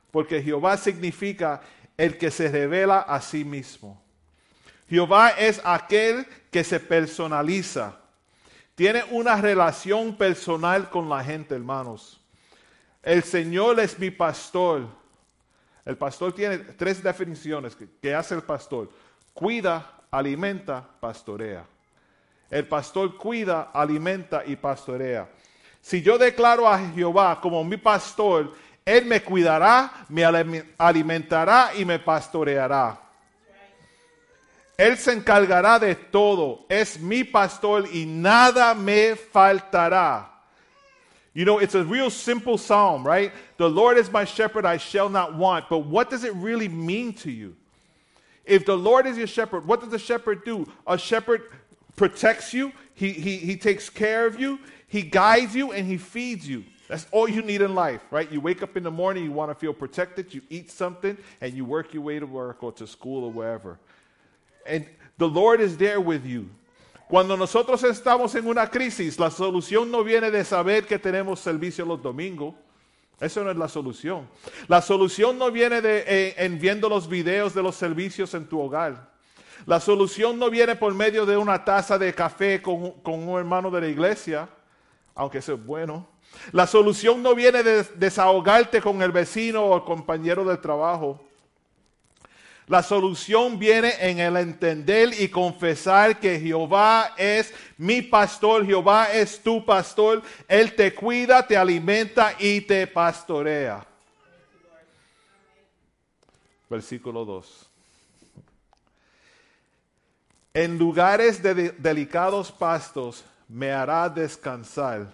Porque 0.10 0.42
Jehová 0.42 0.78
significa 0.78 1.62
el 1.98 2.18
que 2.18 2.32
se 2.32 2.48
revela 2.48 3.00
a 3.00 3.20
sí 3.20 3.44
mismo. 3.44 4.02
Jehová 4.90 5.32
es 5.32 5.60
aquel 5.66 6.26
que 6.50 6.64
se 6.64 6.80
personaliza. 6.80 8.00
Tiene 8.76 9.04
una 9.12 9.36
relación 9.36 10.16
personal 10.16 10.90
con 10.90 11.10
la 11.10 11.24
gente, 11.26 11.56
hermanos. 11.56 12.22
El 13.04 13.22
Señor 13.24 13.78
es 13.82 14.00
mi 14.00 14.12
pastor. 14.12 14.88
El 15.86 15.98
pastor 15.98 16.34
tiene 16.34 16.58
tres 16.60 17.02
definiciones 17.02 17.76
que, 18.02 18.14
hace 18.14 18.36
el 18.36 18.44
pastor. 18.44 18.90
Cuida, 19.34 20.02
alimenta, 20.12 20.86
pastorea. 21.00 21.66
El 22.50 22.68
pastor 22.68 23.18
cuida, 23.18 23.72
alimenta 23.74 24.44
y 24.46 24.56
pastorea. 24.56 25.30
Si 25.82 26.02
yo 26.02 26.18
declaro 26.18 26.68
a 26.68 26.78
Jehová 26.78 27.40
como 27.42 27.64
mi 27.64 27.78
pastor, 27.78 28.54
Él 28.86 29.06
me 29.06 29.24
cuidará, 29.24 30.06
me 30.10 30.24
alime- 30.24 30.66
alimentará 30.78 31.72
y 31.76 31.86
me 31.86 31.98
pastoreará. 31.98 33.00
Él 34.78 34.98
se 34.98 35.14
encargará 35.14 35.80
de 35.80 35.96
todo. 35.96 36.66
Es 36.68 37.00
mi 37.00 37.24
pastor 37.24 37.88
y 37.92 38.06
nada 38.06 38.74
me 38.74 39.16
faltará. 39.16 40.31
You 41.34 41.46
know, 41.46 41.60
it's 41.60 41.76
a 41.76 41.84
real 41.84 42.10
simple 42.10 42.58
psalm, 42.58 43.06
right? 43.06 43.32
The 43.58 43.70
Lord 43.70 43.98
is 43.98 44.12
my 44.12 44.26
shepherd, 44.26 44.66
I 44.66 44.78
shall 44.78 45.08
not 45.08 45.36
want. 45.36 45.70
But 45.70 45.80
what 45.80 46.10
does 46.10 46.24
it 46.24 46.34
really 46.36 46.68
mean 46.68 47.14
to 47.16 47.32
you? 47.32 47.56
If 48.44 48.66
the 48.66 48.76
Lord 48.76 49.06
is 49.06 49.18
your 49.18 49.28
shepherd, 49.28 49.66
what 49.66 49.80
does 49.80 49.90
the 49.90 50.00
shepherd 50.00 50.44
do? 50.44 50.68
A 50.86 50.98
shepherd 50.98 51.44
protects 51.96 52.54
you, 52.54 52.74
he, 52.96 53.12
he, 53.12 53.38
he 53.38 53.56
takes 53.56 53.90
care 53.90 54.26
of 54.26 54.40
you, 54.40 54.60
he 54.88 55.04
guides 55.04 55.56
you, 55.56 55.72
and 55.72 55.88
he 55.88 55.98
feeds 55.98 56.48
you. 56.48 56.66
That's 56.90 57.08
all 57.12 57.30
you 57.30 57.42
need 57.42 57.62
in 57.62 57.74
life, 57.74 58.02
right? 58.12 58.30
You 58.30 58.42
wake 58.42 58.62
up 58.62 58.76
in 58.76 58.84
the 58.84 58.92
morning, 58.92 59.24
you 59.24 59.32
want 59.32 59.50
to 59.52 59.56
feel 59.56 59.74
protected, 59.74 60.34
you 60.34 60.42
eat 60.50 60.70
something, 60.70 61.18
and 61.40 61.54
you 61.54 61.64
work 61.64 61.94
your 61.94 62.04
way 62.04 62.20
to 62.20 62.26
work 62.26 62.64
or 62.64 62.74
to 62.74 62.86
school 62.86 63.24
or 63.24 63.32
wherever. 63.32 63.80
And 64.66 64.86
the 65.18 65.30
Lord 65.30 65.62
is 65.62 65.78
there 65.78 66.02
with 66.02 66.26
you. 66.26 66.50
Cuando 67.12 67.36
nosotros 67.36 67.84
estamos 67.84 68.34
en 68.36 68.48
una 68.48 68.70
crisis, 68.70 69.20
la 69.20 69.30
solución 69.30 69.92
no 69.92 70.02
viene 70.02 70.32
de 70.32 70.46
saber 70.46 70.86
que 70.86 70.98
tenemos 70.98 71.42
servicio 71.42 71.84
los 71.84 72.02
domingos. 72.02 72.56
Eso 73.20 73.44
no 73.44 73.52
es 73.52 73.58
la 73.58 73.68
solución. 73.68 74.30
La 74.70 74.82
solución 74.82 75.38
no 75.38 75.52
viene 75.52 75.82
de 75.82 76.06
eh, 76.08 76.36
en 76.38 76.58
viendo 76.58 76.88
los 76.88 77.10
videos 77.10 77.54
de 77.54 77.62
los 77.62 77.76
servicios 77.76 78.34
en 78.34 78.48
tu 78.48 78.62
hogar. 78.62 79.12
La 79.66 79.82
solución 79.82 80.40
no 80.40 80.50
viene 80.50 80.78
por 80.78 80.94
medio 80.94 81.26
de 81.26 81.36
una 81.36 81.66
taza 81.66 81.98
de 81.98 82.16
café 82.16 82.62
con, 82.62 82.94
un 83.04 83.38
hermano 83.38 83.70
de 83.70 83.82
la 83.82 83.88
iglesia, 83.90 84.48
aunque 85.14 85.40
eso 85.40 85.56
es 85.56 85.66
bueno. 85.66 86.08
La 86.54 86.66
solución 86.66 87.22
no 87.22 87.36
viene 87.36 87.62
de 87.62 87.84
desahogarte 87.98 88.82
con 88.82 89.02
el 89.02 89.12
vecino 89.12 89.66
o 89.66 89.76
el 89.76 89.84
compañero 89.84 90.46
del 90.46 90.62
trabajo. 90.62 91.22
La 92.72 92.82
solución 92.82 93.60
viene 93.60 93.96
en 94.00 94.20
el 94.22 94.38
entender 94.38 95.10
y 95.22 95.28
confesar 95.28 96.18
que 96.22 96.40
Jehová 96.40 97.16
es 97.18 97.54
mi 97.78 98.02
pastor, 98.02 98.66
Jehová 98.66 99.12
es 99.12 99.44
tu 99.44 99.66
pastor, 99.66 100.24
Él 100.48 100.74
te 100.74 100.96
cuida, 100.96 101.46
te 101.46 101.58
alimenta 101.58 102.34
y 102.40 102.62
te 102.62 102.88
pastorea. 102.88 103.86
Versículo 106.70 107.26
2. 107.26 107.70
En 110.54 110.78
lugares 110.78 111.44
de 111.44 111.54
de- 111.54 111.72
delicados 111.72 112.54
pastos 112.54 113.26
me 113.50 113.74
hará 113.74 114.08
descansar, 114.08 115.12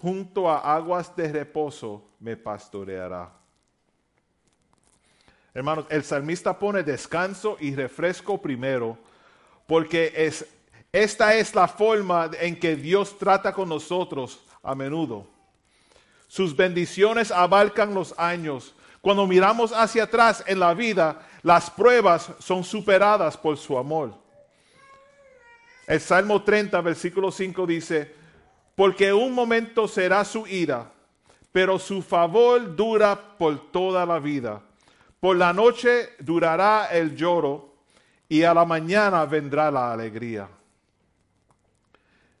junto 0.00 0.50
a 0.50 0.74
aguas 0.74 1.14
de 1.14 1.30
reposo 1.30 2.02
me 2.18 2.34
pastoreará. 2.34 3.35
Hermanos, 5.56 5.86
el 5.88 6.04
salmista 6.04 6.58
pone 6.58 6.82
descanso 6.82 7.56
y 7.58 7.74
refresco 7.74 8.42
primero, 8.42 8.98
porque 9.66 10.12
es, 10.14 10.44
esta 10.92 11.34
es 11.34 11.54
la 11.54 11.66
forma 11.66 12.30
en 12.38 12.60
que 12.60 12.76
Dios 12.76 13.16
trata 13.16 13.54
con 13.54 13.70
nosotros 13.70 14.44
a 14.62 14.74
menudo. 14.74 15.26
Sus 16.28 16.54
bendiciones 16.54 17.30
abarcan 17.30 17.94
los 17.94 18.14
años. 18.18 18.74
Cuando 19.00 19.26
miramos 19.26 19.72
hacia 19.72 20.02
atrás 20.02 20.44
en 20.46 20.60
la 20.60 20.74
vida, 20.74 21.26
las 21.42 21.70
pruebas 21.70 22.32
son 22.38 22.62
superadas 22.62 23.34
por 23.34 23.56
su 23.56 23.78
amor. 23.78 24.12
El 25.86 26.02
Salmo 26.02 26.42
30, 26.42 26.78
versículo 26.82 27.32
5 27.32 27.66
dice, 27.66 28.14
porque 28.74 29.10
un 29.10 29.32
momento 29.32 29.88
será 29.88 30.22
su 30.22 30.46
ira, 30.46 30.92
pero 31.50 31.78
su 31.78 32.02
favor 32.02 32.76
dura 32.76 33.18
por 33.38 33.72
toda 33.72 34.04
la 34.04 34.18
vida. 34.18 34.65
Por 35.26 35.36
la 35.36 35.52
noche 35.52 36.10
durará 36.20 36.86
el 36.92 37.16
lloro 37.16 37.74
y 38.28 38.44
a 38.44 38.54
la 38.54 38.64
mañana 38.64 39.24
vendrá 39.26 39.72
la 39.72 39.92
alegría. 39.92 40.48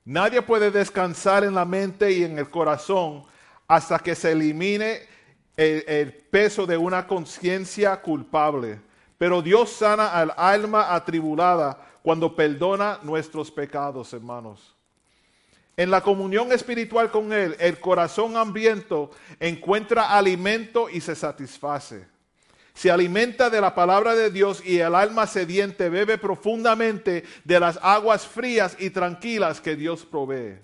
Nadie 0.04 0.40
puede 0.40 0.70
descansar 0.70 1.42
en 1.42 1.56
la 1.56 1.64
mente 1.64 2.12
y 2.12 2.22
en 2.22 2.38
el 2.38 2.48
corazón 2.48 3.24
hasta 3.66 3.98
que 3.98 4.14
se 4.14 4.30
elimine 4.30 5.00
el, 5.56 5.82
el 5.88 6.12
peso 6.12 6.64
de 6.64 6.76
una 6.76 7.08
conciencia 7.08 8.00
culpable. 8.00 8.80
Pero 9.18 9.42
Dios 9.42 9.70
sana 9.70 10.12
al 10.12 10.32
alma 10.36 10.94
atribulada 10.94 11.84
cuando 12.04 12.36
perdona 12.36 13.00
nuestros 13.02 13.50
pecados, 13.50 14.12
hermanos. 14.12 14.76
En 15.76 15.90
la 15.90 16.02
comunión 16.02 16.52
espiritual 16.52 17.10
con 17.10 17.32
Él, 17.32 17.56
el 17.58 17.80
corazón 17.80 18.36
hambriento 18.36 19.10
encuentra 19.40 20.16
alimento 20.16 20.88
y 20.88 21.00
se 21.00 21.16
satisface. 21.16 22.14
Se 22.76 22.90
alimenta 22.90 23.48
de 23.48 23.58
la 23.58 23.74
palabra 23.74 24.14
de 24.14 24.30
Dios 24.30 24.62
y 24.62 24.80
el 24.80 24.94
alma 24.94 25.26
sediente 25.26 25.88
bebe 25.88 26.18
profundamente 26.18 27.24
de 27.42 27.58
las 27.58 27.78
aguas 27.80 28.26
frías 28.26 28.76
y 28.78 28.90
tranquilas 28.90 29.62
que 29.62 29.76
Dios 29.76 30.04
provee. 30.04 30.58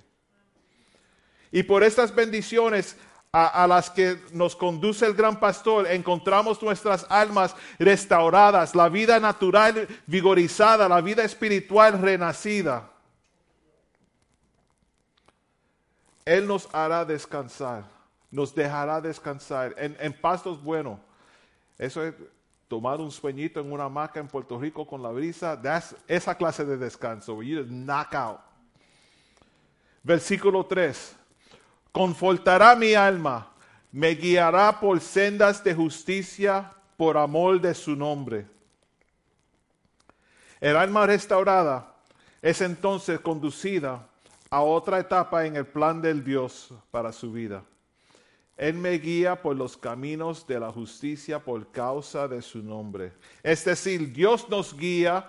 Y 1.51 1.63
por 1.63 1.83
estas 1.83 2.15
bendiciones 2.15 2.99
a, 3.33 3.67
las 3.67 3.89
que 3.89 4.21
nos 4.31 4.55
conduce 4.55 5.07
el 5.07 5.15
gran 5.15 5.41
pastor, 5.41 5.87
encontramos 5.87 6.63
nuestras 6.63 7.07
almas 7.09 7.57
restauradas, 7.79 8.75
la 8.75 8.91
vida 8.91 9.19
natural 9.19 9.89
vigorizada, 10.07 10.91
la 10.91 11.01
vida 11.01 11.25
espiritual 11.25 11.99
renacida. 11.99 12.91
Él 16.27 16.47
nos 16.47 16.69
hará 16.75 17.07
descansar, 17.07 17.85
nos 18.31 18.55
dejará 18.55 19.01
descansar 19.01 19.75
en, 19.79 19.97
en 19.99 20.13
pastos 20.13 20.63
buenos. 20.63 20.99
Eso 21.79 22.05
es 22.05 22.15
tomar 22.69 23.01
un 23.01 23.11
sueñito 23.11 23.61
en 23.61 23.71
una 23.71 23.85
hamaca 23.85 24.19
en 24.21 24.29
Puerto 24.29 24.59
Rico 24.59 24.87
con 24.87 25.03
la 25.03 25.11
brisa. 25.11 25.61
That's 25.61 25.95
esa 26.07 26.35
clase 26.35 26.65
de 26.65 26.77
descanso. 26.77 27.43
You 27.43 27.65
knock 27.65 28.15
out. 28.15 28.41
Versículo 30.03 30.65
3. 30.65 31.17
Confortará 31.93 32.75
mi 32.75 32.95
alma, 32.95 33.53
me 33.93 34.15
guiará 34.15 34.81
por 34.81 35.01
sendas 35.01 35.63
de 35.63 35.75
justicia 35.75 36.73
por 36.97 37.19
amor 37.19 37.61
de 37.61 37.75
su 37.75 37.95
nombre. 37.95 38.47
El 40.61 40.77
alma 40.77 41.07
restaurada 41.07 41.95
es 42.41 42.61
entonces 42.61 43.21
conducida 43.21 44.07
a 44.49 44.63
otra 44.63 44.99
etapa 44.99 45.45
en 45.45 45.57
el 45.57 45.67
plan 45.67 46.01
del 46.01 46.25
Dios 46.25 46.73
para 46.91 47.13
su 47.13 47.33
vida. 47.33 47.63
Él 48.63 48.75
me 48.75 48.93
guía 48.93 49.35
por 49.35 49.57
los 49.57 49.77
caminos 49.77 50.47
de 50.47 50.61
la 50.61 50.71
justicia 50.71 51.41
por 51.41 51.73
causa 51.73 52.29
de 52.29 52.41
su 52.41 52.63
nombre. 52.63 53.13
Es 53.43 53.65
decir, 53.65 54.13
Dios 54.13 54.49
nos 54.49 54.77
guía 54.77 55.27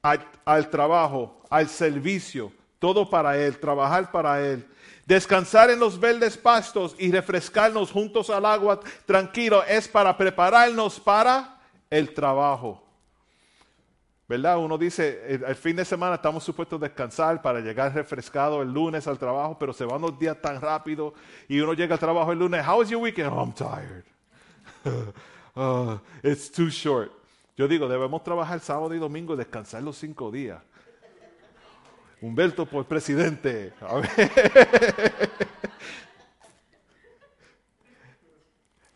al, 0.00 0.24
al 0.44 0.70
trabajo, 0.70 1.42
al 1.50 1.68
servicio, 1.68 2.52
todo 2.78 3.10
para 3.10 3.36
Él, 3.36 3.58
trabajar 3.58 4.12
para 4.12 4.40
Él. 4.40 4.64
Descansar 5.04 5.68
en 5.70 5.80
los 5.80 5.98
verdes 5.98 6.38
pastos 6.38 6.94
y 6.96 7.10
refrescarnos 7.10 7.90
juntos 7.90 8.30
al 8.30 8.46
agua 8.46 8.78
tranquilo 9.04 9.64
es 9.64 9.88
para 9.88 10.16
prepararnos 10.16 11.00
para 11.00 11.60
el 11.90 12.14
trabajo. 12.14 12.83
¿Verdad? 14.34 14.58
Uno 14.58 14.76
dice, 14.76 15.22
el, 15.28 15.44
el 15.44 15.54
fin 15.54 15.76
de 15.76 15.84
semana 15.84 16.16
estamos 16.16 16.42
supuestos 16.42 16.80
a 16.82 16.86
descansar 16.86 17.40
para 17.40 17.60
llegar 17.60 17.94
refrescado 17.94 18.62
el 18.62 18.72
lunes 18.72 19.06
al 19.06 19.16
trabajo, 19.16 19.56
pero 19.60 19.72
se 19.72 19.84
van 19.84 20.00
los 20.00 20.18
días 20.18 20.36
tan 20.42 20.60
rápido 20.60 21.14
y 21.46 21.60
uno 21.60 21.72
llega 21.72 21.94
al 21.94 22.00
trabajo 22.00 22.32
el 22.32 22.40
lunes. 22.40 22.66
How 22.66 22.78
was 22.80 22.90
your 22.90 23.00
weekend? 23.00 23.28
Oh, 23.32 23.40
I'm 23.40 23.52
tired. 23.52 24.04
Uh, 25.56 25.98
it's 26.24 26.50
too 26.50 26.68
short. 26.68 27.12
Yo 27.56 27.68
digo, 27.68 27.86
debemos 27.88 28.24
trabajar 28.24 28.58
sábado 28.58 28.92
y 28.92 28.98
domingo 28.98 29.34
y 29.34 29.36
descansar 29.36 29.84
los 29.84 29.96
cinco 29.96 30.32
días. 30.32 30.60
Humberto 32.20 32.66
por 32.66 32.84
presidente. 32.86 33.72
A 33.80 33.94
ver. 33.94 34.10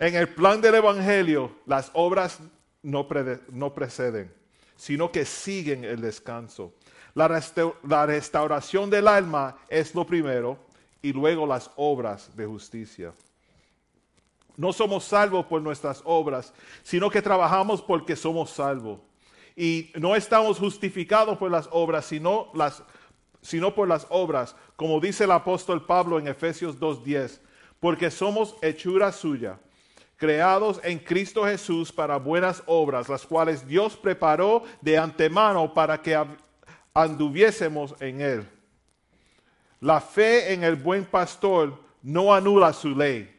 En 0.01 0.15
el 0.17 0.29
plan 0.29 0.61
del 0.61 0.75
Evangelio, 0.77 1.53
las 1.67 1.91
obras 1.95 2.41
no, 2.83 3.07
prede- 3.09 3.41
no 3.51 3.73
preceden, 3.75 4.33
sino 4.79 5.13
que 5.13 5.27
siguen 5.27 5.85
el 5.85 6.01
descanso. 6.01 6.73
La, 7.15 7.43
la 7.83 8.07
restauración 8.07 8.89
del 8.89 9.09
alma 9.09 9.59
es 9.69 9.95
lo 9.95 10.07
primero 10.07 10.57
y 11.03 11.13
luego 11.13 11.47
las 11.47 11.71
obras 11.77 12.35
de 12.37 12.47
justicia. 12.47 13.13
No 14.57 14.73
somos 14.73 15.05
salvos 15.05 15.47
por 15.47 15.61
nuestras 15.61 16.01
obras, 16.05 16.55
sino 16.83 17.11
que 17.11 17.21
trabajamos 17.21 17.83
porque 17.83 18.17
somos 18.17 18.51
salvos. 18.51 19.01
Y 19.57 19.91
no 19.97 20.15
estamos 20.15 20.59
justificados 20.59 21.37
por 21.39 21.51
las 21.51 21.69
obras, 21.73 22.07
sino, 22.07 22.49
las, 22.55 22.83
sino 23.43 23.75
por 23.75 23.89
las 23.89 24.07
obras, 24.11 24.55
como 24.77 25.01
dice 25.01 25.25
el 25.25 25.33
apóstol 25.33 25.85
Pablo 25.85 26.21
en 26.21 26.29
Efesios 26.29 26.79
2.10, 26.79 27.41
porque 27.81 28.11
somos 28.11 28.55
hechura 28.63 29.11
suya, 29.11 29.59
creados 30.19 30.81
en 30.83 30.99
Cristo 30.99 31.47
Jesús 31.47 31.91
para 31.91 32.19
buenas 32.19 32.63
obras, 32.67 33.09
las 33.09 33.25
cuales 33.25 33.67
Dios 33.67 33.97
preparó 33.97 34.65
de 34.83 34.99
antemano 34.99 35.73
para 35.73 36.03
que 36.03 36.21
anduviésemos 36.93 37.95
en 38.01 38.21
él. 38.21 38.49
La 39.81 40.01
fe 40.01 40.53
en 40.53 40.65
el 40.65 40.75
buen 40.75 41.05
pastor 41.05 41.81
no 42.03 42.35
anula 42.35 42.73
su 42.73 42.91
ley. 42.91 43.33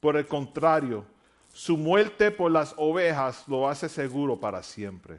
Por 0.00 0.16
el 0.16 0.26
contrario, 0.26 1.04
su 1.52 1.76
muerte 1.76 2.30
por 2.30 2.50
las 2.50 2.74
ovejas 2.78 3.44
lo 3.46 3.68
hace 3.68 3.88
seguro 3.88 4.40
para 4.40 4.62
siempre. 4.62 5.18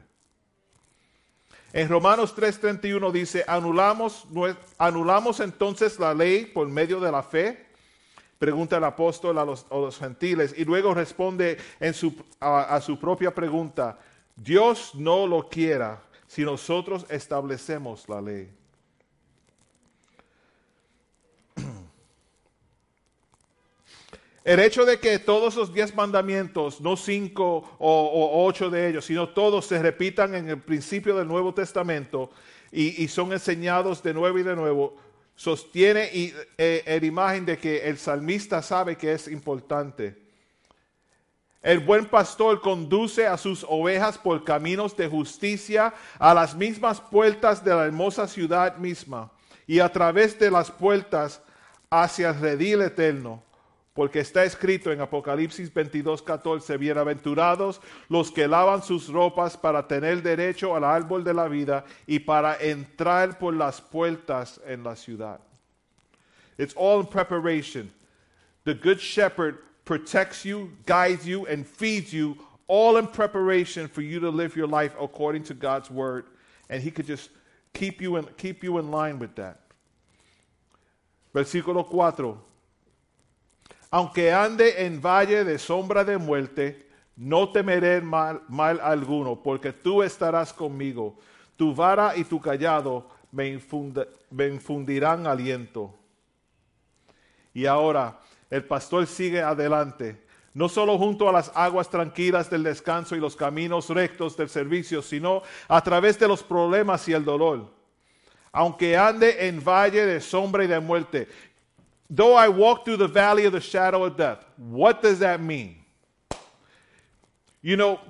En 1.72 1.88
Romanos 1.88 2.34
3:31 2.34 3.12
dice, 3.12 3.44
anulamos, 3.46 4.26
anulamos 4.78 5.38
entonces 5.38 5.98
la 6.00 6.12
ley 6.12 6.46
por 6.46 6.66
medio 6.66 6.98
de 6.98 7.12
la 7.12 7.22
fe. 7.22 7.67
Pregunta 8.38 8.76
el 8.76 8.84
apóstol 8.84 9.38
a 9.38 9.44
los, 9.44 9.66
los 9.70 9.98
gentiles 9.98 10.54
y 10.56 10.64
luego 10.64 10.94
responde 10.94 11.58
a 12.40 12.80
su 12.80 12.98
propia 12.98 13.34
pregunta, 13.34 13.98
Dios 14.36 14.94
no 14.94 15.26
lo 15.26 15.48
quiera 15.48 16.00
si 16.28 16.44
nosotros 16.44 17.04
establecemos 17.08 18.08
la 18.08 18.20
ley. 18.20 18.58
El 24.44 24.60
hecho 24.60 24.86
de 24.86 24.98
que 24.98 25.18
todos 25.18 25.56
los 25.56 25.74
diez 25.74 25.94
mandamientos, 25.94 26.80
no 26.80 26.96
cinco 26.96 27.76
o, 27.78 28.02
o 28.04 28.46
ocho 28.46 28.70
de 28.70 28.88
ellos, 28.88 29.04
sino 29.04 29.28
todos 29.28 29.66
se 29.66 29.82
repitan 29.82 30.34
en 30.34 30.48
el 30.48 30.58
principio 30.58 31.14
del 31.16 31.28
Nuevo 31.28 31.52
Testamento 31.52 32.30
y, 32.72 33.02
y 33.02 33.08
son 33.08 33.32
enseñados 33.32 34.02
de 34.02 34.14
nuevo 34.14 34.38
y 34.38 34.42
de 34.42 34.56
nuevo, 34.56 34.96
sostiene 35.38 36.10
y, 36.12 36.34
eh, 36.58 36.82
el 36.84 37.04
imagen 37.04 37.46
de 37.46 37.58
que 37.58 37.88
el 37.88 37.96
salmista 37.96 38.60
sabe 38.60 38.96
que 38.96 39.12
es 39.12 39.28
importante. 39.28 40.20
El 41.62 41.78
buen 41.78 42.06
pastor 42.06 42.60
conduce 42.60 43.24
a 43.24 43.36
sus 43.36 43.64
ovejas 43.68 44.18
por 44.18 44.42
caminos 44.42 44.96
de 44.96 45.06
justicia 45.06 45.94
a 46.18 46.34
las 46.34 46.56
mismas 46.56 47.00
puertas 47.00 47.64
de 47.64 47.72
la 47.72 47.86
hermosa 47.86 48.26
ciudad 48.26 48.78
misma 48.78 49.30
y 49.64 49.78
a 49.78 49.88
través 49.92 50.36
de 50.40 50.50
las 50.50 50.72
puertas 50.72 51.40
hacia 51.88 52.30
el 52.30 52.40
redil 52.40 52.82
eterno. 52.82 53.40
Porque 53.98 54.20
está 54.20 54.44
escrito 54.44 54.92
en 54.92 55.00
Apocalipsis 55.00 55.74
22, 55.74 56.22
14, 56.22 56.76
bienaventurados 56.76 57.80
los 58.08 58.30
que 58.30 58.46
lavan 58.46 58.80
sus 58.80 59.08
ropas 59.08 59.56
para 59.56 59.88
tener 59.88 60.22
derecho 60.22 60.76
al 60.76 60.84
árbol 60.84 61.24
de 61.24 61.34
la 61.34 61.48
vida 61.48 61.84
y 62.06 62.20
para 62.20 62.56
entrar 62.62 63.40
por 63.40 63.54
las 63.54 63.80
puertas 63.80 64.60
en 64.64 64.84
la 64.84 64.94
ciudad. 64.94 65.40
It's 66.58 66.74
all 66.76 67.00
in 67.00 67.06
preparation. 67.06 67.90
The 68.62 68.74
good 68.74 69.00
shepherd 69.00 69.56
protects 69.84 70.44
you, 70.44 70.70
guides 70.86 71.26
you, 71.26 71.46
and 71.46 71.66
feeds 71.66 72.12
you, 72.12 72.36
all 72.68 72.98
in 72.98 73.08
preparation 73.08 73.88
for 73.88 74.02
you 74.02 74.20
to 74.20 74.30
live 74.30 74.54
your 74.54 74.68
life 74.68 74.94
according 75.00 75.42
to 75.46 75.54
God's 75.54 75.90
word. 75.90 76.26
And 76.70 76.80
he 76.80 76.92
could 76.92 77.08
just 77.08 77.30
keep 77.74 78.00
you 78.00 78.14
in, 78.14 78.28
keep 78.36 78.62
you 78.62 78.78
in 78.78 78.92
line 78.92 79.18
with 79.18 79.34
that. 79.34 79.58
Versículo 81.34 81.84
4. 81.84 82.47
Aunque 83.90 84.32
ande 84.32 84.84
en 84.84 85.00
valle 85.00 85.44
de 85.44 85.58
sombra 85.58 86.04
de 86.04 86.18
muerte, 86.18 86.88
no 87.16 87.50
temeré 87.50 88.00
mal, 88.00 88.42
alguno, 88.82 89.42
porque 89.42 89.72
tú 89.72 90.02
estarás 90.02 90.52
conmigo. 90.52 91.18
Tu 91.56 91.74
vara 91.74 92.16
y 92.16 92.24
tu 92.24 92.40
callado 92.40 93.08
me, 93.32 93.60
me 94.30 94.46
infundirán 94.46 95.26
aliento. 95.26 95.94
Y 97.52 97.66
ahora 97.66 98.20
el 98.50 98.64
pastor 98.64 99.06
sigue 99.06 99.42
adelante, 99.42 100.22
no 100.54 100.68
solo 100.68 100.96
junto 100.96 101.28
a 101.28 101.32
las 101.32 101.50
aguas 101.54 101.90
tranquilas 101.90 102.48
del 102.50 102.62
descanso 102.62 103.16
y 103.16 103.20
los 103.20 103.34
caminos 103.34 103.90
rectos 103.90 104.36
del 104.36 104.48
servicio, 104.48 105.02
sino 105.02 105.42
a 105.66 105.82
través 105.82 106.18
de 106.18 106.28
los 106.28 106.42
problemas 106.42 107.08
y 107.08 107.14
el 107.14 107.24
dolor. 107.24 107.70
Aunque 108.52 108.96
ande 108.96 109.46
en 109.46 109.62
valle 109.62 110.06
de 110.06 110.20
sombra 110.20 110.64
y 110.64 110.68
de 110.68 110.80
muerte, 110.80 111.28
though 112.10 112.34
I 112.34 112.48
walk 112.48 112.84
through 112.84 112.98
the 112.98 113.08
valley 113.08 113.44
of 113.44 113.52
the 113.52 113.60
shadow 113.60 114.04
of 114.04 114.16
death, 114.16 114.44
what 114.56 115.02
does 115.02 115.18
that 115.20 115.40
mean? 115.40 115.76
You 117.62 117.76
know, 117.76 118.00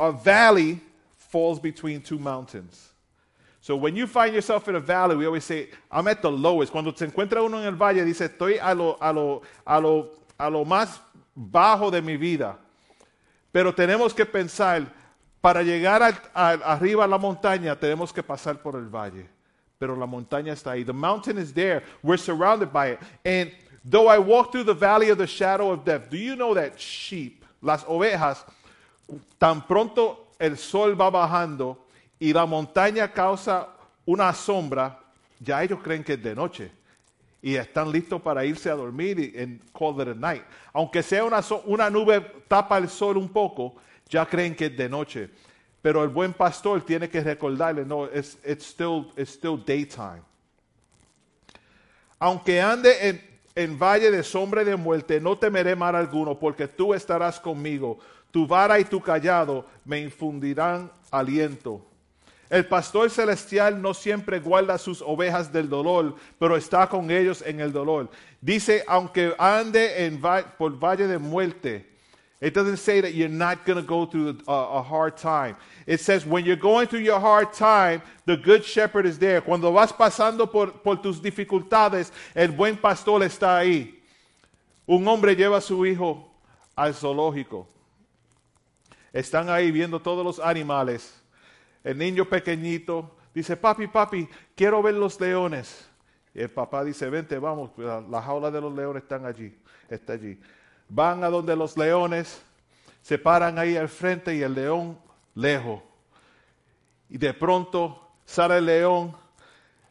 a 0.00 0.12
valley 0.12 0.80
falls 1.16 1.58
between 1.58 2.00
two 2.00 2.18
mountains. 2.18 2.90
So 3.60 3.76
when 3.76 3.96
you 3.96 4.06
find 4.06 4.34
yourself 4.34 4.68
in 4.68 4.76
a 4.76 4.80
valley, 4.80 5.16
we 5.16 5.26
always 5.26 5.44
say, 5.44 5.68
I'm 5.90 6.08
at 6.08 6.22
the 6.22 6.30
lowest. 6.30 6.72
Cuando 6.72 6.92
se 6.94 7.06
encuentra 7.06 7.42
uno 7.44 7.58
en 7.58 7.64
el 7.66 7.76
valle, 7.76 8.04
dice, 8.04 8.28
estoy 8.28 8.58
a 8.60 8.74
lo, 8.74 8.96
a 9.00 9.12
lo, 9.12 9.42
a 9.66 9.78
lo, 9.80 10.10
a 10.38 10.48
lo 10.50 10.64
más 10.64 10.98
bajo 11.36 11.90
de 11.90 12.00
mi 12.00 12.16
vida. 12.16 12.56
Pero 13.52 13.72
tenemos 13.74 14.14
que 14.14 14.24
pensar, 14.24 14.86
para 15.40 15.62
llegar 15.62 16.02
al- 16.02 16.20
al- 16.34 16.62
arriba 16.64 17.04
a 17.04 17.08
la 17.08 17.18
montaña, 17.18 17.76
tenemos 17.78 18.12
que 18.12 18.22
pasar 18.22 18.60
por 18.62 18.74
el 18.76 18.88
valle. 18.88 19.28
Pero 19.78 19.96
la 19.96 20.06
montaña 20.06 20.52
está 20.52 20.72
ahí. 20.72 20.84
The 20.84 20.92
mountain 20.92 21.38
is 21.38 21.52
there. 21.52 21.84
We're 22.02 22.18
surrounded 22.18 22.72
by 22.72 22.92
it. 22.92 22.98
And 23.24 23.52
though 23.84 24.08
I 24.08 24.18
walk 24.18 24.50
through 24.50 24.64
the 24.64 24.74
valley 24.74 25.10
of 25.10 25.18
the 25.18 25.26
shadow 25.26 25.70
of 25.70 25.84
death, 25.84 26.10
do 26.10 26.16
you 26.16 26.34
know 26.34 26.54
that 26.54 26.78
sheep, 26.78 27.44
las 27.62 27.84
ovejas, 27.84 28.44
tan 29.38 29.62
pronto 29.62 30.26
el 30.38 30.56
sol 30.56 30.94
va 30.94 31.10
bajando 31.10 31.76
y 32.20 32.32
la 32.32 32.46
montaña 32.46 33.12
causa 33.12 33.68
una 34.06 34.32
sombra, 34.32 34.98
ya 35.40 35.62
ellos 35.62 35.80
creen 35.82 36.02
que 36.02 36.14
es 36.14 36.22
de 36.22 36.34
noche 36.34 36.70
y 37.40 37.54
están 37.54 37.92
listos 37.92 38.20
para 38.20 38.44
irse 38.44 38.68
a 38.68 38.74
dormir 38.74 39.18
y 39.18 39.40
and 39.40 39.60
a 40.08 40.14
night. 40.14 40.42
Aunque 40.72 41.02
sea 41.02 41.24
una, 41.24 41.40
una 41.66 41.88
nube 41.88 42.20
tapa 42.48 42.78
el 42.78 42.88
sol 42.88 43.16
un 43.16 43.28
poco, 43.28 43.76
ya 44.08 44.26
creen 44.26 44.56
que 44.56 44.66
es 44.66 44.76
de 44.76 44.88
noche. 44.88 45.30
Pero 45.80 46.02
el 46.02 46.08
buen 46.08 46.32
pastor 46.32 46.82
tiene 46.82 47.08
que 47.08 47.20
recordarle, 47.20 47.84
no, 47.84 48.06
it's, 48.06 48.36
it's, 48.44 48.66
still, 48.66 49.12
it's 49.16 49.30
still 49.30 49.56
daytime. 49.56 50.22
Aunque 52.18 52.60
ande 52.60 53.08
en, 53.08 53.20
en 53.54 53.78
valle 53.78 54.10
de 54.10 54.22
sombra 54.22 54.62
y 54.62 54.64
de 54.64 54.76
muerte, 54.76 55.20
no 55.20 55.38
temeré 55.38 55.76
mal 55.76 55.94
alguno, 55.94 56.38
porque 56.38 56.66
tú 56.66 56.94
estarás 56.94 57.38
conmigo. 57.38 57.98
Tu 58.30 58.46
vara 58.46 58.78
y 58.78 58.84
tu 58.84 59.00
callado 59.00 59.64
me 59.84 60.00
infundirán 60.00 60.90
aliento. 61.10 61.84
El 62.50 62.66
pastor 62.66 63.10
celestial 63.10 63.80
no 63.80 63.92
siempre 63.92 64.40
guarda 64.40 64.78
sus 64.78 65.02
ovejas 65.02 65.52
del 65.52 65.68
dolor, 65.68 66.14
pero 66.38 66.56
está 66.56 66.88
con 66.88 67.10
ellos 67.10 67.42
en 67.46 67.60
el 67.60 67.72
dolor. 67.72 68.10
Dice, 68.40 68.84
aunque 68.86 69.34
ande 69.38 70.06
en 70.06 70.20
por 70.20 70.78
valle 70.78 71.06
de 71.06 71.18
muerte, 71.18 71.97
it 72.40 72.54
doesn't 72.54 72.76
say 72.76 73.00
that 73.00 73.14
you're 73.14 73.28
not 73.28 73.64
going 73.66 73.78
to 73.78 73.82
go 73.82 74.06
through 74.06 74.38
a, 74.46 74.52
a 74.52 74.82
hard 74.82 75.16
time. 75.16 75.56
It 75.86 76.00
says 76.00 76.24
when 76.24 76.44
you're 76.44 76.54
going 76.54 76.86
through 76.86 77.00
your 77.00 77.18
hard 77.18 77.52
time, 77.52 78.00
the 78.26 78.36
good 78.36 78.64
shepherd 78.64 79.06
is 79.06 79.18
there. 79.18 79.40
Cuando 79.40 79.72
vas 79.72 79.92
pasando 79.92 80.50
por, 80.50 80.68
por 80.70 80.96
tus 80.96 81.20
dificultades, 81.20 82.12
el 82.36 82.48
buen 82.48 82.76
pastor 82.76 83.22
está 83.22 83.58
ahí. 83.58 83.94
Un 84.86 85.06
hombre 85.08 85.34
lleva 85.34 85.56
a 85.56 85.60
su 85.60 85.84
hijo 85.84 86.30
al 86.76 86.94
zoológico. 86.94 87.66
Están 89.12 89.48
ahí 89.50 89.72
viendo 89.72 90.00
todos 90.00 90.24
los 90.24 90.38
animales. 90.38 91.20
El 91.82 91.98
niño 91.98 92.24
pequeñito 92.24 93.16
dice, 93.34 93.56
papi, 93.56 93.88
papi, 93.88 94.28
quiero 94.54 94.80
ver 94.80 94.94
los 94.94 95.20
leones. 95.20 95.88
Y 96.34 96.40
el 96.40 96.50
papá 96.50 96.84
dice, 96.84 97.10
vente, 97.10 97.36
vamos, 97.38 97.70
la, 97.76 98.00
la 98.00 98.22
jaula 98.22 98.50
de 98.52 98.60
los 98.60 98.72
leones 98.72 99.02
están 99.02 99.26
allí, 99.26 99.52
está 99.88 100.12
allí. 100.12 100.38
Van 100.88 101.22
a 101.24 101.28
donde 101.28 101.54
los 101.54 101.76
leones, 101.76 102.40
se 103.02 103.18
paran 103.18 103.58
ahí 103.58 103.76
al 103.76 103.88
frente 103.88 104.34
y 104.34 104.42
el 104.42 104.54
león 104.54 104.98
lejos. 105.34 105.82
Y 107.08 107.18
de 107.18 107.32
pronto 107.34 108.08
sale 108.24 108.58
el 108.58 108.66
león, 108.66 109.16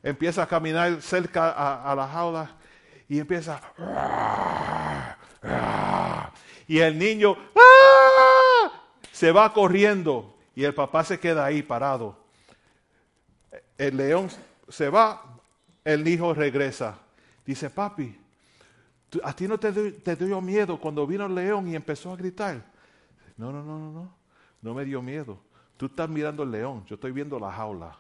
empieza 0.04 0.44
a 0.44 0.48
caminar 0.48 1.02
cerca 1.02 1.52
a, 1.52 1.92
a 1.92 1.96
la 1.96 2.08
jaula 2.08 2.52
y 3.10 3.20
empieza... 3.20 3.62
Y 6.68 6.80
el 6.80 7.00
niño 7.00 7.38
se 9.12 9.32
va 9.32 9.54
corriendo 9.54 10.36
y 10.54 10.64
el 10.66 10.74
papá 10.74 11.04
se 11.04 11.20
queda 11.20 11.46
ahí 11.46 11.64
parado. 11.64 12.18
El 13.78 13.96
león 13.98 14.30
se 14.68 14.90
va, 14.90 15.24
el 15.86 16.06
hijo 16.08 16.34
regresa. 16.34 16.98
Dice, 17.46 17.70
papi, 17.70 18.08
¿tú- 18.10 18.27
¿a 19.24 19.34
ti 19.34 19.48
no 19.48 19.58
te, 19.58 19.72
dio- 19.72 20.42
miedo 20.42 20.80
cuando 20.80 21.06
vino 21.08 21.26
el 21.26 21.36
león 21.36 21.68
y 21.68 21.76
empezó 21.76 22.12
a 22.12 22.16
gritar? 22.16 22.64
No, 23.38 23.52
no, 23.52 23.64
no, 23.64 23.78
no, 23.80 23.92
no. 23.92 24.12
No 24.62 24.74
me 24.74 24.84
dio 24.86 25.02
miedo. 25.02 25.38
Tú 25.78 25.86
estás 25.86 26.10
mirando 26.10 26.44
el 26.44 26.52
león, 26.52 26.84
yo 26.88 26.96
estoy 26.96 27.12
viendo 27.12 27.40
la 27.40 27.52
jaula. 27.52 27.96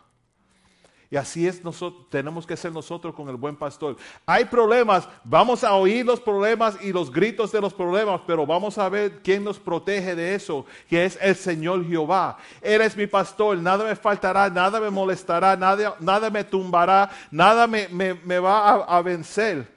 Y 1.09 1.15
así 1.15 1.47
es 1.47 1.63
nosotros, 1.63 2.09
tenemos 2.09 2.45
que 2.45 2.57
ser 2.57 2.73
nosotros 2.73 3.15
con 3.15 3.29
el 3.29 3.38
buen 3.38 3.55
pastor. 3.55 3.95
Hay 4.25 4.43
problemas, 4.43 5.07
vamos 5.23 5.63
a 5.63 5.73
oír 5.73 6.05
los 6.05 6.19
problemas 6.19 6.77
y 6.84 6.91
los 6.91 7.09
gritos 7.09 7.49
de 7.53 7.61
los 7.61 7.73
problemas, 7.73 8.19
pero 8.27 8.45
vamos 8.45 8.77
a 8.77 8.89
ver 8.89 9.21
quién 9.21 9.41
nos 9.45 9.57
protege 9.57 10.15
de 10.15 10.35
eso, 10.35 10.65
que 10.89 11.05
es 11.05 11.17
el 11.21 11.35
Señor 11.35 11.85
Jehová. 11.85 12.38
Él 12.61 12.81
es 12.81 12.97
mi 12.97 13.07
pastor, 13.07 13.57
nada 13.57 13.85
me 13.85 13.95
faltará, 13.95 14.49
nada 14.49 14.81
me 14.81 14.89
molestará, 14.89 15.55
nada, 15.55 15.95
nada 16.01 16.29
me 16.29 16.43
tumbará, 16.43 17.09
nada 17.31 17.67
me, 17.67 17.88
me- 17.88 18.15
me 18.15 18.39
va 18.39 18.73
a 18.84 19.01
vencer. 19.01 19.76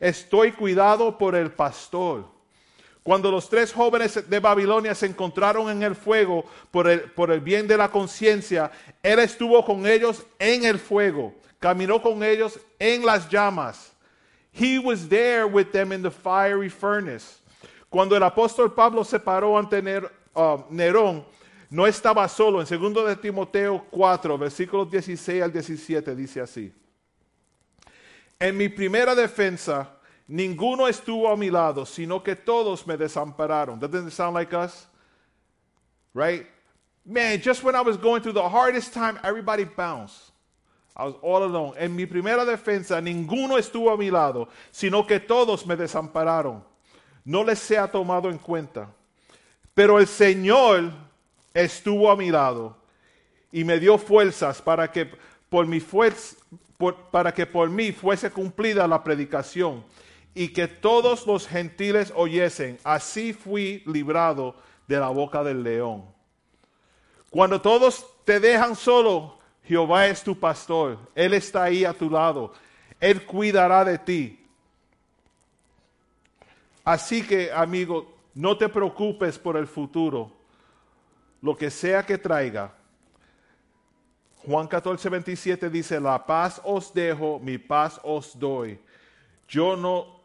Estoy 0.00 0.52
cuidado 0.52 1.16
por 1.16 1.34
el 1.34 1.52
pastor. 1.52 2.24
Cuando 3.02 3.30
los 3.30 3.48
tres 3.48 3.72
jóvenes 3.72 4.28
de 4.28 4.40
Babilonia 4.40 4.94
se 4.94 5.06
encontraron 5.06 5.70
en 5.70 5.82
el 5.82 5.94
fuego 5.94 6.44
por 6.70 6.88
el, 6.88 7.02
por 7.12 7.30
el 7.30 7.40
bien 7.40 7.66
de 7.66 7.76
la 7.76 7.90
conciencia, 7.90 8.70
Él 9.02 9.18
estuvo 9.18 9.64
con 9.64 9.86
ellos 9.86 10.24
en 10.38 10.64
el 10.64 10.78
fuego, 10.78 11.34
caminó 11.58 12.02
con 12.02 12.22
ellos 12.22 12.58
en 12.78 13.04
las 13.04 13.28
llamas. 13.28 13.92
He 14.52 14.78
was 14.78 15.08
there 15.08 15.44
with 15.44 15.66
them 15.66 15.92
in 15.92 16.02
the 16.02 16.10
fiery 16.10 16.68
furnace. 16.68 17.40
Cuando 17.88 18.16
el 18.16 18.22
apóstol 18.22 18.72
Pablo 18.74 19.04
se 19.04 19.18
paró 19.18 19.58
ante 19.58 19.82
uh, 20.34 20.64
Nerón, 20.70 21.24
no 21.70 21.86
estaba 21.86 22.28
solo. 22.28 22.60
En 22.62 22.66
2 22.94 23.06
de 23.06 23.16
Timoteo 23.16 23.84
4, 23.90 24.38
versículos 24.38 24.90
16 24.90 25.42
al 25.42 25.52
17 25.52 26.14
dice 26.14 26.40
así. 26.40 26.72
En 28.40 28.56
mi 28.56 28.68
primera 28.68 29.14
defensa, 29.14 29.86
ninguno 30.26 30.86
estuvo 30.86 31.30
a 31.30 31.36
mi 31.36 31.50
lado, 31.50 31.84
sino 31.84 32.22
que 32.22 32.34
todos 32.34 32.86
me 32.86 32.96
desampararon. 32.96 33.78
Doesn't 33.78 34.08
it 34.08 34.12
sound 34.12 34.34
like 34.34 34.54
us? 34.54 34.86
Right? 36.14 36.46
Man, 37.04 37.40
just 37.40 37.62
when 37.62 37.74
I 37.74 37.82
was 37.82 37.96
going 37.96 38.22
through 38.22 38.34
the 38.34 38.48
hardest 38.48 38.94
time, 38.94 39.18
everybody 39.22 39.64
bounced. 39.64 40.32
I 40.96 41.04
was 41.04 41.14
all 41.22 41.44
alone. 41.44 41.74
En 41.78 41.94
mi 41.94 42.06
primera 42.06 42.44
defensa, 42.44 43.00
ninguno 43.00 43.58
estuvo 43.58 43.92
a 43.92 43.96
mi 43.96 44.10
lado, 44.10 44.48
sino 44.70 45.06
que 45.06 45.18
todos 45.20 45.66
me 45.66 45.76
desampararon. 45.76 46.62
No 47.24 47.42
les 47.42 47.58
sea 47.58 47.88
tomado 47.88 48.30
en 48.30 48.38
cuenta. 48.38 48.88
Pero 49.74 49.98
el 49.98 50.06
Señor 50.06 50.92
estuvo 51.54 52.10
a 52.10 52.16
mi 52.16 52.30
lado 52.30 52.76
y 53.52 53.64
me 53.64 53.78
dio 53.78 53.98
fuerzas 53.98 54.60
para 54.60 54.90
que 54.90 55.10
por 55.48 55.66
mi 55.66 55.80
fuerza, 55.80 56.36
para 57.10 57.32
que 57.32 57.46
por 57.46 57.68
mí 57.70 57.92
fuese 57.92 58.30
cumplida 58.30 58.88
la 58.88 59.04
predicación 59.04 59.84
y 60.34 60.48
que 60.48 60.68
todos 60.68 61.26
los 61.26 61.46
gentiles 61.46 62.12
oyesen. 62.16 62.78
Así 62.84 63.32
fui 63.32 63.82
librado 63.86 64.56
de 64.86 64.98
la 64.98 65.08
boca 65.08 65.44
del 65.44 65.62
león. 65.62 66.04
Cuando 67.30 67.60
todos 67.60 68.06
te 68.24 68.40
dejan 68.40 68.74
solo, 68.74 69.38
Jehová 69.64 70.06
es 70.06 70.22
tu 70.22 70.38
pastor. 70.38 70.98
Él 71.14 71.34
está 71.34 71.64
ahí 71.64 71.84
a 71.84 71.92
tu 71.92 72.10
lado. 72.10 72.52
Él 72.98 73.24
cuidará 73.24 73.84
de 73.84 73.98
ti. 73.98 74.46
Así 76.84 77.26
que, 77.26 77.52
amigo, 77.52 78.12
no 78.34 78.56
te 78.56 78.68
preocupes 78.68 79.38
por 79.38 79.56
el 79.56 79.66
futuro. 79.66 80.32
Lo 81.42 81.56
que 81.56 81.70
sea 81.70 82.04
que 82.04 82.18
traiga. 82.18 82.74
Juan 84.46 84.66
14, 84.66 85.08
27 85.08 85.68
dice, 85.68 86.00
la 86.00 86.24
paz 86.24 86.60
os 86.64 86.92
dejo, 86.94 87.38
mi 87.40 87.58
paz 87.58 88.00
os 88.02 88.38
doy. 88.38 88.78
Yo 89.48 89.76
no 89.76 90.20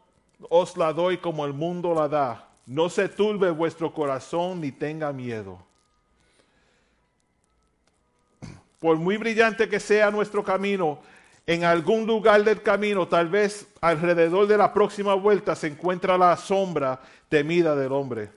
os 0.48 0.76
la 0.76 0.92
doy 0.92 1.18
como 1.18 1.44
el 1.44 1.52
mundo 1.52 1.94
la 1.94 2.08
da. 2.08 2.48
No 2.66 2.88
se 2.88 3.08
turbe 3.08 3.50
vuestro 3.50 3.92
corazón 3.92 4.60
ni 4.60 4.72
tenga 4.72 5.12
miedo. 5.12 5.58
Por 8.80 8.96
muy 8.96 9.16
brillante 9.16 9.68
que 9.68 9.80
sea 9.80 10.10
nuestro 10.10 10.42
camino, 10.42 10.98
en 11.46 11.64
algún 11.64 12.06
lugar 12.06 12.42
del 12.42 12.62
camino, 12.62 13.06
tal 13.06 13.28
vez 13.28 13.68
alrededor 13.80 14.46
de 14.46 14.56
la 14.56 14.72
próxima 14.72 15.14
vuelta, 15.14 15.54
se 15.54 15.68
encuentra 15.68 16.18
la 16.18 16.36
sombra 16.36 17.00
temida 17.28 17.76
del 17.76 17.92
hombre. 17.92 18.30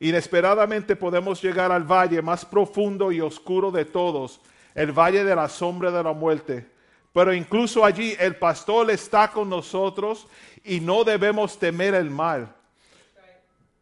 Inesperadamente 0.00 0.94
podemos 0.94 1.42
llegar 1.42 1.72
al 1.72 1.82
valle 1.82 2.22
más 2.22 2.44
profundo 2.44 3.10
y 3.10 3.20
oscuro 3.20 3.70
de 3.70 3.84
todos, 3.84 4.40
el 4.74 4.92
valle 4.92 5.24
de 5.24 5.34
la 5.34 5.48
sombra 5.48 5.90
de 5.90 6.02
la 6.02 6.12
muerte. 6.12 6.70
Pero 7.12 7.34
incluso 7.34 7.84
allí 7.84 8.14
el 8.20 8.36
pastor 8.36 8.90
está 8.90 9.30
con 9.30 9.48
nosotros 9.48 10.28
y 10.64 10.78
no 10.78 11.02
debemos 11.02 11.58
temer 11.58 11.94
el 11.94 12.10
mal. 12.10 12.54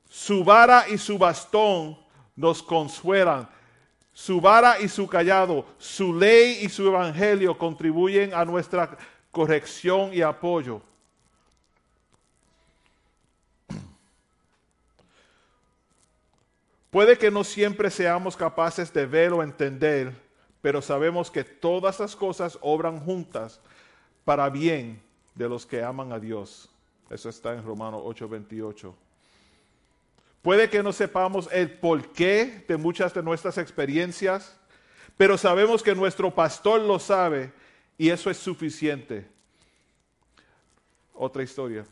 Su 0.09 0.43
vara 0.43 0.87
y 0.89 0.97
su 0.97 1.19
bastón 1.19 1.99
nos 2.35 2.63
consuelan. 2.63 3.49
Su 4.15 4.41
vara 4.41 4.81
y 4.81 4.89
su 4.89 5.07
callado, 5.07 5.67
su 5.77 6.15
ley 6.15 6.61
y 6.63 6.71
su 6.71 6.87
evangelio 6.87 7.59
contribuyen 7.59 8.33
a 8.33 8.47
nuestra 8.47 8.97
corrección 9.31 10.15
y 10.15 10.23
apoyo. 10.23 10.81
Puede 16.97 17.19
que 17.19 17.31
no 17.31 17.45
siempre 17.45 17.91
seamos 17.91 18.39
capaces 18.39 18.91
de 18.91 19.05
ver 19.05 19.31
o 19.35 19.43
entender, 19.43 20.15
pero 20.63 20.81
sabemos 20.81 21.31
que 21.31 21.45
todas 21.45 22.01
las 22.01 22.17
cosas 22.17 22.59
obran 22.63 23.01
juntas 23.01 23.61
para 24.25 24.49
bien 24.49 25.03
de 25.35 25.47
los 25.47 25.67
que 25.67 25.83
aman 25.83 26.11
a 26.11 26.19
Dios. 26.19 26.71
Eso 27.11 27.29
está 27.29 27.53
en 27.53 27.63
Romanos 27.63 28.01
8:28. 28.03 28.95
Puede 30.41 30.71
que 30.71 30.83
no 30.83 30.91
sepamos 30.91 31.51
el 31.53 31.71
porqué 31.71 32.65
de 32.67 32.79
muchas 32.79 33.13
de 33.13 33.23
nuestras 33.23 33.59
experiencias, 33.59 34.59
pero 35.19 35.37
sabemos 35.37 35.83
que 35.83 35.95
nuestro 35.95 36.35
pastor 36.35 36.81
lo 36.81 36.99
sabe 36.99 37.53
y 37.99 38.09
eso 38.09 38.31
es 38.31 38.39
suficiente. 38.39 39.29
Otra 41.13 41.43
historia. 41.43 41.85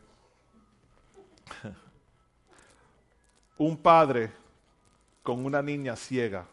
Un 3.58 3.76
padre 3.76 4.43
con 5.24 5.44
una 5.44 5.62
niña 5.62 5.96
ciega, 5.96 6.46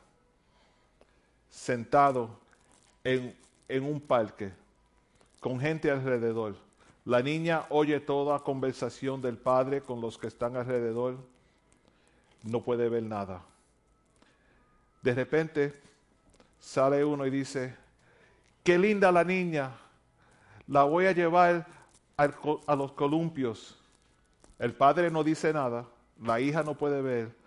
sentado 1.49 2.39
en, 3.03 3.37
en 3.67 3.83
un 3.83 4.01
parque, 4.01 4.51
con 5.39 5.59
gente 5.59 5.91
alrededor. 5.91 6.55
La 7.05 7.21
niña 7.21 7.65
oye 7.69 7.99
toda 7.99 8.39
conversación 8.39 9.21
del 9.21 9.37
padre 9.37 9.81
con 9.81 10.01
los 10.01 10.17
que 10.17 10.27
están 10.27 10.55
alrededor, 10.55 11.17
no 12.43 12.61
puede 12.61 12.89
ver 12.89 13.03
nada. 13.03 13.43
De 15.01 15.13
repente 15.13 15.79
sale 16.59 17.03
uno 17.03 17.25
y 17.25 17.29
dice, 17.29 17.75
qué 18.63 18.79
linda 18.79 19.11
la 19.11 19.23
niña, 19.23 19.71
la 20.67 20.85
voy 20.85 21.07
a 21.07 21.11
llevar 21.11 21.67
al 22.15 22.35
a 22.67 22.75
los 22.75 22.93
columpios. 22.93 23.77
El 24.59 24.73
padre 24.73 25.11
no 25.11 25.23
dice 25.25 25.51
nada, 25.51 25.85
la 26.21 26.39
hija 26.39 26.63
no 26.63 26.75
puede 26.75 27.01
ver, 27.01 27.40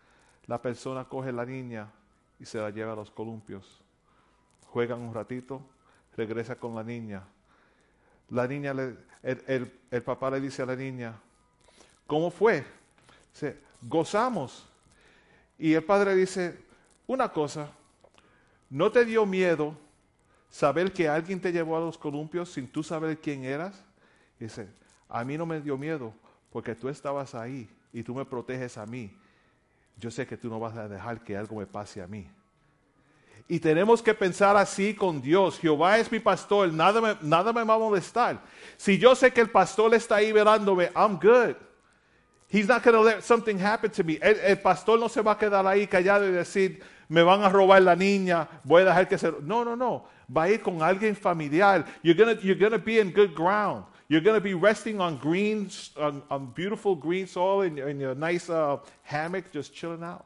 la 0.46 0.60
persona 0.60 1.04
coge 1.04 1.32
la 1.32 1.44
niña 1.44 1.90
y 2.38 2.44
se 2.44 2.58
la 2.58 2.70
lleva 2.70 2.92
a 2.92 2.96
los 2.96 3.10
columpios. 3.10 3.80
Juegan 4.68 5.00
un 5.00 5.14
ratito, 5.14 5.62
regresa 6.16 6.56
con 6.56 6.74
la 6.74 6.82
niña. 6.82 7.22
La 8.30 8.46
niña, 8.46 8.74
le- 8.74 8.96
el, 9.22 9.72
el- 9.90 10.02
papá 10.02 10.30
le 10.30 10.40
dice 10.40 10.62
a 10.62 10.66
la 10.66 10.76
niña, 10.76 11.14
¿cómo 12.06 12.30
fue? 12.30 12.64
Dice, 13.32 13.58
gozamos. 13.82 14.66
Y 15.58 15.74
el 15.74 15.84
padre 15.84 16.14
dice, 16.16 16.58
una 17.06 17.28
cosa, 17.30 17.70
¿no 18.68 18.90
te 18.90 19.04
dio 19.04 19.24
miedo 19.24 19.76
saber 20.50 20.92
que 20.92 21.08
alguien 21.08 21.40
te 21.40 21.52
llevó 21.52 21.76
a 21.76 21.80
los 21.80 21.96
columpios 21.96 22.50
sin 22.52 22.66
tú 22.68 22.82
saber 22.82 23.18
quién 23.20 23.44
eras? 23.44 23.82
Dice, 24.38 24.68
a 25.08 25.24
mí 25.24 25.38
no 25.38 25.46
me 25.46 25.60
dio 25.60 25.78
miedo 25.78 26.12
porque 26.50 26.74
tú 26.74 26.88
estabas 26.88 27.34
ahí 27.34 27.68
y 27.92 28.02
tú 28.02 28.14
me 28.14 28.24
proteges 28.24 28.76
a 28.78 28.84
mí. 28.86 29.16
Yo 29.96 30.10
sé 30.10 30.26
que 30.26 30.36
tú 30.36 30.48
no 30.48 30.58
vas 30.58 30.76
a 30.76 30.88
dejar 30.88 31.22
que 31.22 31.36
algo 31.36 31.56
me 31.56 31.66
pase 31.66 32.02
a 32.02 32.06
mí. 32.06 32.28
Y 33.46 33.60
tenemos 33.60 34.02
que 34.02 34.14
pensar 34.14 34.56
así 34.56 34.94
con 34.94 35.20
Dios. 35.20 35.58
Jehová 35.58 35.98
es 35.98 36.10
mi 36.10 36.18
pastor, 36.18 36.72
nada 36.72 37.00
me, 37.00 37.16
nada 37.20 37.52
me 37.52 37.62
va 37.62 37.74
a 37.74 37.78
molestar. 37.78 38.40
Si 38.76 38.98
yo 38.98 39.14
sé 39.14 39.32
que 39.32 39.40
el 39.40 39.50
pastor 39.50 39.94
está 39.94 40.16
ahí 40.16 40.32
velándome, 40.32 40.90
I'm 40.96 41.18
good. 41.18 41.56
He's 42.48 42.68
not 42.68 42.82
going 42.82 42.94
to 42.94 43.02
let 43.02 43.22
something 43.22 43.58
happen 43.58 43.90
to 43.90 44.04
me. 44.04 44.18
El, 44.22 44.58
pastor 44.58 44.98
no 44.98 45.08
se 45.08 45.20
va 45.20 45.32
a 45.32 45.38
quedar 45.38 45.66
ahí 45.66 45.86
callado 45.86 46.26
y 46.26 46.32
decir, 46.32 46.80
me 47.08 47.22
van 47.22 47.42
a 47.42 47.48
robar 47.48 47.82
la 47.82 47.96
niña, 47.96 48.48
voy 48.62 48.82
a 48.82 48.86
dejar 48.86 49.08
que 49.08 49.18
se... 49.18 49.30
No, 49.42 49.64
no, 49.64 49.74
no. 49.76 50.06
Va 50.34 50.44
a 50.44 50.50
ir 50.50 50.62
con 50.62 50.82
alguien 50.82 51.16
familiar. 51.16 51.84
You're 52.02 52.16
going 52.16 52.38
you're 52.42 52.58
gonna 52.58 52.78
be 52.78 53.00
in 53.00 53.12
good 53.12 53.34
ground. 53.34 53.84
You're 54.08 54.20
going 54.20 54.36
to 54.36 54.40
be 54.40 54.54
resting 54.54 55.00
on 55.00 55.16
green, 55.16 55.70
on, 55.96 56.52
beautiful 56.54 56.94
green 56.94 57.26
soil 57.26 57.62
in, 57.62 57.78
in 57.78 57.98
your 57.98 58.14
nice 58.14 58.50
uh, 58.50 58.78
hammock, 59.02 59.50
just 59.50 59.74
chilling 59.74 60.02
out. 60.02 60.24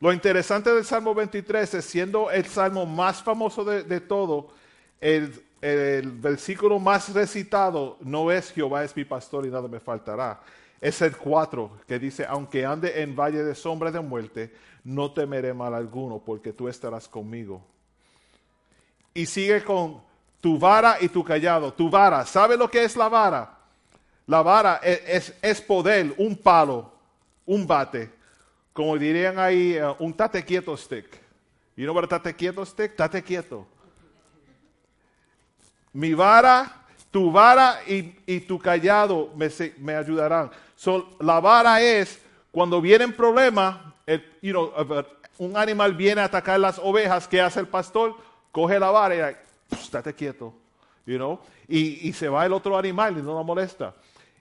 Lo 0.00 0.12
interesante 0.12 0.72
del 0.72 0.84
Salmo 0.84 1.14
23 1.14 1.74
es 1.74 1.84
siendo 1.84 2.30
el 2.30 2.46
salmo 2.46 2.86
más 2.86 3.22
famoso 3.22 3.64
de, 3.64 3.82
de 3.82 4.00
todo, 4.00 4.48
el, 4.98 5.30
el 5.60 6.10
versículo 6.12 6.78
más 6.78 7.12
recitado 7.12 7.98
no 8.00 8.30
es 8.30 8.50
Jehová 8.50 8.82
es 8.82 8.96
mi 8.96 9.04
pastor 9.04 9.44
y 9.44 9.50
nada 9.50 9.68
me 9.68 9.78
faltará. 9.78 10.40
Es 10.80 11.02
el 11.02 11.14
4 11.14 11.70
que 11.86 11.98
dice, 11.98 12.24
aunque 12.26 12.64
ande 12.64 13.02
en 13.02 13.14
valle 13.14 13.44
de 13.44 13.54
sombra 13.54 13.90
de 13.90 14.00
muerte, 14.00 14.50
no 14.84 15.12
temeré 15.12 15.52
mal 15.52 15.74
alguno 15.74 16.18
porque 16.18 16.54
tú 16.54 16.68
estarás 16.68 17.06
conmigo. 17.06 17.62
Y 19.14 19.26
sigue 19.26 19.62
con 19.64 20.00
tu 20.40 20.58
vara 20.58 20.98
y 21.00 21.08
tu 21.08 21.24
callado. 21.24 21.72
Tu 21.72 21.90
vara, 21.90 22.24
¿sabe 22.26 22.56
lo 22.56 22.70
que 22.70 22.84
es 22.84 22.96
la 22.96 23.08
vara? 23.08 23.58
La 24.26 24.42
vara 24.42 24.80
es, 24.82 25.02
es- 25.06 25.34
es 25.42 25.60
poder, 25.60 26.14
un 26.18 26.36
palo, 26.36 26.92
un 27.46 27.66
bate. 27.66 28.10
Como 28.72 28.96
dirían 28.96 29.38
ahí, 29.38 29.76
uh, 29.80 29.96
un 29.98 30.14
tate 30.14 30.44
quieto 30.44 30.76
stick. 30.76 31.06
You 31.76 31.84
know 31.84 31.94
what 31.94 32.06
tate 32.08 32.34
quieto 32.34 32.64
stick? 32.64 32.94
Tate 32.96 33.22
quieto. 33.22 33.66
Mi 35.92 36.14
vara 36.14 36.76
Tu 37.10 37.28
vara 37.32 37.80
y, 37.88 38.14
y 38.24 38.38
tu 38.40 38.56
callado 38.56 39.32
me, 39.34 39.48
me 39.78 39.96
ayudarán. 39.96 40.48
So, 40.76 41.08
la 41.18 41.40
vara 41.40 41.80
es 41.82 42.20
cuando 42.52 42.80
vienen 42.80 43.12
problemas, 43.12 43.78
you 44.40 44.52
know, 44.52 44.72
un 45.38 45.56
animal 45.56 45.92
viene 45.94 46.20
a 46.20 46.26
atacar 46.26 46.60
las 46.60 46.78
ovejas, 46.78 47.26
¿qué 47.26 47.40
hace 47.40 47.58
el 47.58 47.66
pastor? 47.66 48.14
Coge 48.52 48.78
la 48.78 48.90
vara 48.90 49.14
y 49.14 49.18
like, 49.18 49.40
"Pss, 49.70 49.82
estate 49.84 50.14
quieto, 50.14 50.52
you 51.06 51.16
know, 51.16 51.38
y, 51.68 52.08
y 52.08 52.12
se 52.12 52.28
va 52.28 52.44
el 52.46 52.52
otro 52.52 52.76
animal 52.76 53.16
y 53.18 53.22
no 53.22 53.34
lo 53.34 53.44
molesta. 53.44 53.94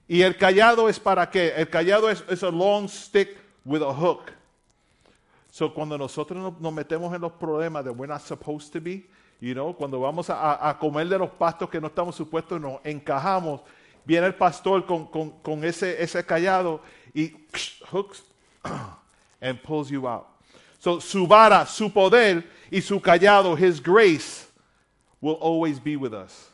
Y 0.07 0.21
el 0.23 0.35
callado 0.37 0.89
es 0.89 0.99
para 0.99 1.29
qué? 1.29 1.49
El 1.55 1.69
callado 1.69 2.09
es, 2.09 2.23
es 2.29 2.41
a 2.43 2.49
long 2.49 2.87
stick 2.89 3.37
with 3.65 3.81
a 3.83 3.93
hook. 3.93 4.31
So, 5.51 5.73
cuando 5.73 5.97
nosotros 5.97 6.53
nos, 6.59 6.73
metemos 6.73 7.13
en 7.13 7.21
los 7.21 7.31
problemas 7.33 7.83
de 7.83 7.91
we're 7.91 8.11
not 8.11 8.21
supposed 8.21 8.71
to 8.71 8.79
be, 8.81 9.07
you 9.39 9.53
know, 9.53 9.73
cuando 9.75 9.99
vamos 9.99 10.29
a- 10.29 10.69
a 10.69 10.77
comer 10.79 11.07
de 11.07 11.17
los 11.17 11.29
pastos 11.31 11.69
que 11.69 11.79
no 11.79 11.87
estamos 11.87 12.15
supuestos, 12.15 12.59
nos 12.59 12.79
encajamos, 12.83 13.61
viene 14.05 14.25
el 14.27 14.35
pastor 14.35 14.85
con, 14.85 15.05
con- 15.07 15.31
con 15.41 15.63
ese, 15.63 16.01
ese 16.01 16.25
callado 16.25 16.81
y 17.13 17.33
hooks 17.91 18.23
and 19.41 19.61
pulls 19.61 19.89
you 19.89 20.07
out. 20.07 20.25
So, 20.79 20.99
su 20.99 21.27
vara, 21.27 21.65
su 21.65 21.89
poder 21.89 22.43
y 22.71 22.79
su 22.79 22.99
callado, 22.99 23.57
his 23.57 23.79
grace, 23.79 24.47
will 25.21 25.33
always 25.33 25.79
be 25.79 25.97
with 25.97 26.13
us. 26.13 26.49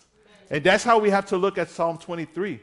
And 0.49 0.64
that's 0.64 0.84
how 0.84 0.99
we 0.99 1.10
have 1.11 1.26
to 1.27 1.38
look 1.38 1.57
at 1.57 1.69
Psalm 1.69 1.97
23. 1.97 2.60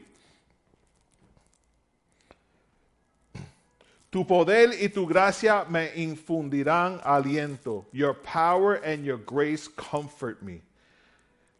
Tu 4.11 4.23
poder 4.25 4.73
y 4.79 4.89
tu 4.89 5.07
gracia 5.07 5.65
me 5.69 5.89
infundirán 5.95 7.01
aliento. 7.03 7.85
Your 7.91 8.13
power 8.13 8.75
and 8.75 9.03
your 9.03 9.17
grace 9.17 9.67
comfort 9.67 10.43
me. 10.43 10.61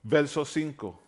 Verso 0.03 0.43
5. 0.43 0.99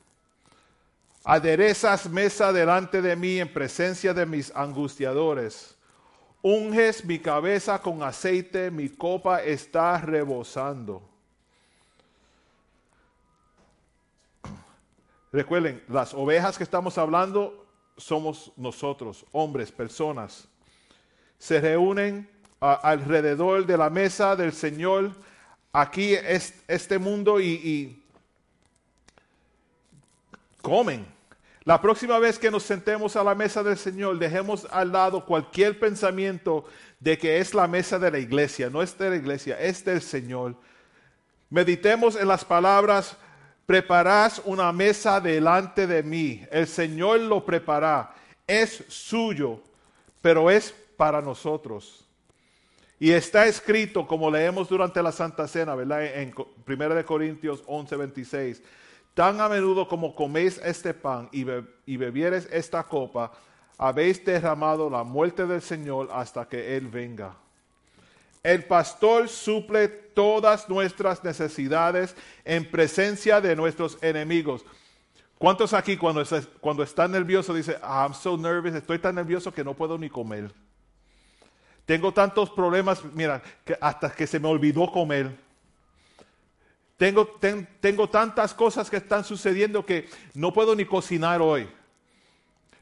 Aderezas 1.23 2.09
mesa 2.09 2.51
delante 2.51 3.01
de 3.01 3.15
mí 3.15 3.39
en 3.39 3.47
presencia 3.47 4.13
de 4.13 4.25
mis 4.25 4.51
angustiadores. 4.55 5.74
Unges 6.47 7.03
mi 7.03 7.17
cabeza 7.17 7.81
con 7.81 8.03
aceite, 8.03 8.69
mi 8.69 8.87
copa 8.87 9.41
está 9.41 9.97
rebosando. 9.97 11.01
Recuerden, 15.31 15.83
las 15.87 16.13
ovejas 16.13 16.55
que 16.55 16.63
estamos 16.63 16.99
hablando 16.99 17.65
somos 17.97 18.51
nosotros, 18.57 19.25
hombres, 19.31 19.71
personas 19.71 20.47
se 21.39 21.59
reúnen 21.59 22.29
alrededor 22.59 23.65
de 23.65 23.77
la 23.77 23.89
mesa 23.89 24.35
del 24.35 24.53
Señor. 24.53 25.13
Aquí 25.73 26.13
es 26.13 26.61
este 26.67 26.99
mundo 26.99 27.39
y, 27.39 27.53
y 27.53 28.03
comen. 30.61 31.14
La 31.65 31.81
próxima 31.81 32.19
vez 32.19 32.37
que 32.37 32.51
nos 32.51 32.61
sentemos 32.61 33.15
a 33.15 33.23
la 33.23 33.33
mesa 33.33 33.63
del 33.63 33.75
Señor, 33.75 34.19
dejemos 34.19 34.67
al 34.69 34.91
lado 34.91 35.25
cualquier 35.25 35.79
pensamiento 35.79 36.65
de 36.99 37.17
que 37.17 37.39
es 37.39 37.55
la 37.55 37.67
mesa 37.67 37.97
de 37.97 38.11
la 38.11 38.19
iglesia. 38.19 38.69
No 38.69 38.83
es 38.83 38.95
de 38.95 39.09
la 39.09 39.15
iglesia, 39.15 39.59
es 39.59 39.83
del 39.83 39.99
Señor. 39.99 40.55
Meditemos 41.49 42.15
en 42.17 42.27
las 42.27 42.45
palabras, 42.45 43.17
preparás 43.65 44.39
una 44.45 44.71
mesa 44.71 45.19
delante 45.19 45.87
de 45.87 46.03
mí. 46.03 46.45
El 46.51 46.67
Señor 46.67 47.21
lo 47.21 47.43
prepara. 47.43 48.13
Es 48.45 48.83
suyo, 48.87 49.59
pero 50.21 50.51
es 50.51 50.71
para 50.95 51.19
nosotros. 51.19 52.05
Y 52.99 53.11
está 53.11 53.47
escrito, 53.47 54.05
como 54.05 54.29
leemos 54.29 54.69
durante 54.69 55.01
la 55.01 55.11
Santa 55.11 55.47
Cena, 55.47 55.73
¿verdad? 55.73 56.05
En 56.05 56.31
1 56.67 56.89
de 56.89 57.03
Corintios 57.03 57.63
11, 57.65 57.95
26. 57.95 58.61
Tan 59.15 59.39
a 59.39 59.47
menudo 59.49 59.87
como 59.87 60.13
coméis 60.13 60.59
este 60.63 60.93
pan 60.93 61.29
y, 61.31 61.45
be- 61.45 61.63
bebieres 61.87 62.47
esta 62.51 62.83
copa, 62.83 63.31
habéis 63.77 64.23
derramado 64.23 64.89
la 64.89 65.03
muerte 65.03 65.47
del 65.47 65.61
Señor 65.61 66.09
hasta 66.11 66.47
que 66.47 66.75
Él 66.77 66.87
venga. 66.89 67.33
El 68.43 68.65
pastor 68.65 69.27
suple 69.29 69.87
todas 69.87 70.69
nuestras 70.69 71.23
necesidades 71.23 72.15
en 72.43 72.69
presencia 72.69 73.39
de 73.41 73.55
nuestros 73.55 73.97
enemigos. 74.03 74.65
¿Cuántos 75.37 75.73
aquí 75.73 75.95
cuando, 75.97 76.23
cuando 76.59 76.83
están 76.83 77.11
nerviosos 77.11 77.55
dicen, 77.55 77.77
"Ah, 77.81 78.05
I'm 78.05 78.13
so 78.13 78.37
nervous, 78.37 78.75
estoy 78.75 78.99
tan 78.99 79.15
nervioso 79.15 79.51
que 79.53 79.63
no 79.63 79.73
puedo 79.73 79.97
ni 79.97 80.09
comer? 80.09 80.51
Tengo 81.85 82.11
tantos 82.11 82.49
problemas, 82.49 83.03
mira, 83.13 83.41
hasta 83.79 84.09
que 84.11 84.27
se 84.27 84.39
me 84.39 84.47
olvidó 84.49 84.91
comer. 84.91 85.44
Tengo, 86.97 87.27
ten- 87.27 87.67
tengo 87.81 88.07
tantas 88.07 88.53
cosas 88.53 88.89
que 88.89 88.97
están 88.97 89.23
sucediendo 89.23 89.85
que 89.85 90.07
no 90.33 90.51
puedo 90.53 90.75
ni 90.75 90.85
cocinar 90.85 91.41
hoy. 91.41 91.67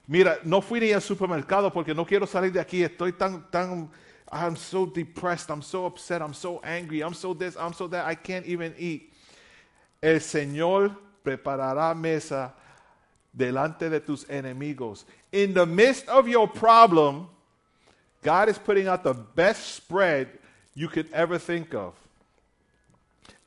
Mira, 0.06 0.38
no 0.44 0.61
fui 0.61 0.80
ni 0.80 0.91
al 0.91 1.02
supermercado 1.02 1.72
porque 1.72 1.95
no 1.95 2.06
quiero 2.06 2.27
salir 2.27 2.52
de 2.52 2.60
aquí. 2.60 2.84
Estoy 2.84 3.14
tan, 3.14 3.49
tan, 3.49 3.90
I'm 4.31 4.56
so 4.56 4.85
depressed, 4.85 5.49
I'm 5.49 5.61
so 5.64 5.85
upset, 5.85 6.22
I'm 6.22 6.34
so 6.34 6.60
angry, 6.64 7.02
I'm 7.02 7.14
so 7.14 7.34
this, 7.34 7.56
I'm 7.56 7.73
so 7.73 7.88
that, 7.88 8.06
I 8.06 8.15
can't 8.15 8.45
even 8.45 8.76
eat. 8.77 9.11
El 10.02 10.19
Señor 10.19 10.95
preparará 11.23 11.95
mesa 11.95 12.53
delante 13.31 13.90
de 13.90 13.99
tus 13.99 14.26
enemigos. 14.26 15.06
In 15.31 15.53
the 15.53 15.65
midst 15.65 16.07
of 16.10 16.27
your 16.27 16.48
problem, 16.48 17.27
God 18.22 18.49
is 18.49 18.60
putting 18.60 18.88
out 18.88 19.03
the 19.03 19.14
best 19.14 19.76
spread 19.76 20.27
you 20.76 20.88
could 20.88 21.07
ever 21.14 21.40
think 21.40 21.73
of. 21.73 21.94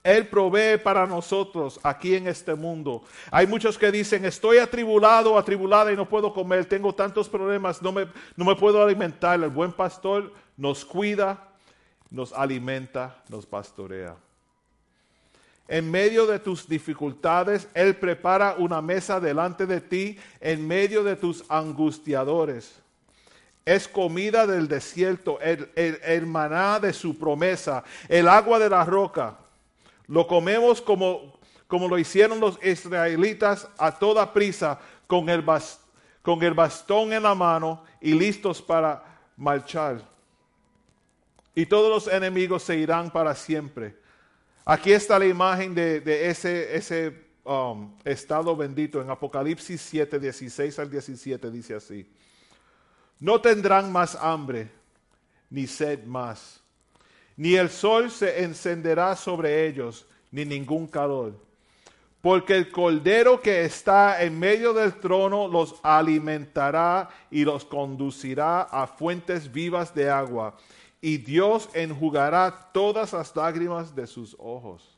Él 0.06 0.28
provee 0.28 0.78
para 0.78 1.04
nosotros 1.06 1.80
aquí 1.82 2.14
en 2.14 2.28
este 2.28 2.54
mundo. 2.54 3.02
Hay 3.30 3.46
muchos 3.46 3.76
que 3.76 3.90
dicen, 3.90 4.24
estoy 4.24 4.58
atribulado, 4.58 5.36
atribulada 5.36 5.92
y 5.92 5.96
no 5.96 6.08
puedo 6.08 6.32
comer, 6.32 6.64
tengo 6.66 6.94
tantos 6.94 7.28
problemas, 7.28 7.82
no 7.82 7.90
me, 7.90 8.06
no 8.36 8.44
me 8.44 8.54
puedo 8.54 8.80
alimentar. 8.82 9.42
El 9.42 9.50
buen 9.50 9.72
pastor 9.72 10.32
nos 10.56 10.84
cuida, 10.84 11.48
nos 12.10 12.32
alimenta, 12.32 13.22
nos 13.28 13.44
pastorea. 13.46 14.14
En 15.68 15.90
medio 15.90 16.26
de 16.26 16.38
tus 16.38 16.68
dificultades, 16.68 17.66
Él 17.74 17.96
prepara 17.96 18.54
una 18.56 18.80
mesa 18.80 19.18
delante 19.18 19.66
de 19.66 19.80
ti 19.80 20.16
en 20.40 20.64
medio 20.64 21.02
de 21.02 21.16
tus 21.16 21.44
angustiadores. 21.48 22.80
Es 23.64 23.88
comida 23.88 24.46
del 24.46 24.68
desierto, 24.68 25.40
el, 25.40 25.68
el- 25.74 26.26
maná 26.26 26.78
de 26.78 26.92
su 26.92 27.18
promesa, 27.18 27.82
el 28.08 28.28
agua 28.28 28.60
de 28.60 28.70
la 28.70 28.84
roca. 28.84 29.38
Lo 30.08 30.26
comemos 30.26 30.80
como, 30.80 31.38
como 31.66 31.88
lo 31.88 31.98
hicieron 31.98 32.40
los 32.40 32.58
israelitas 32.64 33.68
a 33.78 33.98
toda 33.98 34.32
prisa, 34.32 34.78
con 35.06 35.28
el, 35.28 35.44
con 36.22 36.42
el 36.42 36.54
bastón 36.54 37.12
en 37.12 37.22
la 37.22 37.34
mano 37.34 37.84
y 38.00 38.12
listos 38.14 38.60
para 38.62 39.02
marchar. 39.36 40.02
Y 41.54 41.66
todos 41.66 41.88
los 41.88 42.12
enemigos 42.12 42.62
se 42.62 42.76
irán 42.76 43.10
para 43.10 43.34
siempre. 43.34 43.96
Aquí 44.64 44.92
está 44.92 45.18
la 45.18 45.26
imagen 45.26 45.74
de, 45.74 46.00
de 46.00 46.28
ese, 46.28 46.76
ese 46.76 47.26
um, 47.44 47.96
estado 48.04 48.56
bendito 48.56 49.00
en 49.00 49.08
Apocalipsis 49.08 49.80
7, 49.80 50.18
16 50.18 50.78
al 50.78 50.90
17, 50.90 51.50
dice 51.50 51.74
así. 51.74 52.10
No 53.18 53.40
tendrán 53.40 53.90
más 53.90 54.14
hambre, 54.16 54.70
ni 55.48 55.66
sed 55.66 56.04
más, 56.04 56.60
ni 57.36 57.54
el 57.54 57.68
sol 57.68 58.10
se 58.10 58.42
encenderá 58.42 59.14
sobre 59.14 59.66
ellos, 59.66 60.06
ni 60.30 60.44
ningún 60.44 60.86
calor. 60.86 61.34
Porque 62.22 62.56
el 62.56 62.70
cordero 62.72 63.40
que 63.40 63.64
está 63.64 64.22
en 64.22 64.38
medio 64.38 64.72
del 64.72 64.94
trono 64.94 65.46
los 65.46 65.76
alimentará 65.82 67.08
y 67.30 67.44
los 67.44 67.64
conducirá 67.64 68.62
a 68.62 68.86
fuentes 68.86 69.52
vivas 69.52 69.94
de 69.94 70.10
agua. 70.10 70.56
Y 71.00 71.18
Dios 71.18 71.68
enjugará 71.72 72.70
todas 72.72 73.12
las 73.12 73.36
lágrimas 73.36 73.94
de 73.94 74.06
sus 74.06 74.34
ojos. 74.38 74.96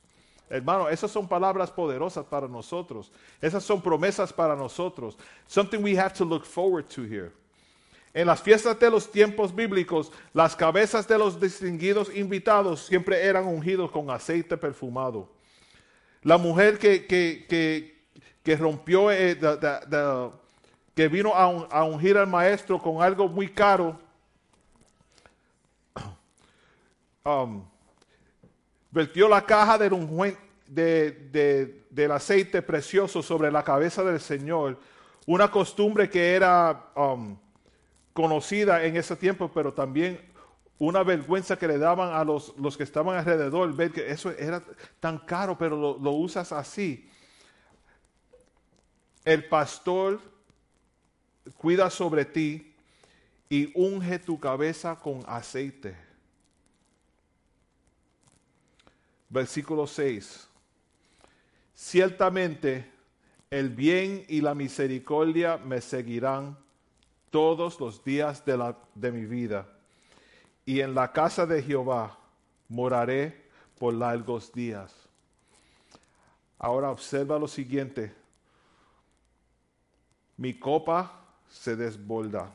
Hermano, 0.48 0.88
esas 0.88 1.10
son 1.10 1.28
palabras 1.28 1.70
poderosas 1.70 2.24
para 2.24 2.48
nosotros. 2.48 3.12
Esas 3.40 3.62
son 3.62 3.82
promesas 3.82 4.32
para 4.32 4.56
nosotros. 4.56 5.18
Something 5.46 5.82
we 5.82 5.98
have 5.98 6.14
to 6.14 6.24
look 6.24 6.46
forward 6.46 6.86
to 6.88 7.02
here. 7.02 7.32
En 8.18 8.26
las 8.26 8.42
fiestas 8.42 8.76
de 8.80 8.90
los 8.90 9.12
tiempos 9.12 9.54
bíblicos, 9.54 10.10
las 10.32 10.56
cabezas 10.56 11.06
de 11.06 11.16
los 11.16 11.40
distinguidos 11.40 12.10
invitados 12.16 12.84
siempre 12.84 13.24
eran 13.24 13.46
ungidos 13.46 13.92
con 13.92 14.10
aceite 14.10 14.56
perfumado. 14.56 15.30
La 16.24 16.36
mujer 16.36 16.80
que, 16.80 17.06
que, 17.06 17.46
que, 18.42 18.56
rompió, 18.56 19.12
eh, 19.12 19.38
que 20.96 21.06
vino 21.06 21.32
a, 21.32 21.46
un- 21.46 21.68
ungir 21.84 22.18
al 22.18 22.26
maestro 22.26 22.80
con 22.80 23.00
algo 23.00 23.28
muy 23.28 23.46
caro, 23.50 23.96
um, 27.24 27.62
vertió 28.90 29.28
la 29.28 29.46
caja 29.46 29.78
del, 29.78 29.92
de- 30.66 31.12
de- 31.22 31.84
aceite 32.10 32.62
precioso 32.62 33.22
sobre 33.22 33.52
la 33.52 33.62
cabeza 33.62 34.02
del 34.02 34.18
Señor, 34.18 34.76
una 35.24 35.48
costumbre 35.48 36.10
que 36.10 36.32
era 36.34 36.90
um, 36.96 37.38
conocida 38.18 38.82
en 38.82 38.96
ese 38.96 39.14
tiempo, 39.14 39.48
pero 39.54 39.72
también 39.72 40.20
una 40.76 41.04
vergüenza 41.04 41.56
que 41.56 41.68
le 41.68 41.78
daban 41.78 42.12
a 42.12 42.24
los, 42.24 42.52
los 42.58 42.76
que 42.76 42.82
estaban 42.82 43.16
alrededor, 43.16 43.72
ver 43.76 43.92
que 43.92 44.10
eso 44.10 44.32
era 44.32 44.60
tan 44.98 45.18
caro, 45.18 45.56
pero 45.56 45.76
lo, 45.76 45.96
lo 46.00 46.10
usas 46.10 46.50
así. 46.50 47.08
el 49.24 49.44
pastor 49.44 50.20
cuida 51.58 51.88
sobre 51.90 52.24
ti 52.24 52.74
y 53.48 53.70
unge 53.80 54.18
tu 54.18 54.40
cabeza 54.40 54.96
con 54.96 55.22
aceite. 55.28 55.96
Versículo 59.28 59.86
6. 59.86 60.48
Ciertamente 61.72 62.90
el 63.48 63.68
bien 63.68 64.24
y 64.26 64.40
la 64.40 64.56
misericordia 64.56 65.56
me 65.56 65.80
seguirán 65.80 66.58
todos 67.30 67.78
los 67.80 68.02
días 68.04 68.44
de, 68.44 68.56
la, 68.56 68.76
de 68.94 69.12
mi 69.12 69.24
vida, 69.24 69.66
y 70.64 70.80
en 70.80 70.94
la 70.94 71.12
casa 71.12 71.46
de 71.46 71.62
Jehová 71.62 72.18
moraré 72.68 73.48
por 73.78 73.94
largos 73.94 74.52
días. 74.52 74.94
Ahora 76.58 76.90
observa 76.90 77.38
lo 77.38 77.48
siguiente. 77.48 78.14
Mi 80.36 80.58
copa 80.58 81.12
se 81.48 81.76
desborda. 81.76 82.52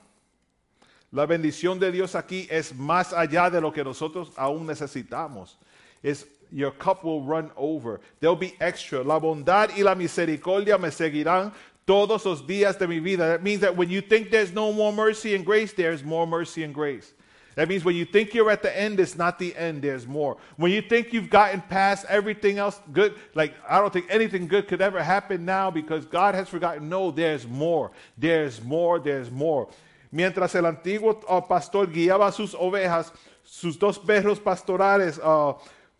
La 1.11 1.25
bendición 1.25 1.79
de 1.79 1.91
Dios 1.91 2.15
aquí 2.15 2.47
es 2.49 2.75
más 2.75 3.13
allá 3.13 3.49
de 3.49 3.61
lo 3.61 3.71
que 3.71 3.83
nosotros 3.83 4.31
aún 4.35 4.65
necesitamos. 4.65 5.57
Es 6.01 6.27
your 6.51 6.73
cup 6.77 7.03
will 7.03 7.23
run 7.25 7.51
over. 7.55 7.99
There'll 8.19 8.37
be 8.37 8.55
extra. 8.59 9.03
La 9.03 9.17
bondad 9.17 9.69
y 9.75 9.83
la 9.83 9.95
misericordia 9.95 10.77
me 10.77 10.91
seguirán 10.91 11.53
todos 11.85 12.25
los 12.25 12.41
días 12.41 12.77
de 12.77 12.87
mi 12.87 12.99
vida. 12.99 13.27
That 13.27 13.43
means 13.43 13.61
that 13.61 13.75
when 13.75 13.89
you 13.89 14.01
think 14.01 14.31
there's 14.31 14.51
no 14.51 14.71
more 14.71 14.93
mercy 14.93 15.35
and 15.35 15.45
grace, 15.45 15.73
there's 15.73 16.03
more 16.03 16.25
mercy 16.25 16.63
and 16.63 16.73
grace. 16.73 17.13
That 17.55 17.69
means 17.69 17.85
when 17.85 17.95
you 17.95 18.05
think 18.05 18.33
you're 18.33 18.49
at 18.49 18.63
the 18.63 18.75
end, 18.75 18.99
it's 18.99 19.15
not 19.15 19.37
the 19.37 19.55
end, 19.55 19.83
there's 19.83 20.07
more. 20.07 20.37
When 20.57 20.71
you 20.71 20.81
think 20.81 21.13
you've 21.13 21.29
gotten 21.29 21.61
past 21.61 22.05
everything 22.09 22.57
else 22.57 22.79
good, 22.91 23.13
like 23.35 23.53
I 23.69 23.79
don't 23.79 23.93
think 23.93 24.07
anything 24.09 24.47
good 24.47 24.67
could 24.67 24.81
ever 24.81 25.03
happen 25.03 25.45
now 25.45 25.69
because 25.69 26.05
God 26.05 26.33
has 26.33 26.49
forgotten, 26.49 26.89
no, 26.89 27.11
there's 27.11 27.45
more. 27.45 27.91
There's 28.17 28.61
more, 28.63 28.99
there's 28.99 29.29
more. 29.29 29.69
Mientras 30.11 30.55
el 30.55 30.63
antiguo 30.63 31.23
uh, 31.27 31.41
pastor 31.41 31.85
guiaba 31.87 32.31
sus 32.31 32.53
ovejas, 32.53 33.11
sus 33.43 33.77
dos 33.77 33.99
perros 33.99 34.39
pastorales 34.39 35.19
uh, 35.23 35.53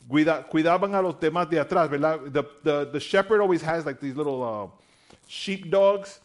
cuida, 0.10 0.48
cuidaban 0.50 0.96
a 0.96 1.02
los 1.02 1.16
demás 1.16 1.50
de 1.50 1.58
atrás, 1.58 1.90
¿verdad? 1.90 2.20
The, 2.32 2.44
the, 2.64 2.90
the 2.94 3.00
shepherd 3.00 3.42
always 3.42 3.62
has 3.62 3.86
like 3.86 4.00
these 4.00 4.16
little 4.16 4.44
uh, 4.44 4.83
sheep 5.28 5.70
dogs 5.70 6.20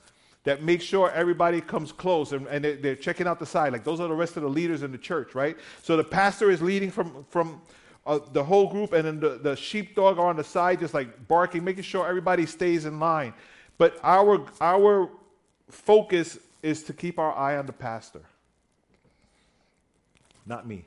that 0.45 0.63
make 0.63 0.81
sure 0.81 1.11
everybody 1.11 1.61
comes 1.61 1.93
close 1.93 2.33
and, 2.33 2.47
and 2.47 2.65
they, 2.65 2.89
are 2.89 2.97
checking 2.97 3.27
out 3.27 3.39
the 3.39 3.47
side. 3.47 3.73
Like 3.73 3.85
those 3.85 4.01
are 4.01 4.09
the 4.09 4.15
rest 4.15 4.37
of 4.37 4.43
the 4.43 4.49
leaders 4.49 4.83
in 4.83 4.93
the 4.93 4.99
church, 4.99 5.35
right? 5.35 5.57
So 5.83 5.97
the 5.97 6.05
pastor 6.05 6.51
is 6.51 6.63
leading 6.63 6.91
from, 6.91 7.27
from 7.29 7.61
uh, 8.07 8.21
the 8.33 8.43
whole 8.43 8.69
group, 8.69 8.95
and 8.95 9.05
then 9.05 9.21
the, 9.21 9.39
the 9.39 9.55
sheepdog 9.55 10.19
are 10.19 10.29
on 10.29 10.37
the 10.37 10.45
side, 10.45 10.81
just 10.81 10.95
like 10.95 11.29
barking, 11.29 11.63
making 11.63 11.83
sure 11.83 12.09
everybody 12.09 12.47
stays 12.47 12.87
in 12.87 12.99
line. 12.99 13.35
But 13.77 13.99
our, 14.03 14.47
our 14.61 15.11
focus 15.69 16.39
is 16.63 16.83
to 16.85 16.95
keep 16.95 17.19
our 17.19 17.35
eye 17.35 17.59
on 17.59 17.67
the 17.67 17.73
pastor, 17.73 18.23
not 20.47 20.67
me. 20.67 20.87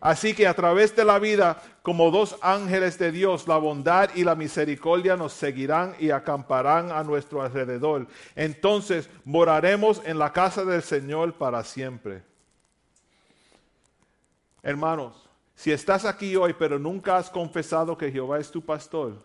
Así 0.00 0.32
que 0.32 0.46
a 0.46 0.54
través 0.54 0.94
de 0.94 1.04
la 1.04 1.18
vida, 1.18 1.60
como 1.82 2.10
dos 2.12 2.36
ángeles 2.40 2.98
de 2.98 3.10
Dios, 3.10 3.48
la 3.48 3.56
bondad 3.56 4.10
y 4.14 4.22
la 4.22 4.36
misericordia 4.36 5.16
nos 5.16 5.32
seguirán 5.32 5.96
y 5.98 6.10
acamparán 6.10 6.92
a 6.92 7.02
nuestro 7.02 7.42
alrededor. 7.42 8.06
Entonces 8.36 9.10
moraremos 9.24 10.00
en 10.04 10.18
la 10.18 10.32
casa 10.32 10.64
del 10.64 10.82
Señor 10.82 11.34
para 11.34 11.64
siempre. 11.64 12.22
Hermanos, 14.62 15.28
si 15.56 15.72
estás 15.72 16.04
aquí 16.04 16.36
hoy 16.36 16.54
pero 16.56 16.78
nunca 16.78 17.16
has 17.16 17.28
confesado 17.28 17.98
que 17.98 18.12
Jehová 18.12 18.38
es 18.38 18.50
tu 18.50 18.64
pastor, 18.64 19.20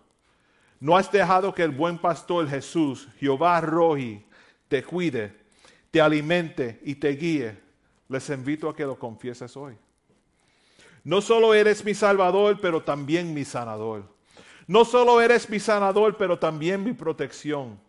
no 0.79 0.97
has 0.97 1.11
dejado 1.11 1.53
que 1.53 1.63
el 1.63 1.71
buen 1.71 1.99
pastor 1.99 2.47
Jesús, 2.47 3.07
Jehová 3.19 3.61
Roji, 3.61 4.25
te 4.67 4.83
cuide, 4.83 5.35
te 5.91 6.01
alimente 6.01 6.79
y 6.83 6.95
te 6.95 7.09
guíe, 7.09 7.59
les 8.09 8.29
invito 8.29 8.67
a 8.67 8.75
que 8.75 8.85
lo 8.85 8.97
confieses 8.97 9.55
hoy. 9.55 9.77
No 11.03 11.21
solo 11.21 11.53
eres 11.53 11.83
mi 11.83 11.93
salvador, 11.93 12.59
pero 12.61 12.81
también 12.81 13.33
mi 13.33 13.43
sanador. 13.43 14.03
No 14.67 14.85
solo 14.85 15.19
eres 15.19 15.49
mi 15.49 15.59
sanador, 15.59 16.15
pero 16.15 16.39
también 16.39 16.83
mi 16.83 16.93
protección. 16.93 17.79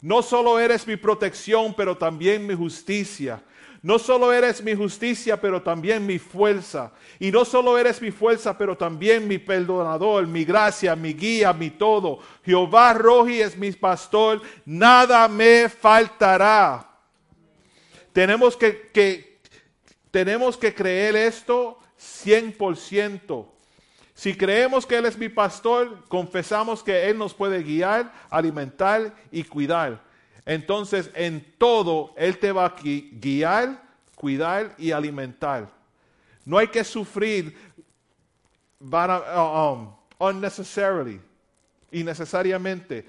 No 0.00 0.22
solo 0.22 0.58
eres 0.58 0.86
mi 0.86 0.96
protección, 0.96 1.74
pero 1.74 1.96
también 1.96 2.46
mi 2.46 2.54
justicia. 2.54 3.42
No 3.80 3.98
solo 4.00 4.32
eres 4.32 4.60
mi 4.62 4.74
justicia, 4.74 5.40
pero 5.40 5.62
también 5.62 6.04
mi 6.04 6.18
fuerza. 6.18 6.92
Y 7.20 7.30
no 7.30 7.44
solo 7.44 7.78
eres 7.78 8.02
mi 8.02 8.10
fuerza, 8.10 8.58
pero 8.58 8.76
también 8.76 9.28
mi 9.28 9.38
perdonador, 9.38 10.26
mi 10.26 10.44
gracia, 10.44 10.96
mi 10.96 11.14
guía, 11.14 11.52
mi 11.52 11.70
todo. 11.70 12.18
Jehová 12.44 12.92
Roji 12.94 13.40
es 13.40 13.56
mi 13.56 13.70
pastor, 13.70 14.42
nada 14.64 15.28
me 15.28 15.68
faltará. 15.68 16.88
Tenemos 18.12 18.56
que, 18.56 18.90
que, 18.92 19.38
tenemos 20.10 20.56
que 20.56 20.74
creer 20.74 21.14
esto 21.14 21.78
100%. 21.98 23.46
Si 24.14 24.34
creemos 24.34 24.84
que 24.84 24.96
Él 24.96 25.06
es 25.06 25.16
mi 25.16 25.28
pastor, 25.28 26.04
confesamos 26.08 26.82
que 26.82 27.08
Él 27.08 27.16
nos 27.16 27.32
puede 27.32 27.62
guiar, 27.62 28.12
alimentar 28.30 29.14
y 29.30 29.44
cuidar. 29.44 30.02
Entonces, 30.44 31.10
en 31.14 31.54
todo, 31.56 32.14
Él 32.16 32.38
te 32.38 32.50
va 32.50 32.66
a 32.66 32.74
guiar, 32.80 33.80
cuidar 34.16 34.74
y 34.76 34.90
alimentar. 34.90 35.70
No 36.44 36.58
hay 36.58 36.66
que 36.66 36.82
sufrir 36.82 37.54
uh, 38.80 38.86
um, 38.86 39.94
unnecessarily, 40.18 41.20
innecesariamente. 41.92 43.08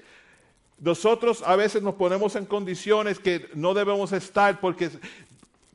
Nosotros 0.78 1.42
a 1.44 1.56
veces 1.56 1.82
nos 1.82 1.94
ponemos 1.94 2.36
en 2.36 2.46
condiciones 2.46 3.18
que 3.18 3.50
no 3.54 3.74
debemos 3.74 4.12
estar 4.12 4.60
porque 4.60 4.90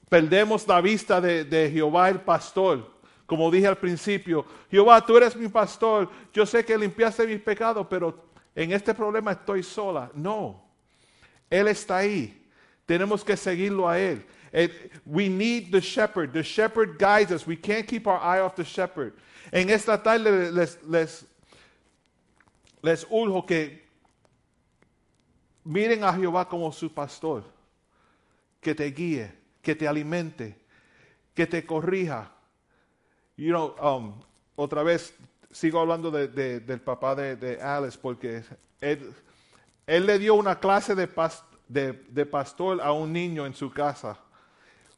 perdemos 0.07 0.67
la 0.67 0.79
vista 0.79 1.19
de, 1.19 1.43
de 1.43 1.69
Jehová 1.71 2.09
el 2.09 2.21
pastor. 2.21 2.94
Como 3.25 3.49
dije 3.49 3.67
al 3.67 3.77
principio, 3.77 4.45
Jehová, 4.69 5.03
tú 5.03 5.17
eres 5.17 5.35
mi 5.35 5.47
pastor, 5.47 6.09
yo 6.31 6.45
sé 6.45 6.63
que 6.63 6.77
limpiaste 6.77 7.25
mis 7.25 7.41
pecados, 7.41 7.87
pero 7.89 8.25
en 8.53 8.71
este 8.71 8.93
problema 8.93 9.31
estoy 9.31 9.63
sola. 9.63 10.11
No, 10.13 10.63
Él 11.49 11.67
está 11.67 11.97
ahí. 11.97 12.45
Tenemos 12.85 13.23
que 13.23 13.35
seguirlo 13.35 13.89
a 13.89 13.99
Él. 13.99 14.25
We 15.05 15.27
need 15.27 15.71
the 15.71 15.81
shepherd. 15.81 16.31
The 16.31 16.43
shepherd 16.43 16.97
guides 16.97 17.31
us. 17.31 17.45
We 17.45 17.57
can't 17.57 17.87
keep 17.87 18.07
our 18.07 18.19
eye 18.19 18.39
off 18.39 18.55
the 18.55 18.63
shepherd. 18.63 19.13
En 19.51 19.69
esta 19.69 20.01
tarde 20.01 20.51
les, 20.51 20.81
les, 20.83 21.25
les 22.81 23.05
urjo 23.09 23.45
que 23.45 23.83
miren 25.65 26.03
a 26.03 26.13
Jehová 26.13 26.47
como 26.47 26.71
su 26.71 26.89
pastor, 26.89 27.43
que 28.61 28.73
te 28.73 28.85
guíe, 28.91 29.31
que 29.61 29.75
te 29.75 29.87
alimente, 29.87 30.55
que 31.33 31.45
te 31.45 31.65
corrija, 31.65 32.31
You 33.37 33.51
know, 33.51 33.75
um, 33.81 34.13
otra 34.55 34.81
vez 34.83 35.13
sigo 35.51 35.79
hablando 35.79 36.09
de, 36.09 36.59
del 36.59 36.79
papá 36.79 37.15
de, 37.15 37.35
de, 37.35 37.61
Alice 37.61 37.97
porque 38.01 38.43
él, 38.79 39.13
él, 39.85 40.05
le 40.05 40.19
dio 40.19 40.35
una 40.35 40.59
clase 40.59 40.95
de, 40.95 41.07
de, 41.67 42.25
pastor 42.25 42.81
a 42.81 42.93
un 42.93 43.11
niño 43.11 43.45
en 43.45 43.53
su 43.53 43.71
casa. 43.71 44.17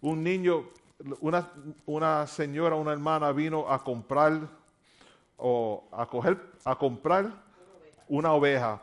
Un 0.01 0.23
niño, 0.23 0.65
una, 1.19 1.51
una 1.88 2.27
señora, 2.27 2.76
una 2.76 2.91
hermana 2.91 3.31
vino 3.31 3.72
a 3.72 3.84
comprar 3.84 4.47
o 5.38 5.88
a 5.91 6.05
coger, 6.05 6.39
a 6.64 6.76
comprar 6.76 7.31
una 8.07 8.34
oveja 8.34 8.81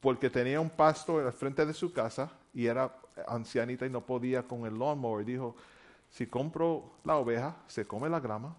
porque 0.00 0.30
tenía 0.30 0.60
un 0.60 0.70
pasto 0.70 1.18
al 1.18 1.32
frente 1.32 1.66
de 1.66 1.74
su 1.74 1.92
casa 1.92 2.30
y 2.52 2.66
era 2.66 2.94
ancianita 3.26 3.86
y 3.86 3.90
no 3.90 4.02
podía 4.02 4.44
con 4.44 4.66
el 4.66 4.78
lawnmower. 4.78 5.24
Dijo, 5.24 5.56
si 6.10 6.26
compro 6.26 6.92
la 7.02 7.16
oveja, 7.16 7.56
se 7.66 7.86
come 7.86 8.08
la 8.08 8.20
grama, 8.20 8.56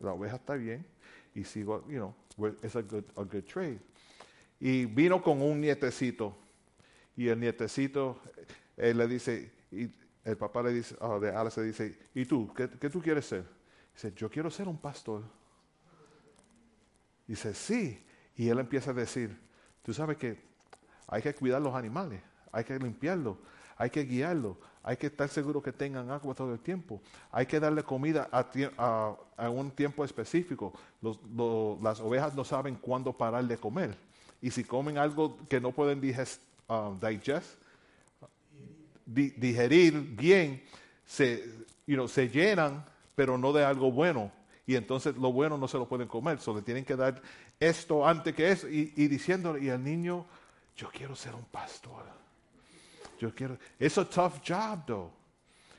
la 0.00 0.12
oveja 0.12 0.36
está 0.36 0.54
bien 0.54 0.86
y 1.34 1.44
sigo, 1.44 1.86
you 1.88 1.98
know, 1.98 2.14
es 2.62 2.76
a 2.76 2.82
good, 2.82 3.04
trade. 3.44 3.80
Y 4.60 4.84
vino 4.86 5.22
con 5.22 5.40
un 5.42 5.60
nietecito 5.60 6.36
y 7.16 7.28
el 7.28 7.38
nietecito 7.40 8.20
él 8.76 8.98
le 8.98 9.08
dice, 9.08 9.52
y 9.70 9.90
el 10.24 10.36
papá 10.36 10.62
le 10.62 10.72
dice, 10.72 10.96
oh, 11.00 11.18
de 11.18 11.30
Alice 11.30 11.60
le 11.60 11.66
dice, 11.68 11.98
¿y 12.14 12.24
tú? 12.24 12.52
¿Qué, 12.54 12.68
¿Qué, 12.70 12.90
tú 12.90 13.00
quieres 13.00 13.26
ser? 13.26 13.44
Dice, 13.94 14.12
yo 14.14 14.30
quiero 14.30 14.50
ser 14.50 14.68
un 14.68 14.78
pastor. 14.78 15.24
Dice, 17.26 17.54
sí. 17.54 18.04
Y 18.36 18.48
él 18.48 18.58
empieza 18.58 18.92
a 18.92 18.94
decir, 18.94 19.36
tú 19.82 19.92
sabes 19.92 20.16
que 20.16 20.40
hay 21.08 21.22
que 21.22 21.34
cuidar 21.34 21.60
los 21.60 21.74
animales, 21.74 22.22
hay 22.52 22.64
que 22.64 22.78
limpiarlos, 22.78 23.36
hay 23.76 23.90
que 23.90 24.04
guiarlos, 24.04 24.56
hay 24.88 24.96
que 24.96 25.08
estar 25.08 25.28
seguro 25.28 25.62
que 25.62 25.70
tengan 25.70 26.10
agua 26.10 26.34
todo 26.34 26.54
el 26.54 26.60
tiempo. 26.60 27.02
Hay 27.30 27.44
que 27.44 27.60
darle 27.60 27.82
comida 27.82 28.26
a, 28.32 29.50
un 29.50 29.70
tiempo 29.72 30.02
específico. 30.02 30.72
las 31.82 32.00
ovejas 32.00 32.34
no 32.34 32.42
saben 32.42 32.76
cuándo 32.76 33.12
parar 33.12 33.44
de 33.44 33.58
comer. 33.58 33.94
Y 34.40 34.50
si 34.50 34.64
comen 34.64 34.96
algo 34.96 35.36
que 35.46 35.60
no 35.60 35.72
pueden 35.72 36.00
um, 36.68 36.98
digest 36.98 37.60
digerir 39.04 40.00
bien, 40.16 40.64
se, 41.04 41.44
se 42.06 42.28
llenan, 42.30 42.82
pero 43.14 43.36
no 43.36 43.52
de 43.52 43.66
algo 43.66 43.92
bueno. 43.92 44.32
Y 44.66 44.74
entonces 44.74 45.14
lo 45.18 45.30
bueno 45.34 45.58
no 45.58 45.68
se 45.68 45.76
lo 45.76 45.86
pueden 45.86 46.08
comer. 46.08 46.40
Solo 46.40 46.62
tienen 46.62 46.86
que 46.86 46.96
dar 46.96 47.20
esto 47.60 48.08
antes 48.08 48.34
que 48.34 48.52
eso. 48.52 48.66
Y, 48.66 48.94
y 48.96 49.06
diciéndole, 49.06 49.62
y 49.62 49.68
el 49.68 49.84
niño 49.84 50.24
yo 50.74 50.88
quiero 50.90 51.14
ser 51.14 51.34
un 51.34 51.44
pastor. 51.44 52.17
Yo 53.20 53.30
quiero. 53.34 53.58
It's 53.78 53.98
a 53.98 54.04
tough 54.04 54.42
job, 54.42 54.86
though. 54.86 55.10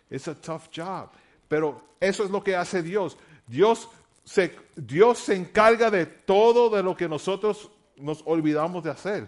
It's 0.10 0.28
a 0.28 0.34
tough 0.34 0.70
job. 0.72 1.10
Pero 1.48 1.82
eso 2.02 2.24
es 2.24 2.30
lo 2.30 2.42
que 2.42 2.54
hace 2.54 2.84
Dios. 2.84 3.16
Dios 3.48 3.88
se, 4.26 4.52
Dios 4.76 5.20
se 5.20 5.36
encarga 5.36 5.90
de 5.90 6.06
todo 6.06 6.70
de 6.70 6.84
lo 6.84 6.96
que 6.96 7.08
nosotros 7.08 7.70
nos 7.98 8.22
olvidamos 8.24 8.84
de 8.84 8.92
hacer. 8.92 9.28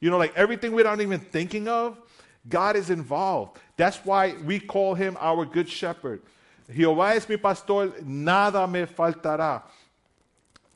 You 0.00 0.10
know, 0.10 0.18
like 0.18 0.36
everything 0.36 0.72
we're 0.72 0.84
not 0.84 1.00
even 1.00 1.18
thinking 1.18 1.68
of, 1.68 1.96
God 2.48 2.76
is 2.76 2.90
involved. 2.90 3.58
That's 3.76 3.98
why 4.04 4.34
we 4.44 4.60
call 4.60 4.94
him 4.94 5.16
our 5.20 5.44
good 5.44 5.68
shepherd. 5.68 6.22
Jehová 6.70 7.16
es 7.16 7.28
mi 7.28 7.36
pastor, 7.36 7.92
nada 8.04 8.66
me 8.66 8.86
faltará. 8.86 9.62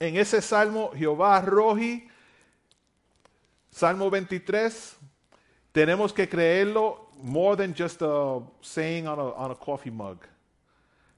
En 0.01 0.17
ese 0.17 0.43
salmo, 0.43 0.91
Jehová 0.97 1.45
Roji, 1.47 2.09
Salmo 3.71 4.11
23, 4.11 4.97
tenemos 5.73 6.13
que 6.13 6.29
creerlo 6.29 7.09
more 7.23 7.57
than 7.57 7.75
just 7.75 8.03
a 8.03 8.41
saying 8.61 9.07
on 9.07 9.19
a, 9.19 9.23
on 9.23 9.51
a 9.51 9.55
coffee 9.55 9.91
mug. 9.91 10.19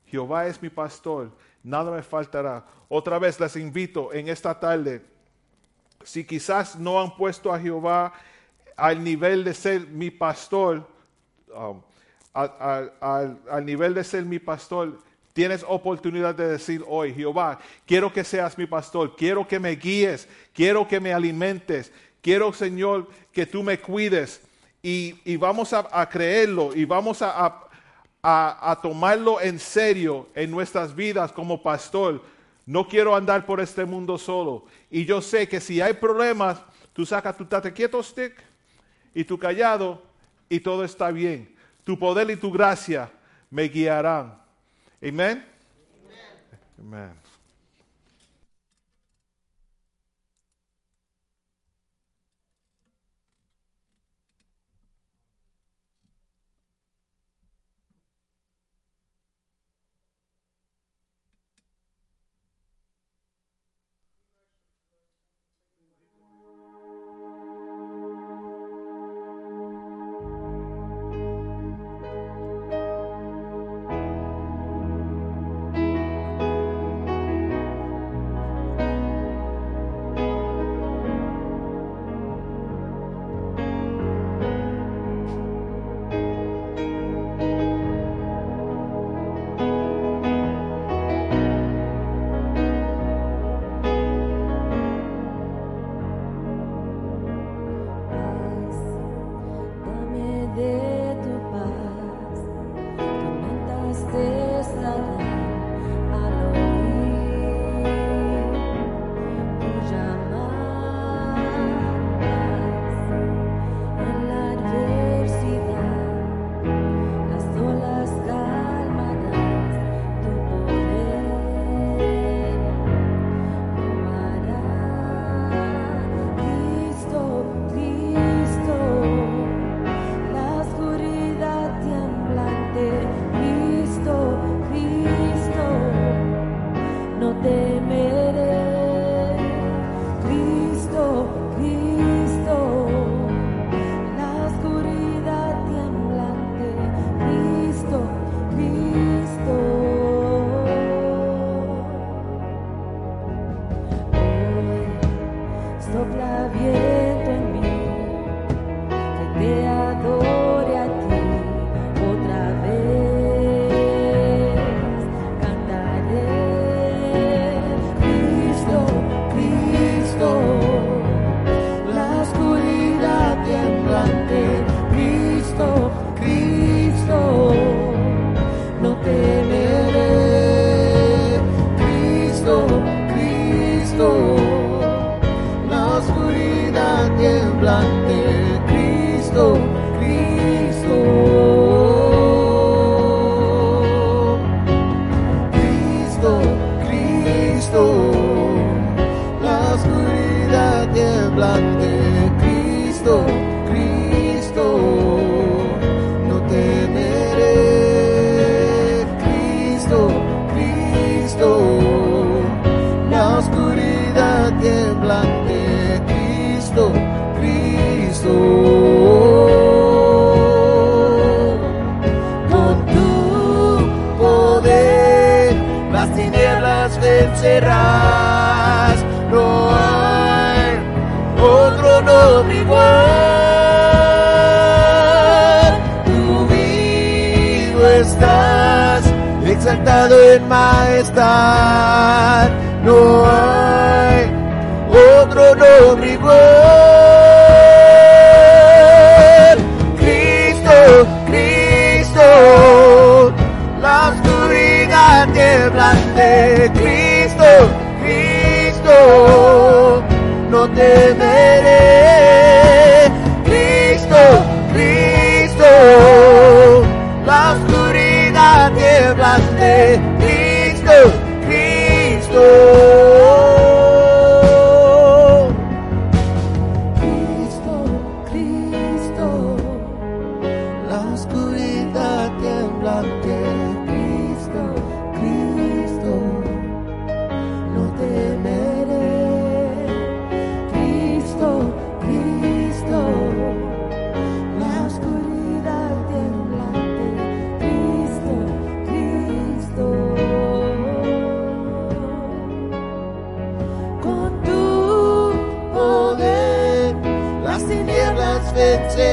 Jehová 0.06 0.46
es 0.46 0.60
mi 0.62 0.68
pastor, 0.68 1.30
nada 1.62 1.90
me 1.90 2.02
faltará. 2.02 2.64
Otra 2.88 3.18
vez 3.18 3.40
les 3.40 3.56
invito 3.56 4.12
en 4.12 4.28
esta 4.28 4.58
tarde, 4.58 5.02
si 6.04 6.24
quizás 6.24 6.76
no 6.76 7.00
han 7.00 7.16
puesto 7.16 7.52
a 7.52 7.58
Jehová 7.58 8.12
al 8.76 9.02
nivel 9.02 9.42
de 9.44 9.54
ser 9.54 9.80
mi 9.88 10.10
pastor, 10.10 10.86
um, 11.54 11.80
al, 12.32 12.52
al- 12.60 12.92
al- 13.00 13.38
al 13.50 13.64
nivel 13.64 13.94
de 13.94 14.04
ser 14.04 14.24
mi 14.24 14.38
pastor, 14.38 14.98
tienes 15.32 15.64
oportunidad 15.66 16.34
de 16.34 16.46
decir 16.48 16.84
hoy, 16.86 17.12
Jehová, 17.14 17.58
quiero 17.86 18.12
que 18.12 18.22
seas 18.22 18.56
mi 18.58 18.66
pastor, 18.66 19.16
quiero 19.16 19.48
que 19.48 19.58
me 19.58 19.70
guíes, 19.74 20.28
quiero 20.52 20.86
que 20.86 21.00
me 21.00 21.12
alimentes, 21.12 21.90
quiero, 22.24 22.52
Señor, 22.54 23.06
que 23.30 23.44
tú 23.44 23.62
me 23.62 23.78
cuides. 23.78 24.40
Y, 24.82 25.20
y 25.24 25.36
vamos 25.36 25.72
a, 25.74 25.86
a 25.92 26.08
creerlo 26.08 26.74
y 26.74 26.84
vamos 26.86 27.20
a, 27.22 27.46
a- 27.46 27.68
a- 28.22 28.70
a 28.70 28.80
tomarlo 28.80 29.38
en 29.40 29.58
serio 29.58 30.28
en 30.34 30.50
nuestras 30.50 30.94
vidas 30.94 31.30
como 31.32 31.62
pastor. 31.62 32.22
No 32.66 32.88
quiero 32.88 33.14
andar 33.14 33.44
por 33.44 33.60
este 33.60 33.84
mundo 33.84 34.16
solo. 34.16 34.64
Y 34.90 35.04
yo 35.04 35.20
sé 35.20 35.46
que 35.46 35.60
si 35.60 35.80
hay 35.82 35.92
problemas, 35.92 36.60
tú 36.94 37.04
sacas 37.04 37.36
tu 37.36 37.44
tate 37.44 37.72
quieto 37.74 38.02
stick 38.02 38.34
y 39.14 39.24
tu 39.24 39.38
callado 39.38 40.02
y 40.48 40.60
todo 40.60 40.82
está 40.84 41.10
bien. 41.10 41.54
Tu 41.84 41.98
poder 41.98 42.30
y 42.30 42.36
tu 42.36 42.50
gracia 42.50 43.10
me 43.50 43.64
guiarán. 43.68 44.38
Amén. 45.02 45.44
Amén. 46.78 47.23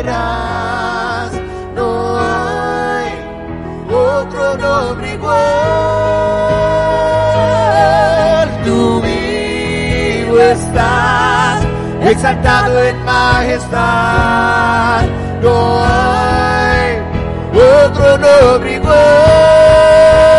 No 0.04 0.10
hay 2.20 3.14
otro 3.88 4.58
nombre 4.58 5.14
igual. 5.14 5.38
Tú 8.66 9.00
vivo 9.02 10.40
estás, 10.40 11.64
exaltado 12.04 12.84
en 12.84 13.06
majestad. 13.06 15.06
No 15.44 15.84
hay 15.86 16.98
otro 17.54 18.18
nombre 18.18 18.74
igual. 18.76 20.31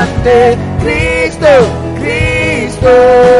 Cristo, 0.00 0.56
Cristo. 0.80 1.90
Cristo, 1.98 3.39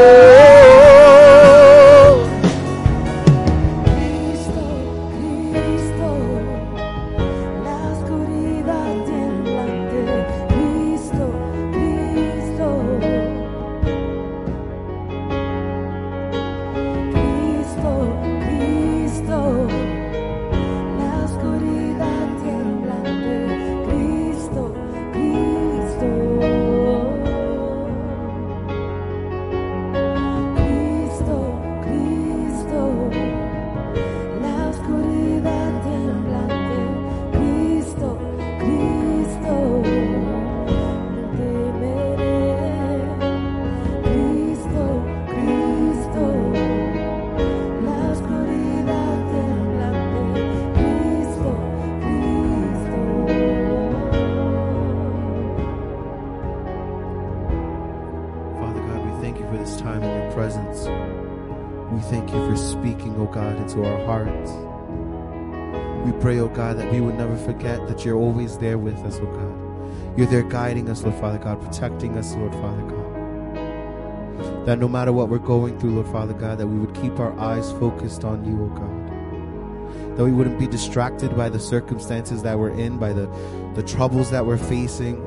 pray, 66.20 66.38
O 66.38 66.48
God, 66.48 66.78
that 66.78 66.92
we 66.92 67.00
would 67.00 67.16
never 67.16 67.36
forget 67.36 67.86
that 67.88 68.04
you're 68.04 68.18
always 68.18 68.58
there 68.58 68.78
with 68.78 68.98
us, 68.98 69.18
O 69.18 69.26
God. 69.26 70.18
You're 70.18 70.26
there 70.26 70.42
guiding 70.42 70.88
us, 70.90 71.02
Lord 71.02 71.16
Father 71.16 71.38
God, 71.38 71.62
protecting 71.62 72.18
us, 72.18 72.34
Lord 72.34 72.52
Father 72.52 72.82
God. 72.82 74.66
That 74.66 74.78
no 74.78 74.88
matter 74.88 75.12
what 75.12 75.28
we're 75.28 75.38
going 75.38 75.78
through, 75.78 75.94
Lord 75.94 76.08
Father 76.08 76.34
God, 76.34 76.58
that 76.58 76.66
we 76.66 76.78
would 76.78 76.94
keep 76.94 77.18
our 77.18 77.38
eyes 77.38 77.72
focused 77.72 78.24
on 78.24 78.44
you, 78.44 78.64
O 78.64 78.68
God. 78.68 80.16
That 80.16 80.24
we 80.24 80.32
wouldn't 80.32 80.58
be 80.58 80.66
distracted 80.66 81.36
by 81.36 81.48
the 81.48 81.58
circumstances 81.58 82.42
that 82.42 82.58
we're 82.58 82.78
in, 82.78 82.98
by 82.98 83.12
the, 83.12 83.26
the 83.74 83.82
troubles 83.82 84.30
that 84.30 84.44
we're 84.44 84.58
facing, 84.58 85.22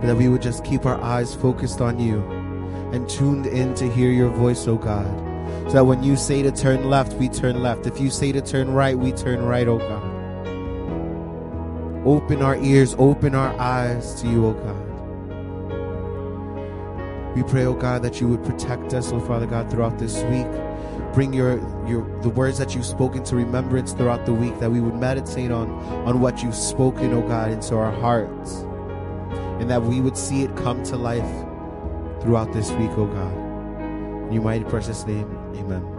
but 0.00 0.08
that 0.08 0.16
we 0.16 0.28
would 0.28 0.42
just 0.42 0.64
keep 0.64 0.84
our 0.84 1.00
eyes 1.00 1.34
focused 1.34 1.80
on 1.80 1.98
you 1.98 2.22
and 2.92 3.08
tuned 3.08 3.46
in 3.46 3.74
to 3.74 3.90
hear 3.90 4.10
your 4.10 4.30
voice, 4.30 4.66
oh 4.66 4.76
God. 4.76 5.27
So 5.68 5.74
that 5.74 5.84
when 5.84 6.02
you 6.02 6.16
say 6.16 6.42
to 6.42 6.50
turn 6.50 6.88
left, 6.88 7.12
we 7.14 7.28
turn 7.28 7.62
left. 7.62 7.86
If 7.86 8.00
you 8.00 8.10
say 8.10 8.32
to 8.32 8.40
turn 8.40 8.70
right, 8.72 8.98
we 8.98 9.12
turn 9.12 9.44
right, 9.44 9.68
oh 9.68 9.78
God. 9.78 10.02
Open 12.06 12.40
our 12.42 12.56
ears, 12.56 12.94
open 12.98 13.34
our 13.34 13.54
eyes 13.60 14.20
to 14.22 14.28
you, 14.28 14.46
oh 14.46 14.54
God. 14.54 14.84
We 17.36 17.42
pray, 17.42 17.66
oh 17.66 17.74
God, 17.74 18.02
that 18.02 18.20
you 18.20 18.28
would 18.28 18.42
protect 18.44 18.94
us, 18.94 19.12
oh 19.12 19.20
Father 19.20 19.46
God, 19.46 19.70
throughout 19.70 19.98
this 19.98 20.22
week. 20.24 20.48
Bring 21.12 21.34
your 21.34 21.58
your 21.86 22.02
the 22.22 22.30
words 22.30 22.56
that 22.58 22.74
you've 22.74 22.86
spoken 22.86 23.22
to 23.24 23.36
remembrance 23.36 23.92
throughout 23.92 24.24
the 24.24 24.32
week, 24.32 24.58
that 24.60 24.70
we 24.70 24.80
would 24.80 24.94
meditate 24.94 25.50
on 25.50 25.70
on 26.06 26.20
what 26.20 26.42
you've 26.42 26.54
spoken, 26.54 27.12
oh 27.12 27.22
God, 27.28 27.50
into 27.50 27.76
our 27.76 27.92
hearts 27.92 28.64
and 29.60 29.68
that 29.70 29.82
we 29.82 30.00
would 30.00 30.16
see 30.16 30.42
it 30.42 30.56
come 30.56 30.82
to 30.84 30.96
life 30.96 31.28
throughout 32.22 32.52
this 32.52 32.70
week, 32.72 32.90
oh 32.96 33.06
God. 33.06 33.47
In 34.28 34.34
your 34.34 34.42
mighty 34.42 34.64
precious 34.64 35.06
name, 35.06 35.26
amen. 35.56 35.97